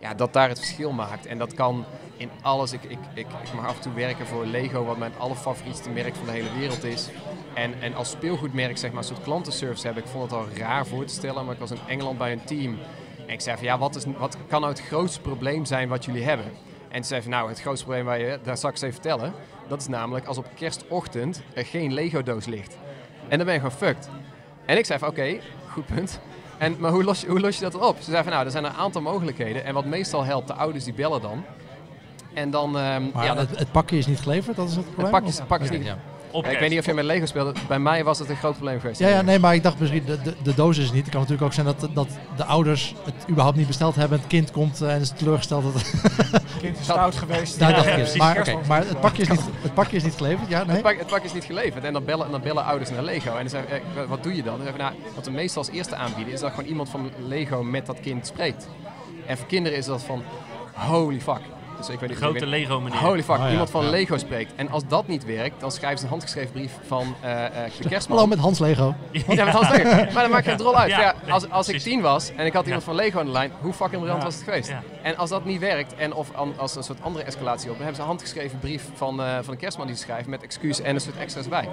ja, 0.00 0.14
dat 0.14 0.32
daar 0.32 0.48
het 0.48 0.58
verschil 0.58 0.92
maakt. 0.92 1.26
En 1.26 1.38
dat 1.38 1.54
kan 1.54 1.84
in 2.16 2.30
alles. 2.42 2.72
Ik, 2.72 2.82
ik, 2.82 2.98
ik, 3.14 3.26
ik 3.26 3.54
mag 3.54 3.66
af 3.66 3.76
en 3.76 3.82
toe 3.82 3.92
werken 3.92 4.26
voor 4.26 4.46
Lego, 4.46 4.84
wat 4.84 4.98
mijn 4.98 5.12
allerfavorietste 5.18 5.90
merk 5.90 6.14
van 6.14 6.26
de 6.26 6.32
hele 6.32 6.58
wereld 6.58 6.84
is. 6.84 7.08
En, 7.54 7.80
en 7.80 7.94
als 7.94 8.10
speelgoedmerk 8.10 8.78
zeg 8.78 8.90
maar 8.90 9.02
een 9.02 9.08
soort 9.08 9.22
klantenservice 9.22 9.86
hebben. 9.86 10.04
Ik 10.04 10.10
vond 10.10 10.30
het 10.30 10.40
al 10.40 10.46
raar 10.56 10.86
voor 10.86 11.04
te 11.04 11.14
stellen, 11.14 11.44
maar 11.44 11.54
ik 11.54 11.60
was 11.60 11.70
in 11.70 11.78
Engeland 11.86 12.18
bij 12.18 12.32
een 12.32 12.44
team. 12.44 12.78
En 13.26 13.32
ik 13.32 13.40
zei 13.40 13.56
van 13.56 13.66
ja, 13.66 13.78
wat, 13.78 13.96
is, 13.96 14.04
wat 14.18 14.36
kan 14.48 14.60
nou 14.60 14.72
het 14.72 14.82
grootste 14.82 15.20
probleem 15.20 15.64
zijn 15.64 15.88
wat 15.88 16.04
jullie 16.04 16.24
hebben? 16.24 16.52
En 16.88 17.02
ze 17.02 17.08
zei 17.08 17.22
van 17.22 17.30
nou, 17.30 17.48
het 17.48 17.60
grootste 17.60 17.84
probleem 17.84 18.04
waar 18.04 18.18
je, 18.18 18.38
daar 18.42 18.56
zal 18.56 18.68
ik 18.68 18.74
eens 18.74 18.84
even 18.84 19.00
vertellen. 19.02 19.32
Dat 19.68 19.80
is 19.80 19.88
namelijk 19.88 20.26
als 20.26 20.38
op 20.38 20.46
kerstochtend 20.54 21.42
er 21.54 21.66
geen 21.66 21.92
Lego 21.92 22.22
doos 22.22 22.46
ligt. 22.46 22.78
En 23.28 23.36
dan 23.36 23.46
ben 23.46 23.54
je 23.54 23.60
gewoon 23.60 23.76
fucked. 23.76 24.08
En 24.66 24.78
ik 24.78 24.86
zei 24.86 24.98
van 24.98 25.08
oké, 25.08 25.40
goed 25.68 25.86
punt. 25.86 26.20
En, 26.60 26.76
maar 26.78 26.90
hoe 26.90 27.04
los, 27.04 27.20
je- 27.20 27.26
hoe 27.28 27.40
los 27.40 27.56
je 27.56 27.62
dat 27.62 27.72
dan 27.72 27.82
op? 27.82 27.96
Ze 28.00 28.10
zei 28.10 28.22
van 28.22 28.32
nou, 28.32 28.44
er 28.44 28.50
zijn 28.50 28.64
een 28.64 28.72
aantal 28.72 29.02
mogelijkheden. 29.02 29.64
En 29.64 29.74
wat 29.74 29.84
meestal 29.84 30.24
helpt, 30.24 30.46
de 30.46 30.54
ouders 30.54 30.84
die 30.84 30.94
bellen 30.94 31.20
dan. 31.20 31.44
En 32.34 32.50
dan, 32.50 32.78
ehm, 32.78 33.02
Maar 33.14 33.24
ja, 33.24 33.34
dat, 33.34 33.48
het, 33.50 33.58
het 33.58 33.72
pakje 33.72 33.98
is 33.98 34.06
niet 34.06 34.20
geleverd, 34.20 34.56
dat 34.56 34.68
is 34.68 34.76
het 34.76 34.84
probleem? 34.92 35.10
pakje 35.10 35.28
Of- 35.40 35.46
pakje 35.46 35.64
is 35.64 35.70
niet- 35.70 35.84
ja. 35.86 35.98
Op 36.30 36.46
ik 36.46 36.58
weet 36.58 36.70
niet 36.70 36.78
of 36.78 36.86
je 36.86 36.94
met 36.94 37.04
Lego 37.04 37.26
speelde. 37.26 37.52
Bij 37.68 37.78
mij 37.78 38.04
was 38.04 38.18
het 38.18 38.28
een 38.28 38.36
groot 38.36 38.52
probleem 38.52 38.80
geweest. 38.80 39.00
Ja, 39.00 39.08
ja, 39.08 39.22
nee, 39.22 39.38
maar 39.38 39.54
ik 39.54 39.62
dacht 39.62 39.78
misschien, 39.78 40.04
de, 40.04 40.22
de, 40.22 40.34
de 40.42 40.54
doos 40.54 40.78
is 40.78 40.84
het 40.84 40.92
niet. 40.92 41.02
Het 41.02 41.10
kan 41.10 41.20
natuurlijk 41.20 41.46
ook 41.46 41.52
zijn 41.52 41.66
dat, 41.66 41.88
dat 41.94 42.08
de 42.36 42.44
ouders 42.44 42.94
het 43.04 43.14
überhaupt 43.28 43.56
niet 43.56 43.66
besteld 43.66 43.94
hebben. 43.94 44.18
Het 44.18 44.26
kind 44.26 44.50
komt 44.50 44.80
eh, 44.80 44.94
en 44.94 45.00
is 45.00 45.10
teleurgesteld. 45.10 45.62
Dat, 45.62 45.72
Het 46.32 46.42
kind 46.60 46.78
is 46.78 46.84
stout 46.84 47.16
geweest. 47.16 47.58
daar 47.58 47.70
Ja, 47.70 47.76
dacht 47.76 48.08
ik. 48.12 48.16
Maar, 48.16 48.60
maar 48.68 48.86
het, 48.86 49.00
pakje 49.00 49.22
is 49.22 49.28
niet, 49.28 49.40
het 49.62 49.74
pakje 49.74 49.96
is 49.96 50.02
niet 50.02 50.14
geleverd, 50.14 50.48
ja? 50.48 50.64
Nee? 50.64 50.72
Het, 50.72 50.82
pak, 50.82 50.98
het 50.98 51.06
pak 51.06 51.22
is 51.22 51.32
niet 51.32 51.44
geleverd 51.44 51.84
en 51.84 51.92
dan 51.92 52.04
bellen, 52.04 52.30
dan 52.30 52.40
bellen 52.40 52.64
ouders 52.64 52.90
naar 52.90 53.02
Lego. 53.02 53.30
En 53.30 53.36
dan 53.36 53.48
zeggen 53.48 53.76
eh, 53.76 54.04
wat 54.08 54.22
doe 54.22 54.36
je 54.36 54.42
dan? 54.42 54.56
dan 54.56 54.66
zeggen 54.66 54.76
we, 54.76 54.82
nou, 54.82 55.14
wat 55.14 55.24
we 55.24 55.30
meestal 55.30 55.62
als 55.62 55.70
eerste 55.70 55.94
aanbieden 55.94 56.34
is 56.34 56.40
dat 56.40 56.50
gewoon 56.50 56.68
iemand 56.68 56.88
van 56.88 57.10
Lego 57.26 57.62
met 57.62 57.86
dat 57.86 58.00
kind 58.00 58.26
spreekt. 58.26 58.68
En 59.26 59.36
voor 59.36 59.46
kinderen 59.46 59.78
is 59.78 59.86
dat 59.86 60.02
van 60.02 60.22
holy 60.74 61.20
fuck. 61.20 61.40
Dus 61.86 61.88
ik 61.88 62.00
weet 62.00 62.08
niet, 62.08 62.18
Grote 62.18 62.46
Lego 62.46 62.80
meneer. 62.80 62.98
Holy 62.98 63.22
fuck, 63.22 63.36
Oh 63.36 63.42
ja, 63.44 63.50
iemand 63.50 63.70
van 63.70 63.84
ja. 63.84 63.90
Lego 63.90 64.18
spreekt. 64.18 64.52
En 64.56 64.70
als 64.70 64.86
dat 64.88 65.06
niet 65.06 65.24
werkt, 65.24 65.60
dan 65.60 65.70
schrijven 65.70 65.98
ze 65.98 66.04
een 66.04 66.10
handgeschreven 66.10 66.52
brief 66.52 66.72
van 66.86 67.14
eh, 67.20 67.44
eh, 67.44 67.52
de 67.80 67.88
kerstman. 67.88 68.16
Hallo 68.16 68.30
met 68.30 68.38
Hans 68.38 68.58
Lego. 68.58 68.94
Ja, 69.10 69.44
met 69.44 69.54
Hans 69.54 69.68
Lego. 69.70 69.88
Maar 70.12 70.22
dan 70.22 70.30
maak 70.30 70.44
je 70.44 70.50
het 70.50 70.60
rol 70.60 70.76
uit. 70.76 70.90
Ja, 70.90 71.14
als, 71.28 71.50
als 71.50 71.68
ik 71.68 71.78
tien 71.80 72.00
was 72.00 72.30
en 72.36 72.46
ik 72.46 72.52
had 72.52 72.64
iemand 72.64 72.82
Ja. 72.82 72.88
van 72.88 72.96
Lego 72.96 73.18
aan 73.18 73.26
de 73.26 73.32
lijn, 73.32 73.52
hoe 73.60 73.72
fucking 73.72 73.96
briljant 74.00 74.18
Ja. 74.18 74.24
was 74.24 74.34
het 74.34 74.44
geweest? 74.44 74.68
Ja. 74.68 74.82
En 75.02 75.16
als 75.16 75.30
dat 75.30 75.44
niet 75.44 75.60
werkt, 75.60 75.94
en 75.94 76.14
of 76.14 76.34
an- 76.34 76.54
als 76.56 76.76
een 76.76 76.82
soort 76.82 77.02
andere 77.02 77.24
escalatie 77.24 77.70
op, 77.70 77.76
dan 77.76 77.84
hebben 77.84 77.94
ze 77.94 78.00
een 78.02 78.08
handgeschreven 78.08 78.58
brief 78.58 78.84
van, 78.94 79.22
eh, 79.22 79.34
van 79.42 79.54
de 79.54 79.60
kerstman 79.60 79.86
die 79.86 79.96
ze 79.96 80.02
schrijft 80.02 80.28
met 80.28 80.42
excuus 80.42 80.80
en 80.80 80.94
een 80.94 81.00
soort 81.00 81.16
extra's 81.16 81.48
bij. 81.48 81.68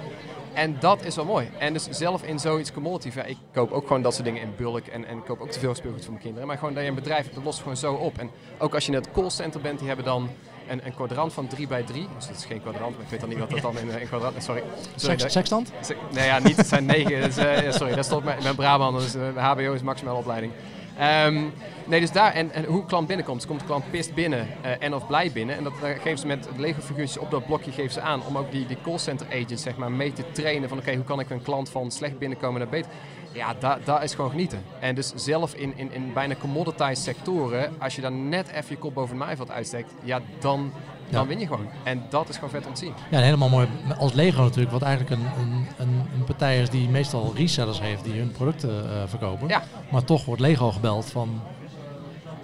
En 0.52 0.76
dat 0.80 1.04
is 1.04 1.16
wel 1.16 1.24
mooi. 1.24 1.50
En 1.58 1.72
dus 1.72 1.88
zelf 1.90 2.22
in 2.22 2.38
zoiets 2.38 2.72
commodity, 2.72 3.10
ja, 3.18 3.22
ik 3.24 3.36
koop 3.52 3.70
ook 3.72 3.86
gewoon 3.86 4.02
dat 4.02 4.12
soort 4.14 4.24
dingen 4.24 4.42
in 4.42 4.52
bulk 4.56 4.86
en, 4.86 5.06
en 5.06 5.16
ik 5.16 5.24
koop 5.24 5.40
ook 5.40 5.50
te 5.50 5.58
veel 5.58 5.74
speelgoed 5.74 6.00
voor 6.00 6.10
mijn 6.12 6.22
kinderen. 6.22 6.46
Maar 6.48 6.58
gewoon 6.58 6.74
dat 6.74 6.82
je 6.82 6.88
een 6.88 6.94
bedrijf 6.94 7.22
hebt, 7.22 7.34
dat 7.34 7.44
lost 7.44 7.58
gewoon 7.58 7.76
zo 7.76 7.94
op. 7.94 8.18
En 8.18 8.30
ook 8.58 8.74
als 8.74 8.86
je 8.86 8.92
in 8.92 8.98
het 8.98 9.10
callcenter 9.10 9.60
bent, 9.60 9.78
die 9.78 9.86
hebben 9.86 9.97
dan 10.04 10.28
een, 10.68 10.80
een 10.84 10.94
kwadrant 10.94 11.32
van 11.32 11.46
3 11.46 11.66
bij 11.66 11.82
3. 11.82 12.08
Dus 12.16 12.26
dat 12.26 12.36
is 12.36 12.44
geen 12.44 12.60
kwadrant, 12.62 12.94
maar 12.96 13.04
ik 13.04 13.10
weet 13.10 13.20
dan 13.20 13.28
niet 13.28 13.38
wat 13.38 13.50
dat 13.50 13.60
dan 13.62 13.78
in 13.78 13.88
een 13.88 14.06
kwadrant 14.08 14.36
is. 14.36 14.44
Sorry. 14.44 14.62
Sorry, 14.96 15.18
sekstand? 15.28 15.72
Se- 15.80 15.96
Nee, 16.12 16.26
ja, 16.26 16.38
niet. 16.38 16.56
Het 16.56 16.66
zijn 16.66 16.86
negen. 16.86 17.20
Dus, 17.22 17.36
eh, 17.36 17.72
sorry, 17.72 17.94
dat 17.94 18.04
stond 18.04 18.24
bij, 18.24 18.36
bij 18.42 18.52
Brabant. 18.52 18.98
Dus 18.98 19.14
eh, 19.14 19.36
HBO 19.52 19.72
is 19.72 19.82
maximale 19.82 20.18
opleiding. 20.18 20.52
Ehm, 20.98 21.42
nee, 21.84 22.00
dus 22.00 22.12
daar. 22.12 22.32
En, 22.32 22.52
en 22.52 22.64
hoe 22.64 22.84
klant 22.86 23.06
binnenkomt. 23.06 23.38
Dus 23.38 23.46
komt 23.48 23.60
de 23.60 23.66
klant 23.66 23.90
pist 23.90 24.14
binnen 24.14 24.48
eh, 24.62 24.70
en 24.78 24.94
of 24.94 25.06
blij 25.06 25.30
binnen. 25.32 25.56
En 25.56 25.64
dat 25.64 25.72
geven 26.02 26.18
ze 26.18 26.26
met 26.26 26.48
Lego 26.56 26.80
figuurtjes 26.80 27.18
op 27.22 27.30
dat 27.30 27.46
blokje 27.46 27.72
geven 27.72 27.92
ze 27.92 28.00
aan. 28.00 28.22
Om 28.26 28.38
ook 28.38 28.50
die, 28.52 28.66
die 28.66 28.76
callcenter 28.82 29.26
agents 29.26 29.62
zeg 29.62 29.76
maar, 29.76 29.92
mee 29.92 30.12
te 30.12 30.24
trainen. 30.32 30.68
Van 30.68 30.78
oké, 30.78 30.94
hoe 30.94 31.04
kan 31.04 31.20
ik 31.20 31.30
een 31.30 31.42
klant 31.42 31.68
van 31.70 31.90
slecht 31.90 32.18
binnenkomen 32.18 32.60
naar 32.60 32.68
beter. 32.68 32.90
Ja, 33.38 33.54
daar 33.58 33.78
daar 33.84 34.02
is 34.02 34.14
gewoon 34.14 34.30
genieten. 34.30 34.62
En 34.80 34.94
dus 34.94 35.12
zelf 35.14 35.54
in, 35.54 35.72
in, 35.76 35.92
in 35.92 36.12
bijna 36.12 36.34
commoditized 36.34 36.98
sectoren, 36.98 37.72
als 37.78 37.94
je 37.96 38.00
dan 38.00 38.28
net 38.28 38.48
even 38.48 38.64
je 38.68 38.76
kop 38.76 38.94
boven 38.94 39.16
het 39.16 39.24
maaiveld 39.24 39.50
uitsteekt, 39.50 39.90
ja, 40.02 40.20
dan, 40.38 40.72
dan 41.10 41.22
Ja. 41.22 41.26
win 41.28 41.38
je 41.38 41.46
gewoon. 41.46 41.68
En 41.82 42.02
dat 42.08 42.28
is 42.28 42.34
gewoon 42.34 42.50
vet 42.50 42.66
om 42.66 42.74
te 42.74 42.80
zien. 42.84 42.94
Ja, 43.10 43.16
en 43.18 43.24
helemaal 43.24 43.48
mooi 43.48 43.68
als 43.98 44.12
Lego 44.12 44.42
natuurlijk, 44.42 44.70
wat 44.72 44.82
eigenlijk 44.82 45.20
een, 45.20 45.26
een, 45.38 45.66
een, 46.14 46.24
partij 46.24 46.60
is 46.60 46.70
die 46.70 46.88
meestal 46.88 47.32
resellers 47.36 47.80
heeft 47.80 48.04
die 48.04 48.18
hun 48.18 48.32
producten 48.32 48.90
eh, 48.90 49.02
verkopen. 49.06 49.48
Ja. 49.48 49.62
Maar 49.90 50.04
toch 50.04 50.24
wordt 50.24 50.40
Lego 50.40 50.70
gebeld 50.72 51.06
van, 51.10 51.40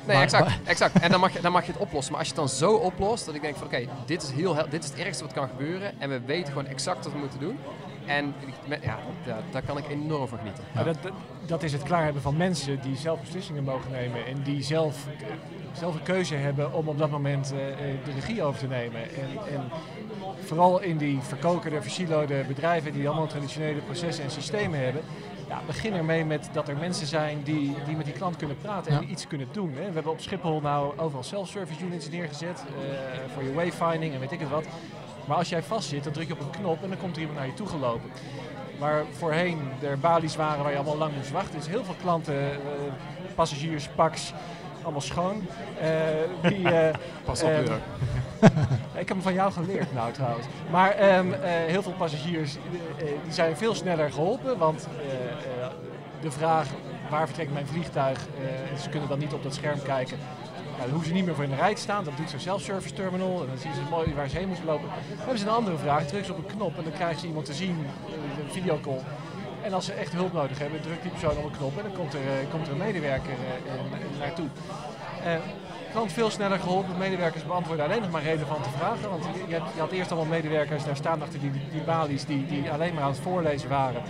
Nee, 0.07 0.15
Maar- 0.17 0.25
exact. 0.25 0.45
maar- 0.45 0.59
exact. 0.65 0.99
En 1.01 1.11
dan 1.11 1.21
mag, 1.21 1.33
je, 1.33 1.41
dan 1.41 1.53
mag 1.53 1.67
je 1.67 1.73
het 1.73 1.81
oplossen. 1.87 2.13
Maar 2.13 2.21
als 2.21 2.31
je 2.31 2.35
het 2.41 2.49
dan 2.49 2.57
zo 2.69 2.75
oplost, 2.75 3.27
dat 3.27 3.35
ik 3.35 3.41
denk 3.43 3.57
van 3.57 3.67
oké, 3.67 3.85
dit 4.07 4.23
is 4.23 4.31
heel 4.31 4.55
dit 4.71 4.85
is 4.85 4.91
het 4.91 4.99
ergste 4.99 5.25
wat 5.25 5.33
kan 5.33 5.49
gebeuren. 5.49 6.01
En 6.01 6.09
we 6.09 6.21
weten 6.21 6.53
gewoon 6.53 6.67
exact 6.67 7.05
wat 7.05 7.13
we 7.13 7.19
moeten 7.19 7.39
doen. 7.41 7.59
En 8.07 8.35
ja, 8.83 8.99
daar, 9.27 9.43
daar 9.51 9.63
kan 9.63 9.79
ik 9.79 9.89
enorm 9.89 10.29
van 10.29 10.39
genieten. 10.39 10.65
Dat, 10.85 10.85
dat, 11.03 11.13
dat 11.47 11.63
is 11.63 11.73
het 11.73 11.83
klaar 11.83 12.05
hebben 12.05 12.23
van 12.23 12.37
mensen 12.37 12.81
die 12.81 12.97
zelf 12.97 13.21
beslissingen 13.21 13.65
mogen 13.65 13.91
nemen 13.91 14.27
en 14.27 14.43
die 14.43 14.63
zelf, 14.63 15.07
zelf 15.73 15.95
een 15.95 16.03
keuze 16.03 16.35
hebben 16.35 16.73
om 16.73 16.89
op 16.89 16.99
dat 16.99 17.11
moment 17.11 17.53
eh, 17.53 17.59
de 18.05 18.13
regie 18.15 18.43
over 18.43 18.61
te 18.61 18.67
nemen. 18.67 19.01
En, 19.01 19.55
en 19.55 19.63
vooral 20.45 20.81
in 20.81 20.97
die 20.97 21.19
verkokerde, 21.21 21.83
versiloede 21.83 22.45
bedrijven 22.49 22.93
die 22.93 23.07
allemaal 23.09 23.27
traditionele 23.27 23.81
processen 23.81 24.25
en 24.25 24.31
systemen 24.31 24.85
hebben. 24.85 25.03
Ja, 25.49 25.61
begin 25.67 25.93
ermee 25.95 26.25
met 26.25 26.49
dat 26.53 26.69
er 26.69 26.77
mensen 26.77 27.07
zijn 27.07 27.43
die, 27.43 27.75
die 27.87 27.97
met 27.97 28.05
die 28.05 28.15
klant 28.15 28.37
kunnen 28.37 28.57
praten 28.57 28.93
en 28.93 29.03
Ja. 29.03 29.09
iets 29.09 29.27
kunnen 29.27 29.49
doen. 29.53 29.73
Hè. 29.75 29.87
We 29.87 29.93
hebben 29.95 30.13
op 30.13 30.21
Schiphol 30.21 30.61
nou 30.61 30.99
overal 30.99 31.23
self-service 31.23 31.85
units 31.85 32.11
neergezet 32.11 32.65
eh, 32.67 33.33
voor 33.35 33.43
je 33.43 33.53
wayfinding 33.53 34.15
en 34.15 34.21
weet 34.21 34.33
ik 34.33 34.41
het 34.41 34.49
wat. 34.49 34.65
Maar 35.27 35.37
als 35.37 35.49
jij 35.49 35.63
vastzit, 35.63 36.05
dan 36.05 36.13
druk 36.13 36.27
je 36.27 36.33
op 36.33 36.41
een 36.41 36.51
knop 36.51 36.83
en 36.83 36.89
dan 36.89 36.99
komt 36.99 37.15
er 37.15 37.21
iemand 37.21 37.39
naar 37.39 37.49
je 37.49 37.55
toe 37.55 37.67
gelopen. 37.67 38.11
Waar 38.79 39.05
voorheen 39.13 39.61
er 39.83 39.99
balies 39.99 40.37
waren 40.37 40.63
waar 40.63 40.71
je 40.73 40.77
allemaal 40.79 40.97
lang 40.99 41.15
moest 41.17 41.31
wachten. 41.31 41.59
Dus 41.59 41.69
heel 41.69 41.85
veel 41.85 41.95
klanten, 42.01 42.53
eh, 42.53 42.59
passagiers, 43.35 43.89
paks, 43.95 44.33
allemaal 44.83 45.01
schoon. 45.01 45.47
eh, 45.81 45.89
die, 46.51 46.69
eh, 46.71 46.95
Pas 47.25 47.43
op, 47.43 47.49
Jurk. 47.51 47.71
ik 48.93 49.09
heb 49.09 49.09
hem 49.09 49.23
van 49.23 49.35
jou 49.35 49.53
geleerd 49.53 49.95
nou 49.95 50.13
trouwens. 50.13 50.47
Maar 50.71 50.91
ehm, 50.91 51.33
eh, 51.33 51.51
heel 51.51 51.83
veel 51.83 51.95
passagiers 51.99 52.57
die 53.25 53.33
zijn 53.33 53.57
veel 53.57 53.75
sneller 53.75 54.13
geholpen. 54.13 54.59
Want 54.59 54.89
eh, 54.99 55.63
eh, 55.63 55.71
de 56.21 56.31
vraag 56.31 56.67
waar 57.11 57.27
vertrekt 57.27 57.53
mijn 57.53 57.67
vliegtuig, 57.67 58.19
eh, 58.19 58.71
en 58.73 58.79
ze 58.79 58.89
kunnen 58.89 59.09
dan 59.09 59.19
niet 59.19 59.33
op 59.33 59.43
dat 59.43 59.55
scherm 59.55 59.83
kijken. 59.83 60.19
Ja, 60.77 60.81
dan 60.83 60.91
hoeven 60.91 61.09
ze 61.09 61.15
niet 61.15 61.25
meer 61.25 61.35
voor 61.35 61.45
in 61.45 61.51
de 61.51 61.57
rij 61.57 61.75
te 61.75 61.81
staan. 61.81 62.05
Dat 62.05 62.17
doet 62.17 62.31
zo'n 62.31 62.41
self-service 62.41 62.95
terminal. 62.95 63.41
En 63.41 63.47
dan 63.47 63.59
zien 63.59 63.75
ze 63.75 63.81
mooi 63.91 64.15
waar 64.15 64.29
ze 64.29 64.37
heen 64.37 64.49
moeten 64.49 64.65
lopen. 64.65 64.89
Dan 65.09 65.17
hebben 65.19 65.39
ze 65.39 65.45
een 65.47 65.53
andere 65.53 65.77
vraag. 65.79 66.07
Drukken 66.07 66.25
ze 66.27 66.33
op 66.33 66.39
een 66.39 66.57
knop 66.57 66.77
en 66.79 66.85
dan 66.85 66.93
krijgen 66.93 67.21
ze 67.21 67.27
iemand 67.27 67.45
te 67.47 67.53
zien. 67.55 67.87
eh, 68.07 68.45
een 68.45 68.51
videocall. 68.51 69.01
En 69.63 69.73
als 69.73 69.85
ze 69.85 69.93
echt 69.93 70.13
hulp 70.13 70.33
nodig 70.33 70.59
hebben, 70.59 70.81
drukt 70.81 71.03
die 71.03 71.11
persoon 71.11 71.37
op 71.37 71.45
een 71.45 71.57
knop 71.57 71.77
en 71.77 71.83
dan 71.83 71.93
komt 71.93 72.15
er, 72.15 72.21
eh, 72.21 72.51
komt 72.51 72.67
er 72.67 72.73
een 72.73 72.79
medewerker 72.79 73.31
eh, 73.33 74.19
naartoe. 74.19 74.47
Eh, 75.25 75.33
klant 75.93 76.13
veel 76.13 76.31
sneller 76.31 76.59
geholpen. 76.59 76.99
Medewerkers 76.99 77.45
beantwoorden 77.47 77.85
alleen 77.85 78.01
nog 78.01 78.11
maar 78.11 78.23
relevante 78.23 78.69
vragen. 78.79 79.11
Want 79.11 79.25
je, 79.25 79.55
je 79.55 79.61
had- 79.81 79.91
eerst 79.91 80.11
allemaal 80.13 80.31
medewerkers 80.31 80.85
daar 80.85 80.97
staan 80.97 81.23
achter 81.23 81.41
die, 81.41 81.51
die 81.73 81.81
balies 81.83 82.25
die, 82.25 82.47
die 82.47 82.71
alleen 82.71 82.95
maar 82.95 83.03
aan 83.03 83.11
het 83.11 83.19
voorlezen 83.19 83.69
waren. 83.69 84.03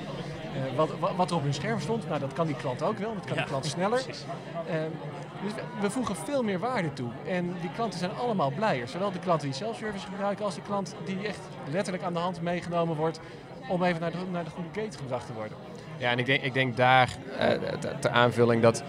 wat, 0.77 0.89
wat, 1.17 1.31
er 1.31 1.37
op 1.37 1.43
hun 1.43 1.55
scherm 1.55 1.81
stond. 1.81 2.09
Nou, 2.09 2.21
dat 2.21 2.33
kan 2.33 2.47
die 2.47 2.57
klant 2.57 2.83
ook 2.83 2.99
wel. 2.99 3.15
Dat 3.15 3.25
kan 3.25 3.35
Ja, 3.35 3.41
die 3.41 3.51
klant 3.51 3.67
sneller. 3.67 4.03
Dus 5.45 5.53
we, 5.81 5.91
voegen 5.91 6.17
veel 6.17 6.43
meer 6.43 6.59
waarde 6.59 6.93
toe. 6.93 7.11
En 7.27 7.55
die 7.61 7.71
klanten 7.75 7.99
zijn 7.99 8.11
allemaal 8.15 8.51
blijer. 8.51 8.89
Zowel 8.89 9.13
de 9.13 9.19
klanten 9.19 9.49
die 9.49 9.57
self-service 9.57 10.07
gebruiken 10.07 10.45
als 10.45 10.55
de 10.55 10.61
klant 10.63 10.95
die 11.05 11.27
echt 11.27 11.41
letterlijk 11.71 12.05
aan 12.05 12.13
de 12.13 12.19
hand 12.19 12.43
meegenomen 12.43 12.97
wordt 12.97 13.21
om 13.69 13.83
even 13.83 14.01
naar 14.01 14.11
de, 14.11 14.19
naar 14.31 14.45
de 14.45 14.51
goede 14.51 14.81
gate 14.81 14.99
gebracht 14.99 15.27
te 15.27 15.33
worden. 15.33 15.57
Ja, 15.97 16.11
en 16.11 16.19
ik 16.19 16.27
denk, 16.27 16.43
ik 16.43 16.55
denk 16.55 16.77
daar 16.77 17.17
eh, 17.39 17.49
ter- 18.01 18.11
aanvulling 18.11 18.63
dat 18.63 18.83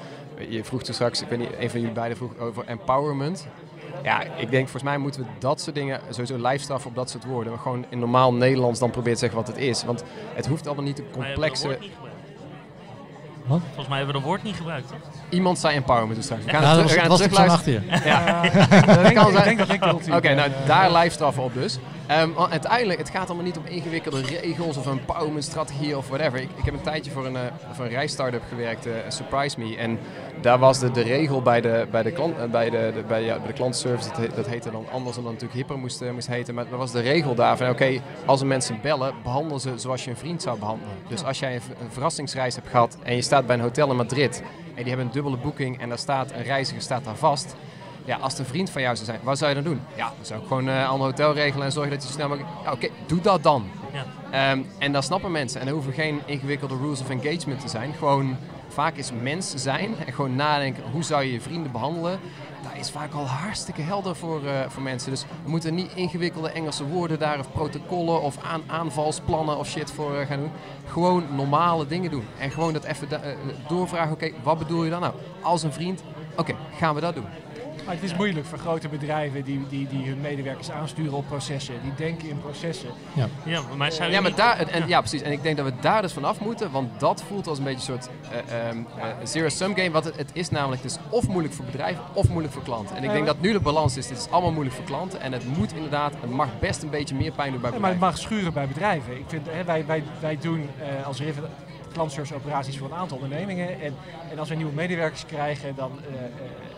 je 0.50 0.63
vroeg 0.63 0.84
toen 0.84 0.94
straks, 0.94 1.22
ik 1.22 1.28
weet 1.28 1.39
niet, 1.39 1.52
een 1.60 1.70
van 1.70 1.80
jullie 1.80 1.96
beiden 1.96 2.18
vroeg 2.18 2.38
over 2.38 2.65
empowerment. 2.65 3.48
Ja, 4.04 4.22
ik 4.24 4.50
denk 4.50 4.63
volgens 4.63 4.84
mij 4.84 4.98
moeten 4.98 5.22
we 5.22 5.28
dat 5.39 5.62
soort 5.62 5.76
dingen 5.76 6.00
sowieso 6.10 6.38
lijfstraffen 6.38 6.89
op 6.89 6.96
dat 6.96 7.10
soort 7.10 7.26
woorden. 7.26 7.52
Maar 7.54 7.62
gewoon 7.62 7.86
in 7.89 8.00
normaal 8.00 8.34
Nederlands 8.34 8.80
dan 8.80 8.89
proberen 8.89 9.13
te 9.13 9.20
zeggen 9.20 9.39
wat 9.39 9.48
het 9.48 9.58
is. 9.58 9.84
Want 9.84 10.04
het 10.34 10.46
hoeft 10.48 10.65
allemaal 10.65 10.86
niet 10.86 10.98
dat 10.98 11.06
complexe. 11.12 11.78
Wat? 13.45 13.60
Volgens 13.65 13.88
mij 13.88 13.97
hebben 13.97 14.15
we 14.15 14.21
dat 14.21 14.29
woord 14.29 14.43
niet 14.43 14.55
gebruikt. 14.55 14.88
Toch? 14.88 14.97
Iemand 15.29 15.60
zei 15.60 15.75
empowerment 15.75 16.15
dus 16.15 16.25
straks. 16.25 16.43
We 16.45 16.49
gaan 16.49 16.62
ja, 16.62 16.67
het 16.67 16.77
dat 16.77 16.88
terug- 16.88 17.08
was, 17.08 17.21
ik 17.21 17.49
achter 17.49 17.71
je. 17.73 17.81
Ja. 18.05 18.41
kan 19.13 19.38
ik 19.38 19.43
denk 19.43 19.58
dat 19.58 19.69
ik 19.69 19.84
Oké, 20.15 20.34
nou 20.34 20.51
daar 20.65 20.91
lijfstraffen 20.91 21.43
op 21.43 21.53
dus. 21.53 21.79
Ehm, 22.08 22.32
want 22.34 22.52
uiteindelijk, 22.52 23.00
het 23.00 23.10
gaat 23.10 23.28
allemaal 23.28 23.46
niet 23.46 23.58
om 23.58 23.65
ingewikkelde 23.65 24.22
regels 24.22 24.78
of 24.78 24.86
een 24.86 25.00
empowerment 25.00 25.44
strategie 25.44 25.98
of 25.98 26.08
whatever. 26.08 26.39
Ik, 26.39 26.50
ik 26.56 26.65
heb 26.65 26.74
een 26.74 26.82
tijdje 26.82 27.12
voor 27.12 27.26
een, 27.26 27.36
eh, 27.36 27.41
voor 27.72 27.86
een 27.86 27.91
reisstartup 27.91 28.44
gewerkt, 28.50 28.86
eh, 28.86 28.94
Surprise 29.08 29.60
Me. 29.60 29.78
En 29.78 30.00
daar 30.41 30.60
was 30.60 30.80
de, 30.80 30.91
de 30.91 31.02
regel 31.02 31.41
bij 31.41 31.62
de, 31.62 31.88
bij 31.91 32.04
de, 32.04 32.12
klant, 32.12 32.38
eh, 32.38 32.44
bij 32.46 32.70
de, 32.70 32.91
de, 32.96 33.04
bij, 33.08 33.24
ja, 33.24 33.38
bij 33.38 33.48
de 33.48 33.54
klantenservice, 33.54 34.10
dat, 34.10 34.18
he- 34.18 34.36
dat 34.36 34.48
heette 34.48 34.72
dan 34.72 34.86
anders 34.91 35.15
dan 35.15 35.24
dat 35.24 35.34
natuurlijk 35.34 35.60
hipper 35.60 35.78
moest, 35.80 36.02
moest 36.12 36.28
heten. 36.28 36.54
Maar 36.56 36.70
dat 36.70 36.80
was 36.80 36.91
de 36.91 37.00
regel 37.02 37.36
daar 37.36 37.58
van 37.58 37.70
oké, 37.70 38.02
als 38.26 38.41
er 38.41 38.48
mensen 38.48 38.80
bellen, 38.82 39.13
behandel 39.24 39.60
ze 39.60 39.72
zoals 39.76 40.04
je 40.04 40.10
een 40.10 40.18
vriend 40.18 40.41
zou 40.41 40.60
behandelen. 40.60 40.94
Dus 41.08 41.24
als 41.24 41.39
jij 41.39 41.56
een, 41.56 41.62
een 41.82 41.91
verrassingsreis 41.91 42.56
hebt 42.56 42.68
gehad 42.70 42.98
en 43.04 43.15
je 43.15 43.22
staat 43.22 43.46
bij 43.46 43.56
een 43.56 43.62
hotel 43.62 43.89
in 43.89 43.96
Madrid 43.96 44.44
en 44.68 44.76
die 44.76 44.88
hebben 44.88 45.06
een 45.06 45.12
dubbele 45.12 45.38
boeking 45.38 45.82
en 45.82 45.89
daar 45.89 45.98
staat 45.98 46.32
een 46.32 46.44
reiziger 46.44 46.82
staat 46.82 47.04
daar 47.04 47.15
vast. 47.15 47.56
Ja, 48.06 48.18
als 48.18 48.32
het 48.32 48.41
een 48.41 48.48
vriend 48.48 48.70
van 48.70 48.82
jou 48.82 48.96
zou 48.96 49.08
zijn, 49.08 49.20
wat 49.24 49.38
zou 49.38 49.50
je 49.50 49.56
dan 49.56 49.74
doen? 49.74 49.82
Ja, 49.96 50.06
dan 50.06 50.26
zou 50.26 50.41
ik 50.41 50.48
gewoon 50.48 50.70
eh 50.70 50.89
ander 50.89 51.08
hotel 51.08 51.34
regelen 51.34 51.65
en 51.65 51.72
zorgen 51.72 51.91
dat 51.91 52.02
je 52.02 52.08
zo 52.08 52.13
snel 52.13 52.28
mogelijk... 52.28 52.52
Ja, 52.63 52.72
Oké, 52.72 52.88
doe 53.06 53.22
dat 53.22 53.44
dan. 53.44 53.70
Ja. 53.94 54.06
Ehm, 54.32 54.62
en 54.78 54.91
dat 54.91 55.04
snappen 55.04 55.32
mensen. 55.32 55.62
En 55.62 55.68
er 55.68 55.74
hoeven 55.74 55.94
geen 55.94 56.22
ingewikkelde 56.26 56.78
rules 56.78 57.02
of 57.02 57.10
engagement 57.10 57.60
te 57.60 57.68
zijn. 57.68 57.94
Gewoon, 57.94 58.38
vaak 58.68 58.96
is 58.96 59.12
mens 59.22 59.54
zijn 59.56 59.96
en 60.06 60.13
gewoon 60.13 60.36
nadenken, 60.36 60.84
hoe 60.91 61.04
zou 61.04 61.24
je 61.24 61.32
je 61.32 61.41
vrienden 61.41 61.72
behandelen? 61.72 62.20
Dat 62.63 62.72
is 62.80 62.89
vaak 62.89 63.13
al 63.13 63.26
hartstikke 63.28 63.82
helder 63.82 64.15
voor, 64.15 64.46
eh, 64.46 64.70
voor 64.70 64.84
mensen. 64.84 65.12
Dus 65.12 65.26
we 65.44 65.50
moeten 65.50 65.76
niet 65.76 65.91
ingewikkelde 65.94 66.50
Engelse 66.50 66.86
woorden 66.88 67.20
daar 67.20 67.39
of 67.39 67.52
protocollen 67.52 68.22
of 68.22 68.38
aan, 68.44 68.63
aanvalsplannen 68.68 69.58
of 69.58 69.68
shit 69.68 69.91
voor 69.91 70.15
eh, 70.15 70.28
gaan 70.28 70.39
doen. 70.39 70.52
Gewoon 70.86 71.24
normale 71.36 71.88
dingen 71.88 72.12
doen. 72.12 72.26
En 72.39 72.52
gewoon 72.52 72.74
dat 72.74 72.84
even 72.84 73.08
doorvragen, 73.68 74.13
oké, 74.13 74.32
wat 74.44 74.58
bedoel 74.58 74.84
je 74.84 74.89
dan 74.89 75.02
nou? 75.02 75.13
Als 75.41 75.63
een 75.63 75.74
vriend, 75.74 76.04
oké, 76.36 76.56
gaan 76.78 76.96
we 76.96 77.02
dat 77.02 77.15
doen. 77.15 77.26
Maar 77.86 77.93
het 77.95 78.04
is 78.04 78.15
moeilijk 78.15 78.45
voor 78.45 78.58
grote 78.58 78.88
bedrijven 78.89 79.43
die, 79.43 79.65
die, 79.69 79.88
die 79.88 80.06
hun 80.08 80.21
medewerkers 80.21 80.71
aansturen 80.71 81.13
op 81.13 81.28
processen. 81.28 81.74
Die 81.84 81.93
denken 81.95 82.30
in 82.30 82.39
processen. 82.39 82.89
Ja, 83.45 83.62
maar 83.78 83.91
zou 83.91 84.10
je 84.10 84.15
Ja, 84.15 84.21
maar 84.21 84.30
niet- 84.30 84.39
daar, 84.39 84.58
en, 84.67 84.88
ja, 84.88 85.00
precies. 85.00 85.21
En 85.21 85.32
ik 85.32 85.43
denk 85.43 85.58
dat 85.58 85.65
we 85.65 85.74
daar 85.82 86.02
dus 86.02 86.13
vanaf 86.13 86.39
moeten, 86.39 86.71
want 86.71 87.00
dat 87.00 87.24
voelt 87.28 87.48
als 87.48 87.58
een 87.58 87.63
beetje 87.63 87.93
een 87.93 88.00
soort 88.02 88.10
eh, 88.50 88.67
ehm, 88.69 88.78
eh, 89.00 89.06
zero-sum 89.24 89.76
game. 89.76 89.91
Wat 89.91 90.04
het, 90.04 90.15
het 90.15 90.30
is 90.34 90.50
namelijk, 90.50 90.82
het 90.82 90.91
is 90.91 90.98
of 91.10 91.28
moeilijk 91.28 91.54
voor 91.54 91.65
bedrijven 91.65 92.04
of 92.13 92.30
moeilijk 92.30 92.54
voor 92.54 92.63
klanten. 92.63 92.95
En 92.95 93.04
ik 93.04 93.12
denk 93.12 93.26
dat 93.26 93.41
nu 93.41 93.52
de 93.52 93.60
balans 93.60 93.98
is, 93.98 94.10
het 94.10 94.17
is 94.17 94.30
allemaal 94.30 94.52
moeilijk 94.52 94.76
voor 94.76 94.86
klanten. 94.86 95.21
En 95.21 95.32
het 95.32 95.58
moet 95.58 95.74
inderdaad, 95.74 96.13
het 96.21 96.30
mag 96.30 96.60
best 96.60 96.84
een 96.84 96.89
beetje 96.89 97.15
meer 97.15 97.32
pijn 97.32 97.52
doen 97.52 97.62
bij 97.62 97.71
Ja, 97.71 97.80
maar 97.80 97.89
het 97.89 98.00
bedrijven. 98.00 98.00
mag 98.00 98.17
schuren 98.17 98.54
bij 98.54 98.67
bedrijven. 98.67 99.17
Ik 99.17 99.26
vind, 99.28 99.48
hè, 99.50 99.63
wij, 99.63 99.86
wij, 99.86 100.04
wij 100.19 100.38
doen 100.41 100.69
eh, 101.00 101.08
als 101.08 101.19
Rivet 101.19 101.43
klantservice 101.93 102.36
operaties 102.36 102.78
voor 102.78 102.88
een 102.91 102.98
aantal 102.98 103.17
ondernemingen. 103.17 103.82
En, 103.82 103.95
en 104.32 104.39
als 104.39 104.50
we 104.50 104.56
nieuwe 104.56 104.74
medewerkers 104.74 105.26
krijgen, 105.26 105.76
dan 105.76 105.91
eh, 106.08 106.13
eh, 106.15 106.30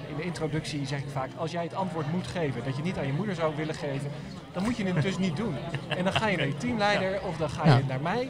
in 0.09 0.15
de 0.15 0.23
introductie 0.23 0.85
zeg 0.87 0.99
ik 0.99 1.09
vaak, 1.11 1.29
als 1.37 1.51
jij 1.51 1.63
het 1.63 1.73
antwoord 1.75 2.11
moet 2.11 2.27
geven 2.27 2.63
dat 2.63 2.75
je 2.75 2.81
niet 2.81 2.97
aan 2.97 3.05
je 3.07 3.13
moeder 3.13 3.35
zou 3.35 3.55
willen 3.55 3.75
geven, 3.75 4.09
dan 4.51 4.63
moet 4.63 4.77
je 4.77 4.85
het 4.85 5.01
dus 5.01 5.17
niet 5.17 5.35
doen. 5.37 5.55
En 5.87 6.03
dan 6.03 6.13
ga 6.13 6.27
je 6.27 6.37
naar 6.37 6.47
je 6.47 6.57
teamleider 6.57 7.21
of 7.27 7.37
dan 7.37 7.49
ga 7.49 7.75
je 7.77 7.83
naar 7.87 8.01
mij. 8.01 8.29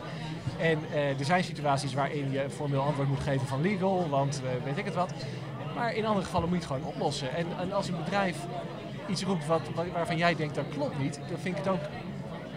En 0.59 0.79
eh, 0.93 1.19
er 1.19 1.25
zijn 1.25 1.43
situaties 1.43 1.93
waarin 1.93 2.31
je 2.31 2.43
een 2.43 2.51
formeel 2.51 2.81
antwoord 2.81 3.07
moet 3.09 3.19
geven 3.19 3.47
van 3.47 3.61
legal, 3.61 4.09
want 4.09 4.41
eh, 4.43 4.63
weet 4.63 4.77
ik 4.77 4.85
het 4.85 4.93
wat. 4.95 5.13
Maar 5.75 5.93
in 5.95 6.05
andere 6.05 6.25
gevallen 6.25 6.49
moet 6.49 6.57
je 6.57 6.63
het 6.63 6.73
gewoon 6.73 6.93
oplossen. 6.93 7.35
En, 7.35 7.45
en 7.59 7.71
als 7.73 7.87
een 7.87 7.97
bedrijf 8.03 8.37
iets 9.07 9.23
roept 9.23 9.45
wat, 9.45 9.61
wa- 9.75 9.83
waarvan 9.93 10.17
jij 10.17 10.35
denkt 10.35 10.55
dat 10.55 10.65
klopt 10.73 10.99
niet, 10.99 11.19
dan 11.29 11.39
vind 11.39 11.57
ik 11.57 11.63
het 11.63 11.73
ook 11.73 11.79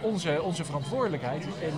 onze, 0.01 0.43
onze 0.43 0.65
verantwoordelijkheid. 0.65 1.45
En 1.45 1.73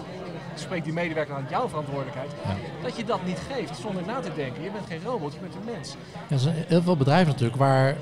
spreekt 0.54 0.84
die 0.84 0.92
medewerker 0.92 1.34
aan 1.34 1.46
jouw 1.50 1.68
verantwoordelijkheid. 1.68 2.30
Ja. 2.44 2.56
Dat 2.82 2.96
je 2.96 3.04
dat 3.04 3.24
niet 3.26 3.38
geeft 3.52 3.76
zonder 3.76 4.02
na 4.06 4.20
te 4.20 4.34
denken. 4.34 4.62
Je 4.62 4.70
bent 4.70 4.86
geen 4.86 5.02
robot, 5.04 5.32
je 5.32 5.40
bent 5.40 5.54
een 5.54 5.72
mens. 5.72 5.96
Ja, 6.12 6.34
er 6.34 6.38
zijn 6.38 6.64
heel 6.68 6.82
veel 6.82 6.96
bedrijven 6.96 7.28
natuurlijk 7.28 7.58
waar 7.58 7.88
eh, 7.88 7.94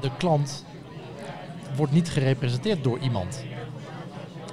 de 0.00 0.10
klant 0.18 0.64
wordt 1.76 1.92
niet 1.92 2.08
gerepresenteerd 2.08 2.84
door 2.84 2.98
iemand. 2.98 3.44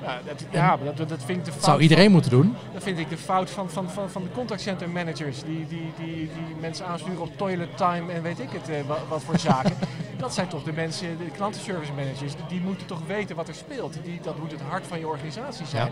Ja, 0.02 0.20
dat, 0.26 0.46
ja 0.52 0.78
dat, 0.96 1.10
dat 1.10 1.24
vind 1.26 1.38
ik 1.38 1.46
de 1.46 1.52
fout. 1.52 1.64
zou 1.64 1.82
iedereen 1.82 2.12
moeten 2.12 2.32
doen. 2.32 2.56
Dat 2.74 2.84
vind 2.84 3.00
ik 3.00 3.10
de 3.10 3.18
fout 3.18 3.50
van, 3.50 3.70
van, 3.70 3.90
van, 3.90 4.10
van 4.10 4.24
de 4.24 4.32
contactcenter 4.32 4.90
managers. 4.90 5.44
Die, 5.44 5.68
die, 5.68 5.92
die, 5.98 6.16
die 6.16 6.56
mensen 6.60 6.86
aansturen 6.86 7.22
op 7.22 7.38
toilet 7.38 7.78
time 7.78 8.12
en 8.12 8.22
weet 8.22 8.40
ik 8.40 8.50
het, 8.52 8.70
eh, 8.70 8.76
wat, 9.10 9.24
voor 9.24 9.40
zaken. 9.40 9.74
Dat 10.18 10.34
zijn 10.34 10.48
toch 10.48 10.64
de 10.64 10.74
mensen, 10.74 11.18
de 11.18 11.32
klantenservice 11.36 11.92
managers. 11.94 12.36
Die, 12.36 12.46
die 12.48 12.62
moeten 12.62 12.88
toch 12.88 13.00
weten 13.08 13.36
wat 13.36 13.48
er 13.48 13.56
speelt. 13.56 13.98
Die, 14.04 14.20
dat 14.22 14.40
moet 14.40 14.52
het 14.52 14.62
hart 14.62 14.88
van 14.88 15.00
je 15.00 15.08
organisatie 15.08 15.66
zijn. 15.66 15.92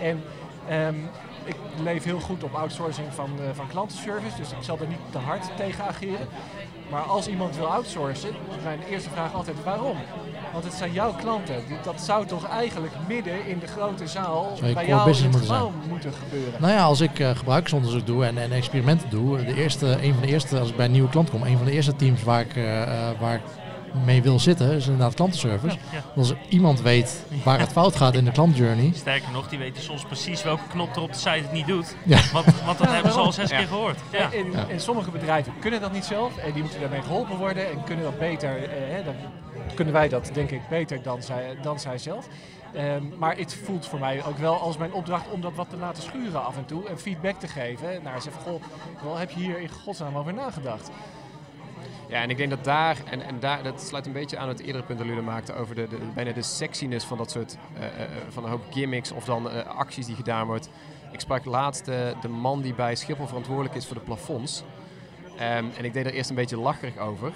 En 0.00 0.22
Ehm, 0.68 0.94
ik 1.44 1.56
leef 1.82 2.04
heel 2.04 2.20
goed 2.20 2.44
op 2.44 2.54
outsourcing 2.54 3.06
van, 3.14 3.30
eh, 3.38 3.44
van 3.54 3.68
klantenservice, 3.68 4.36
dus 4.36 4.50
ik 4.50 4.56
zal 4.60 4.78
er 4.80 4.88
niet 4.88 4.98
te 5.10 5.18
hard 5.18 5.56
tegen 5.56 5.84
ageren. 5.84 6.28
Maar 6.90 7.02
als 7.02 7.28
iemand 7.28 7.56
wil 7.56 7.66
outsourcen, 7.66 8.28
is 8.28 8.62
mijn 8.64 8.78
eerste 8.90 9.10
vraag 9.10 9.34
altijd 9.34 9.56
waarom? 9.64 9.96
Want 10.52 10.64
het 10.64 10.72
zijn 10.72 10.92
jouw 10.92 11.12
klanten. 11.12 11.62
Dat 11.82 12.00
zou 12.00 12.26
toch 12.26 12.48
eigenlijk 12.48 12.92
midden 13.08 13.46
in 13.46 13.58
de 13.58 13.66
grote 13.66 14.06
zaal 14.06 14.52
bij 14.74 14.86
jou 14.86 15.08
in 15.08 15.14
het 15.14 15.22
moeten 15.22 15.40
gebouw 15.40 15.72
moeten 15.88 16.12
gebeuren. 16.12 16.60
Nou 16.60 16.72
ja, 16.72 16.82
als 16.82 17.00
ik 17.00 17.18
eh, 17.18 17.30
gebruiksonderzoek 17.30 18.06
doe 18.06 18.24
en, 18.24 18.38
en 18.38 18.52
experimenten 18.52 19.10
doe, 19.10 19.44
de 19.44 19.54
eerste, 19.54 19.86
een 20.02 20.12
van 20.12 20.22
de 20.22 20.28
eerste, 20.28 20.58
als 20.58 20.68
ik 20.68 20.76
bij 20.76 20.86
een 20.86 20.92
nieuwe 20.92 21.08
klant 21.08 21.30
kom, 21.30 21.42
een 21.42 21.56
van 21.56 21.66
de 21.66 21.72
eerste 21.72 21.96
teams 21.96 22.22
waar 22.22 22.40
ik, 22.40 22.56
eh, 22.56 23.10
waar 23.20 23.34
ik 23.34 23.42
mee 24.04 24.22
wil 24.22 24.38
zitten, 24.40 24.70
is 24.72 24.84
inderdaad 24.84 25.14
klantenservice. 25.14 25.76
Ja. 25.92 26.02
Als 26.16 26.32
iemand 26.48 26.80
weet 26.80 27.24
waar 27.44 27.58
het 27.58 27.72
fout 27.72 27.96
gaat 27.96 28.14
in 28.14 28.24
de 28.24 28.30
klantjourney, 28.32 28.90
Sterker 28.94 29.32
nog, 29.32 29.48
die 29.48 29.58
weten 29.58 29.82
soms 29.82 30.04
precies 30.04 30.42
welke 30.42 30.62
knop 30.68 30.96
er 30.96 31.02
op 31.02 31.12
de 31.12 31.18
site 31.18 31.30
het 31.30 31.52
niet 31.52 31.66
doet. 31.66 31.96
Ja. 32.04 32.20
Want, 32.32 32.46
want 32.64 32.78
dat 32.78 32.86
Ja, 32.86 32.94
hebben 32.94 33.12
ze 33.12 33.18
al 33.18 33.32
zes 33.32 33.50
Ja. 33.50 33.58
keer 33.58 33.66
gehoord. 33.66 33.98
Ja. 34.12 34.32
En, 34.32 34.68
en 34.68 34.80
sommige 34.80 35.10
bedrijven 35.10 35.52
kunnen 35.60 35.80
dat 35.80 35.92
niet 35.92 36.04
zelf 36.04 36.36
en 36.36 36.52
die 36.52 36.62
moeten 36.62 36.80
daarmee 36.80 37.02
geholpen 37.02 37.36
worden 37.36 37.70
en 37.70 37.84
kunnen 37.84 38.04
dat 38.04 38.18
beter, 38.18 38.62
eh, 38.62 38.68
hè, 38.96 39.04
dan 39.04 39.14
kunnen 39.74 39.94
wij 39.94 40.08
dat 40.08 40.30
denk 40.32 40.50
ik 40.50 40.60
beter 40.68 41.02
dan 41.02 41.22
zij, 41.22 41.56
dan 41.62 41.80
zij 41.80 41.98
zelf. 41.98 42.28
Ehm, 42.74 43.02
maar 43.18 43.36
het 43.36 43.58
voelt 43.64 43.86
voor 43.86 43.98
mij 43.98 44.24
ook 44.24 44.38
wel 44.38 44.54
als 44.60 44.76
mijn 44.76 44.92
opdracht 44.92 45.30
om 45.30 45.40
dat 45.40 45.54
wat 45.54 45.70
te 45.70 45.76
laten 45.76 46.02
schuren 46.02 46.44
af 46.44 46.56
en 46.56 46.64
toe 46.66 46.88
en 46.88 46.98
feedback 46.98 47.40
te 47.40 47.48
geven. 47.48 48.02
Naar 48.02 48.22
ze 48.22 48.30
van, 48.30 48.42
goh, 48.42 48.62
wel, 49.02 49.16
heb 49.16 49.30
je 49.30 49.38
hier 49.40 49.60
in 49.60 49.68
godsnaam 49.84 50.16
over 50.16 50.34
nagedacht? 50.34 50.90
Ja, 52.08 52.22
en 52.22 52.30
ik 52.30 52.36
denk 52.36 52.50
dat 52.50 52.64
daar, 52.64 52.96
en, 53.10 53.22
en 53.22 53.40
daar, 53.40 53.62
dat 53.62 53.80
sluit 53.80 54.06
een 54.06 54.12
beetje 54.12 54.38
aan 54.38 54.48
het 54.48 54.60
eerdere 54.60 54.84
punt 54.84 54.98
dat 54.98 55.08
Ludo 55.08 55.22
maakte 55.22 55.54
over 55.54 55.74
de, 55.74 55.88
de, 55.88 55.98
bijna 56.14 56.32
de 56.32 56.42
sexiness 56.42 57.06
van 57.06 57.18
dat 57.18 57.30
soort, 57.30 57.56
eh, 57.74 57.86
eh, 57.86 58.02
eh, 58.02 58.08
van 58.28 58.44
een 58.44 58.50
hoop 58.50 58.64
gimmicks 58.70 59.12
of 59.12 59.24
dan 59.24 59.66
acties 59.66 60.06
die 60.06 60.14
gedaan 60.14 60.46
wordt. 60.46 60.68
Ik 61.12 61.20
sprak 61.20 61.44
laatst 61.44 61.84
de 61.84 62.28
man 62.28 62.62
die 62.62 62.74
bij 62.74 62.94
Schiphol 62.94 63.26
verantwoordelijk 63.26 63.74
is 63.74 63.86
voor 63.86 63.96
de 63.96 64.02
plafonds. 64.02 64.62
Ehm, 65.38 65.64
en 65.76 65.84
ik 65.84 65.92
deed 65.92 66.06
er 66.06 66.12
eerst 66.12 66.30
een 66.30 66.36
beetje 66.36 66.58
lacherig 66.58 66.98
over. 66.98 67.32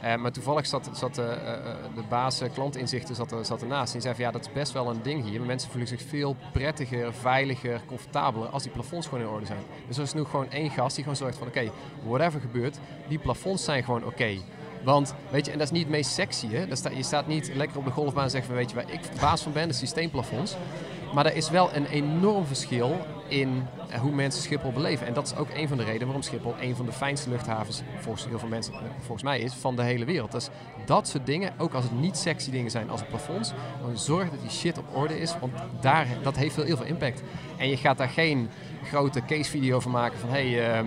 Eh, 0.00 0.16
maar 0.16 0.32
toevallig 0.32 0.66
zat, 0.66 0.90
zat 0.92 1.18
eh, 1.18 1.32
eh, 1.32 1.62
de 1.94 2.02
baas 2.08 2.42
klantinzichten 2.54 3.14
zat, 3.14 3.34
zat 3.42 3.62
ernaast. 3.62 3.92
Die 3.92 4.00
zei 4.00 4.14
van 4.14 4.24
ja, 4.24 4.30
dat 4.30 4.40
is 4.40 4.52
best 4.52 4.72
wel 4.72 4.90
een 4.90 5.02
ding 5.02 5.24
hier. 5.24 5.40
Mensen 5.40 5.70
voelen 5.70 5.88
zich 5.88 6.02
veel 6.02 6.36
prettiger, 6.52 7.12
veiliger, 7.14 7.80
comfortabeler 7.86 8.48
als 8.48 8.62
die 8.62 8.72
plafonds 8.72 9.06
gewoon 9.06 9.24
in 9.24 9.30
orde 9.30 9.46
zijn. 9.46 9.62
Dus 9.86 9.96
er 9.96 10.02
is 10.02 10.14
nu 10.14 10.24
gewoon 10.24 10.50
één 10.50 10.70
gast 10.70 10.94
die 10.94 11.04
gewoon 11.04 11.18
zorgt 11.18 11.38
van 11.38 11.46
oké, 11.46 11.70
whatever 12.02 12.40
gebeurt, 12.40 12.78
die 13.08 13.18
plafonds 13.18 13.64
zijn 13.64 13.84
gewoon 13.84 14.04
oké. 14.04 14.36
Want, 14.84 15.14
weet 15.30 15.46
je, 15.46 15.52
en 15.52 15.58
dat 15.58 15.66
is 15.66 15.72
niet 15.72 15.82
het 15.82 15.90
meest 15.90 16.10
sexy, 16.10 16.48
hè. 16.48 16.66
Dat 16.66 16.90
je 16.94 17.02
staat 17.02 17.26
niet 17.26 17.54
lekker 17.54 17.78
op 17.78 17.84
de 17.84 17.90
golfbaan 17.90 18.24
en 18.24 18.30
zegt 18.30 18.46
van, 18.46 18.54
weet 18.54 18.70
je 18.70 18.76
waar 18.76 18.90
ik 18.92 19.00
baas 19.20 19.42
van 19.42 19.52
ben, 19.52 19.68
de 19.68 19.74
systeemplafonds. 19.74 20.56
Maar 21.14 21.26
er 21.26 21.36
is 21.36 21.50
wel 21.50 21.74
een 21.74 21.86
enorm 21.86 22.46
verschil 22.46 22.96
in 23.30 23.66
eh, 23.88 24.00
hoe 24.00 24.12
mensen 24.12 24.42
Schiphol 24.42 24.72
beleven. 24.72 25.06
En 25.06 25.12
dat 25.12 25.26
is 25.26 25.36
ook 25.36 25.48
een 25.54 25.68
van 25.68 25.76
de 25.76 25.84
redenen 25.84 26.04
waarom 26.04 26.22
Schiphol 26.22 26.54
een 26.60 26.76
van 26.76 26.86
de 26.86 26.92
fijnste 26.92 27.30
luchthavens, 27.30 27.82
volgens 27.98 28.26
heel 28.26 28.38
veel 28.38 28.48
mensen, 28.48 28.72
eh, 28.74 28.80
volgens 28.98 29.22
mij 29.22 29.40
is, 29.40 29.52
van 29.52 29.76
de 29.76 29.82
hele 29.82 30.04
wereld. 30.04 30.32
Dus 30.32 30.48
dat 30.86 31.08
soort 31.08 31.26
dingen, 31.26 31.52
ook 31.58 31.72
als 31.74 31.84
het 31.84 32.00
niet 32.00 32.16
sexy 32.16 32.50
dingen 32.50 32.70
zijn 32.70 32.90
als 32.90 33.00
het 33.00 33.08
plafonds, 33.08 33.52
dan 33.82 33.98
zorg 33.98 34.30
dat 34.30 34.40
die 34.40 34.50
shit 34.50 34.78
op 34.78 34.84
orde 34.92 35.20
is, 35.20 35.34
want 35.40 35.52
daar, 35.80 36.06
dat 36.22 36.36
heeft 36.36 36.56
heel, 36.56 36.76
veel 36.76 36.86
impact. 36.86 37.22
En 37.56 37.68
je 37.68 37.76
gaat 37.76 37.98
daar 37.98 38.08
geen 38.08 38.48
grote 38.84 39.24
case 39.24 39.50
video 39.50 39.80
van 39.80 39.90
maken 39.90 40.18
van, 40.18 40.28
hey, 40.28 40.70
ehm, 40.70 40.86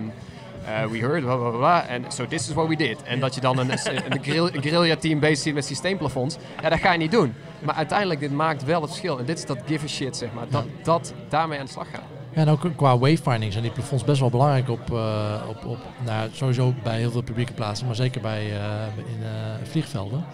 eh, 0.64 0.86
we 0.86 0.98
heard, 0.98 1.22
bla 1.22 1.36
bla 1.36 1.50
bla, 1.50 1.86
en 1.86 2.04
so 2.08 2.26
this 2.26 2.48
is 2.48 2.54
what 2.54 2.68
we 2.68 2.76
did. 2.76 3.02
En 3.02 3.20
dat 3.20 3.34
je 3.34 3.40
dan 3.40 3.58
een, 3.58 3.70
een, 3.70 4.22
grill, 4.22 4.50
een 4.52 4.62
guerrilla-team 4.62 5.20
bezig 5.20 5.38
ziet 5.38 5.54
met 5.54 5.64
systeemplafonds, 5.64 6.36
ja, 6.62 6.68
dat 6.68 6.78
ga 6.78 6.92
je 6.92 6.98
niet 6.98 7.10
doen. 7.10 7.34
Maar 7.64 7.74
uiteindelijk, 7.74 8.20
dit 8.20 8.32
maakt 8.32 8.64
wel 8.64 8.80
het 8.80 8.90
verschil. 8.90 9.18
En 9.18 9.24
dit 9.24 9.38
is 9.38 9.46
dat 9.46 9.58
give 9.66 9.84
a 9.84 9.88
shit, 9.88 10.16
zeg 10.16 10.32
maar. 10.32 10.48
Dat, 10.48 10.64
dat 10.82 11.14
daarmee 11.28 11.58
aan 11.58 11.64
de 11.64 11.70
slag 11.70 11.90
gaan. 11.90 12.13
Ja, 12.34 12.40
en 12.40 12.48
ook 12.48 12.70
qua 12.76 12.98
wayfinding 12.98 13.52
zijn 13.52 13.64
die 13.64 13.72
plafonds 13.72 14.04
best 14.04 14.20
wel 14.20 14.30
belangrijk 14.30 14.68
op, 14.68 14.92
eh, 14.92 15.42
op, 15.48 15.64
op 15.64 15.78
nou, 16.04 16.28
sowieso 16.32 16.74
bij 16.82 16.98
heel 16.98 17.10
veel 17.10 17.22
publieke 17.22 17.52
plaatsen, 17.52 17.86
maar 17.86 17.94
zeker 17.94 18.20
bij 18.20 18.40
eh, 18.40 18.86
in 18.96 19.22
eh, 19.22 19.68
vliegvelden. 19.68 20.24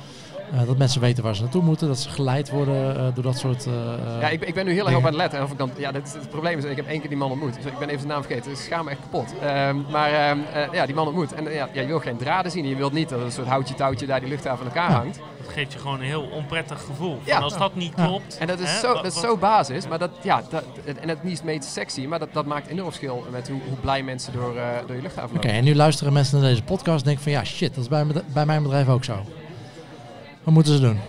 Eh, 0.53 0.67
dat 0.67 0.77
mensen 0.79 1.01
weten 1.01 1.23
waar 1.25 1.35
ze 1.37 1.43
naartoe 1.43 1.63
moeten, 1.63 1.89
dat 1.89 1.99
ze 1.99 2.09
geleid 2.11 2.51
worden 2.51 2.97
eh, 2.97 3.07
door 3.15 3.23
dat 3.25 3.39
soort. 3.39 3.67
eh, 3.67 3.73
Ja, 4.21 4.29
ik, 4.29 4.43
ik 4.45 4.55
ben 4.55 4.65
nu 4.67 4.73
heel 4.73 4.87
erg 4.87 4.97
op 4.97 5.01
aan 5.03 5.07
het 5.09 5.17
letten. 5.17 5.43
Of 5.43 5.51
ik 5.51 5.59
dan, 5.59 5.71
ja, 5.77 5.93
dit, 5.93 6.07
is- 6.07 6.13
het 6.13 6.31
probleem 6.31 6.59
is, 6.59 6.65
ik 6.65 6.77
heb 6.77 6.87
één 6.87 7.01
keer 7.01 7.09
die 7.09 7.19
man 7.19 7.31
ontmoet. 7.31 7.55
Dus 7.55 7.65
ik 7.65 7.79
ben 7.79 7.89
even 7.89 8.01
zijn 8.01 8.13
naam 8.13 8.23
vergeten. 8.23 8.51
Dus 8.51 8.59
ik 8.61 8.65
schaam 8.67 8.85
me 8.85 8.91
echt 8.91 9.01
kapot. 9.01 9.35
Ehm, 9.43 9.77
maar 9.91 10.13
ehm, 10.13 10.39
eh, 10.55 10.73
ja, 10.73 10.87
die 10.87 10.95
man 10.95 11.07
ontmoet. 11.07 11.33
En 11.35 11.45
ja, 11.53 11.69
je 11.73 11.87
wil 11.87 11.99
geen 12.01 12.17
draden 12.17 12.51
zien. 12.53 12.67
Je 12.69 12.77
wilt 12.77 12.93
niet 12.93 13.09
dat 13.09 13.19
er 13.19 13.25
een 13.25 13.33
soort 13.33 13.47
houtje-touwtje 13.47 14.07
daar 14.07 14.21
die 14.21 14.29
luchthaven 14.29 14.61
aan 14.67 14.73
elkaar 14.73 14.91
Ja. 14.91 14.97
hangt. 14.97 15.19
Dat 15.43 15.53
geeft 15.53 15.73
je 15.73 15.79
gewoon 15.79 15.99
een 16.01 16.07
heel 16.07 16.23
onprettig 16.23 16.81
gevoel. 16.85 17.11
Van 17.15 17.23
Ja. 17.25 17.39
als 17.39 17.59
dat 17.59 17.75
niet 17.75 17.93
Ja. 17.97 18.05
klopt. 18.07 18.39
En 18.39 18.47
dat 18.47 18.59
is, 18.61 18.71
hè, 18.73 18.79
zo, 18.79 18.95
dat 18.95 19.05
is 19.05 19.21
zo 19.21 19.37
basis. 19.37 19.89
Maar 19.89 19.99
dat, 19.99 20.11
ja, 20.23 20.43
dat, 20.51 20.63
en 21.01 21.09
het 21.09 21.23
niet 21.23 21.45
meest 21.45 21.65
sexy. 21.65 22.07
Maar 22.07 22.19
dat, 22.19 22.29
dat 22.33 22.47
maakt 22.47 22.65
een 22.67 22.73
enorm 22.73 22.87
verschil 22.89 23.25
met 23.31 23.49
hoe, 23.49 23.61
hoe 23.69 23.77
blij 23.81 24.03
mensen 24.03 24.33
door, 24.33 24.57
eh, 24.57 24.63
door 24.87 24.97
je 24.97 25.03
luchthaven 25.03 25.37
Oké, 25.37 25.47
lopen. 25.47 25.59
en 25.59 25.65
nu 25.65 25.75
luisteren 25.75 26.13
mensen 26.13 26.41
naar 26.41 26.49
deze 26.51 26.63
podcast 26.63 26.99
en 26.99 27.05
denken 27.05 27.23
van 27.23 27.33
ja, 27.33 27.45
shit, 27.45 27.75
dat 27.75 27.83
is 27.85 27.89
bij, 27.91 28.05
bij 28.33 28.47
mijn 28.47 28.63
bedrijf 28.63 28.89
ook 28.89 29.05
zo. 29.05 29.15
Wat 30.43 30.55
moeten 30.55 30.73
ze 30.75 30.81
doen? 30.81 31.01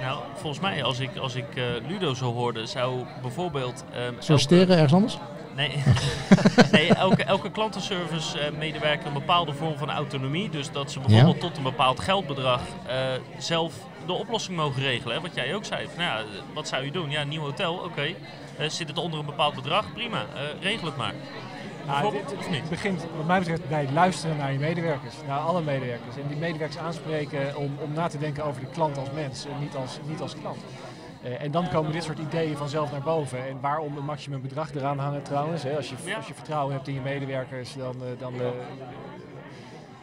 Nou, 0.00 0.18
volgens 0.34 0.60
mij, 0.62 0.82
als 0.84 0.98
ik, 0.98 1.16
als 1.16 1.34
ik 1.34 1.56
eh, 1.56 1.62
Ludo 1.88 2.14
zo 2.14 2.32
hoorde, 2.32 2.66
zou 2.66 3.04
bijvoorbeeld... 3.22 3.84
elke- 3.92 4.14
Solliciteren 4.18 4.74
ergens 4.74 4.92
anders? 4.92 5.18
Nee, 5.56 5.70
nee 6.72 6.94
elke, 6.94 7.24
elke 7.24 7.50
klantenservice 7.50 8.38
eh, 8.38 8.52
medewerker 8.58 9.06
een 9.06 9.12
bepaalde 9.12 9.52
vorm 9.52 9.76
van 9.78 9.90
autonomie. 9.90 10.50
Dus 10.50 10.70
dat 10.70 10.92
ze 10.92 11.00
bijvoorbeeld 11.00 11.40
tot 11.40 11.56
een 11.56 11.62
bepaald 11.62 12.00
geldbedrag 12.00 12.60
eh, 12.86 12.96
zelf 13.38 13.74
de 14.06 14.12
oplossing 14.12 14.56
mogen 14.56 14.82
regelen. 14.82 15.14
Hè? 15.16 15.22
Wat 15.22 15.34
jij 15.34 15.54
ook 15.54 15.64
zei. 15.64 15.86
Van, 15.94 16.04
nou, 16.04 16.18
ja, 16.18 16.24
wat 16.54 16.68
zou 16.68 16.84
je 16.84 16.90
doen? 16.90 17.10
Ja, 17.10 17.20
een 17.20 17.28
nieuw 17.28 17.42
hotel, 17.42 17.74
oké. 17.74 18.06
Zit 18.68 18.88
het 18.88 18.98
onder 18.98 19.18
een 19.18 19.26
bepaald 19.26 19.54
bedrag? 19.54 19.92
Prima, 19.92 20.24
regel 20.60 20.86
het 20.86 20.96
maar. 20.96 21.14
Nou, 21.86 22.06
of 22.06 22.12
het 22.48 22.68
begint 22.68 23.06
wat 23.16 23.26
mij 23.26 23.38
betreft 23.38 23.68
bij 23.68 23.80
het 23.80 23.90
luisteren 23.90 24.36
naar 24.36 24.52
je 24.52 24.58
medewerkers, 24.58 25.14
naar 25.26 25.38
alle 25.38 25.62
medewerkers. 25.62 26.16
En 26.16 26.28
die 26.28 26.36
medewerkers 26.36 26.78
aanspreken 26.78 27.56
om, 27.56 27.76
om 27.80 27.92
na 27.92 28.08
te 28.08 28.18
denken 28.18 28.44
over 28.44 28.60
de 28.60 28.66
klant 28.66 28.98
als 28.98 29.10
mens 29.14 29.44
en 29.44 29.60
niet 29.60 29.74
als, 29.76 29.98
niet 30.06 30.20
als 30.20 30.34
klant. 30.40 30.58
Eh, 31.24 31.42
en 31.42 31.50
dan 31.50 31.68
komen 31.68 31.92
dit 31.92 32.02
soort 32.02 32.18
ideeën 32.18 32.56
vanzelf 32.56 32.90
naar 32.90 33.02
boven. 33.02 33.46
En 33.46 33.60
waarom 33.60 33.96
een 33.96 34.04
maximum 34.04 34.42
bedrag 34.42 34.74
eraan 34.74 34.98
hangen 34.98 35.22
trouwens. 35.22 35.62
Hè? 35.62 35.76
Als, 35.76 35.88
je, 35.88 36.16
als 36.16 36.26
je 36.26 36.34
vertrouwen 36.34 36.74
hebt 36.74 36.88
in 36.88 36.94
je 36.94 37.00
medewerkers, 37.00 37.74
dan, 37.74 37.94
eh, 38.02 38.08
dan 38.18 38.34
eh, 38.34 38.46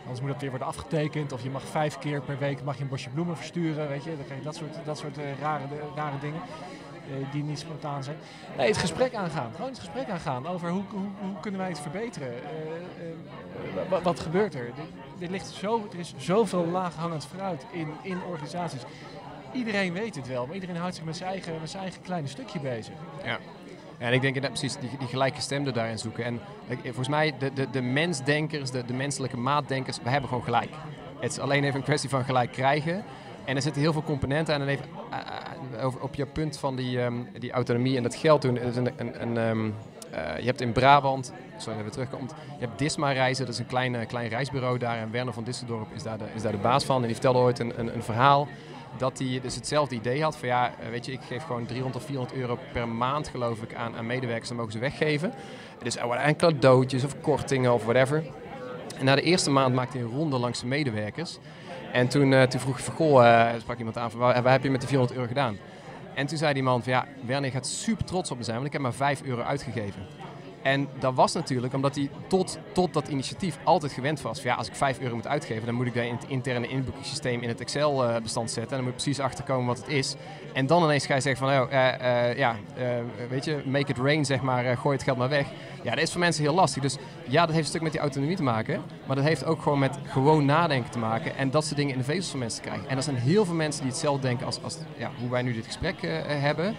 anders 0.01 0.19
moet 0.21 0.29
dat 0.31 0.41
weer 0.41 0.49
worden 0.49 0.67
afgetekend. 0.67 1.31
Of 1.31 1.43
je 1.43 1.49
mag 1.49 1.63
vijf 1.63 1.97
keer 1.99 2.21
per 2.21 2.37
week 2.37 2.63
mag 2.63 2.75
je 2.77 2.81
een 2.83 2.89
bosje 2.89 3.09
bloemen 3.09 3.37
versturen. 3.37 3.87
Weet 3.87 4.03
je? 4.03 4.15
Dan 4.15 4.25
krijg 4.25 4.39
je 4.39 4.45
dat 4.45 4.55
soort, 4.55 4.75
dat 4.85 4.97
soort 4.97 5.17
eh, 5.17 5.39
rare, 5.39 5.63
rare 5.95 6.19
dingen. 6.19 6.41
eh, 7.09 7.31
die 7.31 7.43
niet 7.43 7.59
spontaan 7.59 8.03
zijn. 8.03 8.17
Nee, 8.57 8.67
het 8.67 8.77
gesprek 8.77 9.13
aangaan. 9.13 9.51
Gewoon 9.55 9.69
het 9.69 9.79
gesprek 9.79 10.09
aangaan 10.09 10.47
over 10.47 10.69
hoe, 10.69 10.83
hoe, 10.89 11.07
hoe 11.21 11.39
kunnen 11.41 11.59
wij 11.59 11.69
het 11.69 11.79
verbeteren. 11.79 12.33
Eh, 12.33 13.75
wa- 13.75 13.87
wa- 13.89 14.01
wat 14.01 14.19
gebeurt 14.19 14.55
er? 14.55 14.71
Dit 15.17 15.29
ligt 15.29 15.47
zo, 15.47 15.87
er 15.93 15.99
is 15.99 16.13
zoveel 16.17 16.65
laaghangend 16.65 17.25
fruit 17.25 17.65
in, 17.71 17.87
in 18.01 18.17
organisaties. 18.29 18.81
Iedereen 19.53 19.93
weet 19.93 20.15
het 20.15 20.27
wel, 20.27 20.45
maar 20.45 20.55
iedereen 20.55 20.75
houdt 20.77 20.95
zich 20.95 21.03
met 21.03 21.17
zijn 21.17 21.29
eigen, 21.29 21.53
met 21.59 21.69
zijn 21.69 21.83
eigen 21.83 22.01
kleine 22.01 22.27
stukje 22.27 22.59
bezig. 22.59 22.93
Ja. 23.23 23.37
En 24.01 24.13
ik 24.13 24.21
denk 24.21 24.35
inderdaad 24.35 24.59
precies 24.59 24.77
die, 24.79 24.89
die 24.99 25.07
gelijkgestemden 25.07 25.73
daarin 25.73 25.97
zoeken. 25.99 26.23
En 26.23 26.39
ik- 26.67 26.79
volgens 26.83 27.07
mij, 27.07 27.33
de, 27.39 27.53
de, 27.53 27.69
de 27.71 27.81
mensdenkers, 27.81 28.71
de, 28.71 28.85
de 28.85 28.93
menselijke 28.93 29.37
maatdenkers, 29.37 29.97
we 30.03 30.09
hebben 30.09 30.29
gewoon 30.29 30.43
gelijk. 30.43 30.69
Het 31.19 31.31
is 31.31 31.39
alleen 31.39 31.63
even 31.63 31.75
een 31.75 31.83
kwestie 31.83 32.09
van 32.09 32.23
gelijk 32.23 32.51
krijgen. 32.51 33.03
En 33.45 33.55
er 33.55 33.61
zitten 33.61 33.81
heel 33.81 33.93
veel 33.93 34.03
componenten 34.03 34.53
aan. 34.55 34.61
En 34.61 34.67
even 34.67 34.85
eh, 35.11 35.81
eh, 35.81 35.91
op 35.99 36.15
je 36.15 36.25
punt 36.25 36.57
van 36.57 36.75
die, 36.75 37.01
ehm, 37.01 37.13
die 37.39 37.51
autonomie 37.51 37.97
en 37.97 38.03
dat 38.03 38.15
geld 38.15 38.41
doen. 38.41 38.57
Is 38.57 38.75
een, 38.75 38.89
een, 38.97 39.21
een, 39.21 39.37
ehm, 39.37 39.69
eh, 40.11 40.39
je 40.39 40.45
hebt 40.45 40.61
in 40.61 40.71
Brabant, 40.71 41.33
sorry 41.57 41.73
dat 41.73 41.81
weer 41.83 41.91
terugkomt, 41.91 42.33
je 42.59 42.65
hebt 42.65 42.79
Disma 42.79 43.11
Reizen, 43.11 43.45
dat 43.45 43.53
is 43.53 43.59
een 43.59 43.67
klein, 43.67 43.95
eh, 43.95 44.07
klein 44.07 44.29
reisbureau 44.29 44.77
daar. 44.77 44.97
En 44.97 45.11
Werner 45.11 45.33
van 45.33 45.43
Disseldorp 45.43 45.87
is 45.95 46.03
daar 46.03 46.17
de, 46.17 46.23
is 46.35 46.41
daar 46.41 46.51
de 46.51 46.57
baas 46.57 46.83
van. 46.85 46.95
En 46.95 47.01
die 47.03 47.11
vertelde 47.13 47.39
ooit 47.39 47.59
een, 47.59 47.95
een 47.95 48.03
verhaal 48.03 48.47
dat 48.97 49.19
hij 49.19 49.39
dus 49.41 49.55
hetzelfde 49.55 49.95
idee 49.95 50.23
had 50.23 50.37
van 50.37 50.47
ja, 50.47 50.71
eh, 50.79 50.89
weet 50.89 51.05
je, 51.05 51.11
ik 51.11 51.21
geef 51.27 51.43
gewoon 51.43 51.65
300 51.65 51.95
of 51.95 52.05
400 52.05 52.39
euro 52.39 52.57
per 52.71 52.87
maand 52.87 53.27
geloof 53.27 53.61
ik 53.61 53.73
aan, 53.73 53.95
aan 53.95 54.05
medewerkers, 54.05 54.47
dan 54.47 54.57
mogen 54.57 54.71
ze 54.71 54.79
weggeven. 54.79 55.33
Dus 55.83 55.95
enkele 55.97 56.35
cadeautjes 56.35 57.03
of 57.03 57.21
kortingen 57.21 57.73
of 57.73 57.83
whatever. 57.83 58.23
En 58.97 59.05
na 59.05 59.15
de 59.15 59.21
eerste 59.21 59.49
maand 59.49 59.75
maakte 59.75 59.97
hij 59.97 60.05
een 60.05 60.13
ronde 60.13 60.37
langs 60.37 60.59
de 60.59 60.67
medewerkers. 60.67 61.37
En 61.91 62.07
toen, 62.07 62.33
eh, 62.33 62.43
toen 62.43 62.59
vroeg 62.59 62.77
ik 62.77 62.83
van, 62.83 62.93
goh, 62.93 63.25
eh, 63.25 63.59
sprak 63.59 63.77
iemand 63.77 63.97
aan 63.97 64.11
van, 64.11 64.19
waar, 64.19 64.51
heb 64.51 64.63
je 64.63 64.71
met 64.71 64.81
de 64.81 64.87
400 64.87 65.17
euro 65.17 65.27
gedaan? 65.27 65.57
En 66.13 66.27
toen 66.27 66.37
zei 66.37 66.53
die 66.53 66.63
man 66.63 66.83
van, 66.83 66.91
ja, 66.91 67.05
Werner 67.25 67.51
gaat 67.51 67.67
super 67.67 68.05
trots 68.05 68.31
op 68.31 68.37
me 68.37 68.43
zijn, 68.43 68.55
want 68.55 68.67
ik 68.67 68.73
heb 68.73 68.81
maar 68.81 68.93
5 68.93 69.21
euro 69.21 69.41
uitgegeven. 69.41 70.05
En 70.61 70.87
dat 70.99 71.13
was 71.13 71.33
natuurlijk 71.33 71.73
omdat 71.73 71.95
hij 71.95 72.09
tot, 72.27 72.57
tot 72.71 72.93
dat 72.93 73.07
initiatief 73.07 73.57
altijd 73.63 73.91
gewend 73.91 74.21
was. 74.21 74.41
Van, 74.41 74.49
ja, 74.49 74.57
als 74.57 74.67
ik 74.67 74.75
5 74.75 74.99
euro 74.99 75.15
moet 75.15 75.27
uitgeven, 75.27 75.65
dan 75.65 75.75
moet 75.75 75.85
ik 75.85 75.93
daar 75.93 76.05
in 76.05 76.15
het 76.15 76.25
interne 76.27 76.67
inboekingssysteem 76.67 77.41
in 77.41 77.49
het 77.49 77.61
Excel-bestand 77.61 78.51
zetten. 78.51 78.71
En 78.71 78.83
dan 78.83 78.83
moet 78.83 78.93
ik 78.99 79.03
precies 79.03 79.19
achterkomen 79.19 79.65
wat 79.65 79.77
het 79.77 79.87
is. 79.87 80.15
En 80.53 80.65
dan 80.65 80.83
ineens 80.83 81.05
ga 81.05 81.15
je 81.15 81.21
zeggen 81.21 81.47
van, 81.47 81.61
oh, 81.61 81.73
eh, 81.73 82.29
eh, 82.29 82.37
ja, 82.37 82.55
eh, 82.75 82.87
weet 83.29 83.45
je, 83.45 83.61
make 83.65 83.91
it 83.91 83.97
rain, 83.97 84.25
zeg 84.25 84.41
maar, 84.41 84.65
eh, 84.65 84.77
gooi 84.77 84.95
het 84.95 85.03
geld 85.03 85.17
maar 85.17 85.29
weg. 85.29 85.47
Ja, 85.83 85.91
dat 85.91 86.03
is 86.03 86.11
voor 86.11 86.19
mensen 86.19 86.43
heel 86.43 86.53
lastig. 86.53 86.81
Dus 86.81 86.97
ja, 87.27 87.45
dat 87.45 87.49
heeft 87.49 87.63
een 87.63 87.69
stuk 87.69 87.81
met 87.81 87.91
die 87.91 88.01
autonomie 88.01 88.35
te 88.35 88.43
maken. 88.43 88.81
Maar 89.05 89.15
dat 89.15 89.25
heeft 89.25 89.45
ook 89.45 89.61
gewoon 89.61 89.79
met 89.79 89.97
gewoon 90.07 90.45
nadenken 90.45 90.91
te 90.91 90.99
maken. 90.99 91.37
En 91.37 91.49
dat 91.51 91.63
soort 91.65 91.75
dingen 91.75 91.93
in 91.93 91.97
de 91.97 92.05
vezels 92.05 92.29
van 92.29 92.39
mensen 92.39 92.63
krijgen. 92.63 92.89
En 92.89 92.97
er 92.97 93.03
zijn 93.03 93.15
heel 93.15 93.45
veel 93.45 93.55
mensen 93.55 93.81
die 93.81 93.91
hetzelfde 93.91 94.27
denken 94.27 94.45
als, 94.45 94.63
als 94.63 94.77
ja, 94.97 95.11
hoe 95.19 95.29
wij 95.29 95.41
nu 95.41 95.53
dit 95.53 95.65
gesprek 95.65 96.01
eh, 96.01 96.11
hebben. 96.25 96.75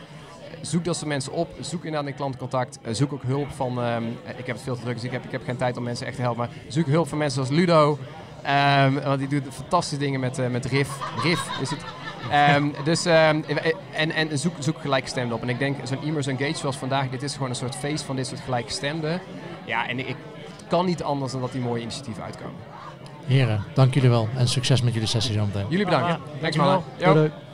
Zoek 0.62 0.84
dat 0.84 0.96
soort 0.96 1.08
mensen 1.08 1.32
op. 1.32 1.48
Zoek 1.60 1.84
inderdaad 1.84 2.10
een 2.10 2.16
klantcontact. 2.16 2.78
Uh, 2.86 2.94
zoek 2.94 3.12
ook 3.12 3.22
hulp 3.22 3.50
van... 3.50 3.82
ehm, 3.82 4.04
ik 4.36 4.46
heb 4.46 4.56
het 4.56 4.62
veel 4.62 4.74
te 4.74 4.80
druk, 4.80 4.94
dus 4.94 5.04
ik 5.04 5.10
heb, 5.10 5.24
ik 5.24 5.30
heb 5.30 5.44
geen 5.44 5.56
tijd 5.56 5.76
om 5.76 5.82
mensen 5.82 6.06
echt 6.06 6.16
te 6.16 6.22
helpen. 6.22 6.46
Maar 6.46 6.56
zoek 6.68 6.86
hulp 6.86 7.08
van 7.08 7.18
mensen 7.18 7.44
zoals 7.46 7.60
Ludo. 7.60 7.98
Ehm, 8.42 8.92
want 8.92 9.18
die 9.18 9.28
doet 9.28 9.54
fantastische 9.54 10.04
dingen 10.04 10.20
met, 10.20 10.38
uh, 10.38 10.46
met 10.46 10.64
Riff. 10.64 10.98
Riff 11.22 11.60
is 11.60 11.70
het. 11.70 11.84
Ehm, 12.30 12.68
dus, 12.84 13.04
um, 13.04 13.44
en, 13.92 14.10
en 14.10 14.38
zoek, 14.38 14.54
zoek 14.58 14.80
gelijkgestemden 14.80 15.36
op. 15.36 15.42
En 15.42 15.48
ik 15.48 15.58
denk, 15.58 15.76
zo'n 15.82 16.02
Immers 16.02 16.26
Engage 16.26 16.56
zoals 16.56 16.76
vandaag, 16.76 17.08
dit 17.08 17.22
is 17.22 17.32
gewoon 17.32 17.48
een 17.48 17.54
soort 17.54 17.76
feest 17.76 18.04
van 18.04 18.16
dit 18.16 18.26
soort 18.26 18.40
gelijkgestemden. 18.40 19.20
Ja, 19.64 19.88
en 19.88 20.08
ik 20.08 20.16
kan 20.68 20.86
niet 20.86 21.02
anders 21.02 21.32
dan 21.32 21.40
dat 21.40 21.52
die 21.52 21.60
mooie 21.60 21.82
initiatieven 21.82 22.22
uitkomen. 22.22 22.54
Heren, 23.26 23.64
dank 23.74 23.94
jullie 23.94 24.10
wel. 24.10 24.28
En 24.36 24.48
succes 24.48 24.82
met 24.82 24.92
jullie 24.92 25.08
sessie 25.08 25.32
zometeen. 25.32 25.66
Jullie 25.68 25.84
bedankt. 25.84 26.18
Dankjewel. 26.40 26.68
Thanks, 26.68 27.04
man. 27.04 27.14
Doei, 27.14 27.28
doei. 27.28 27.51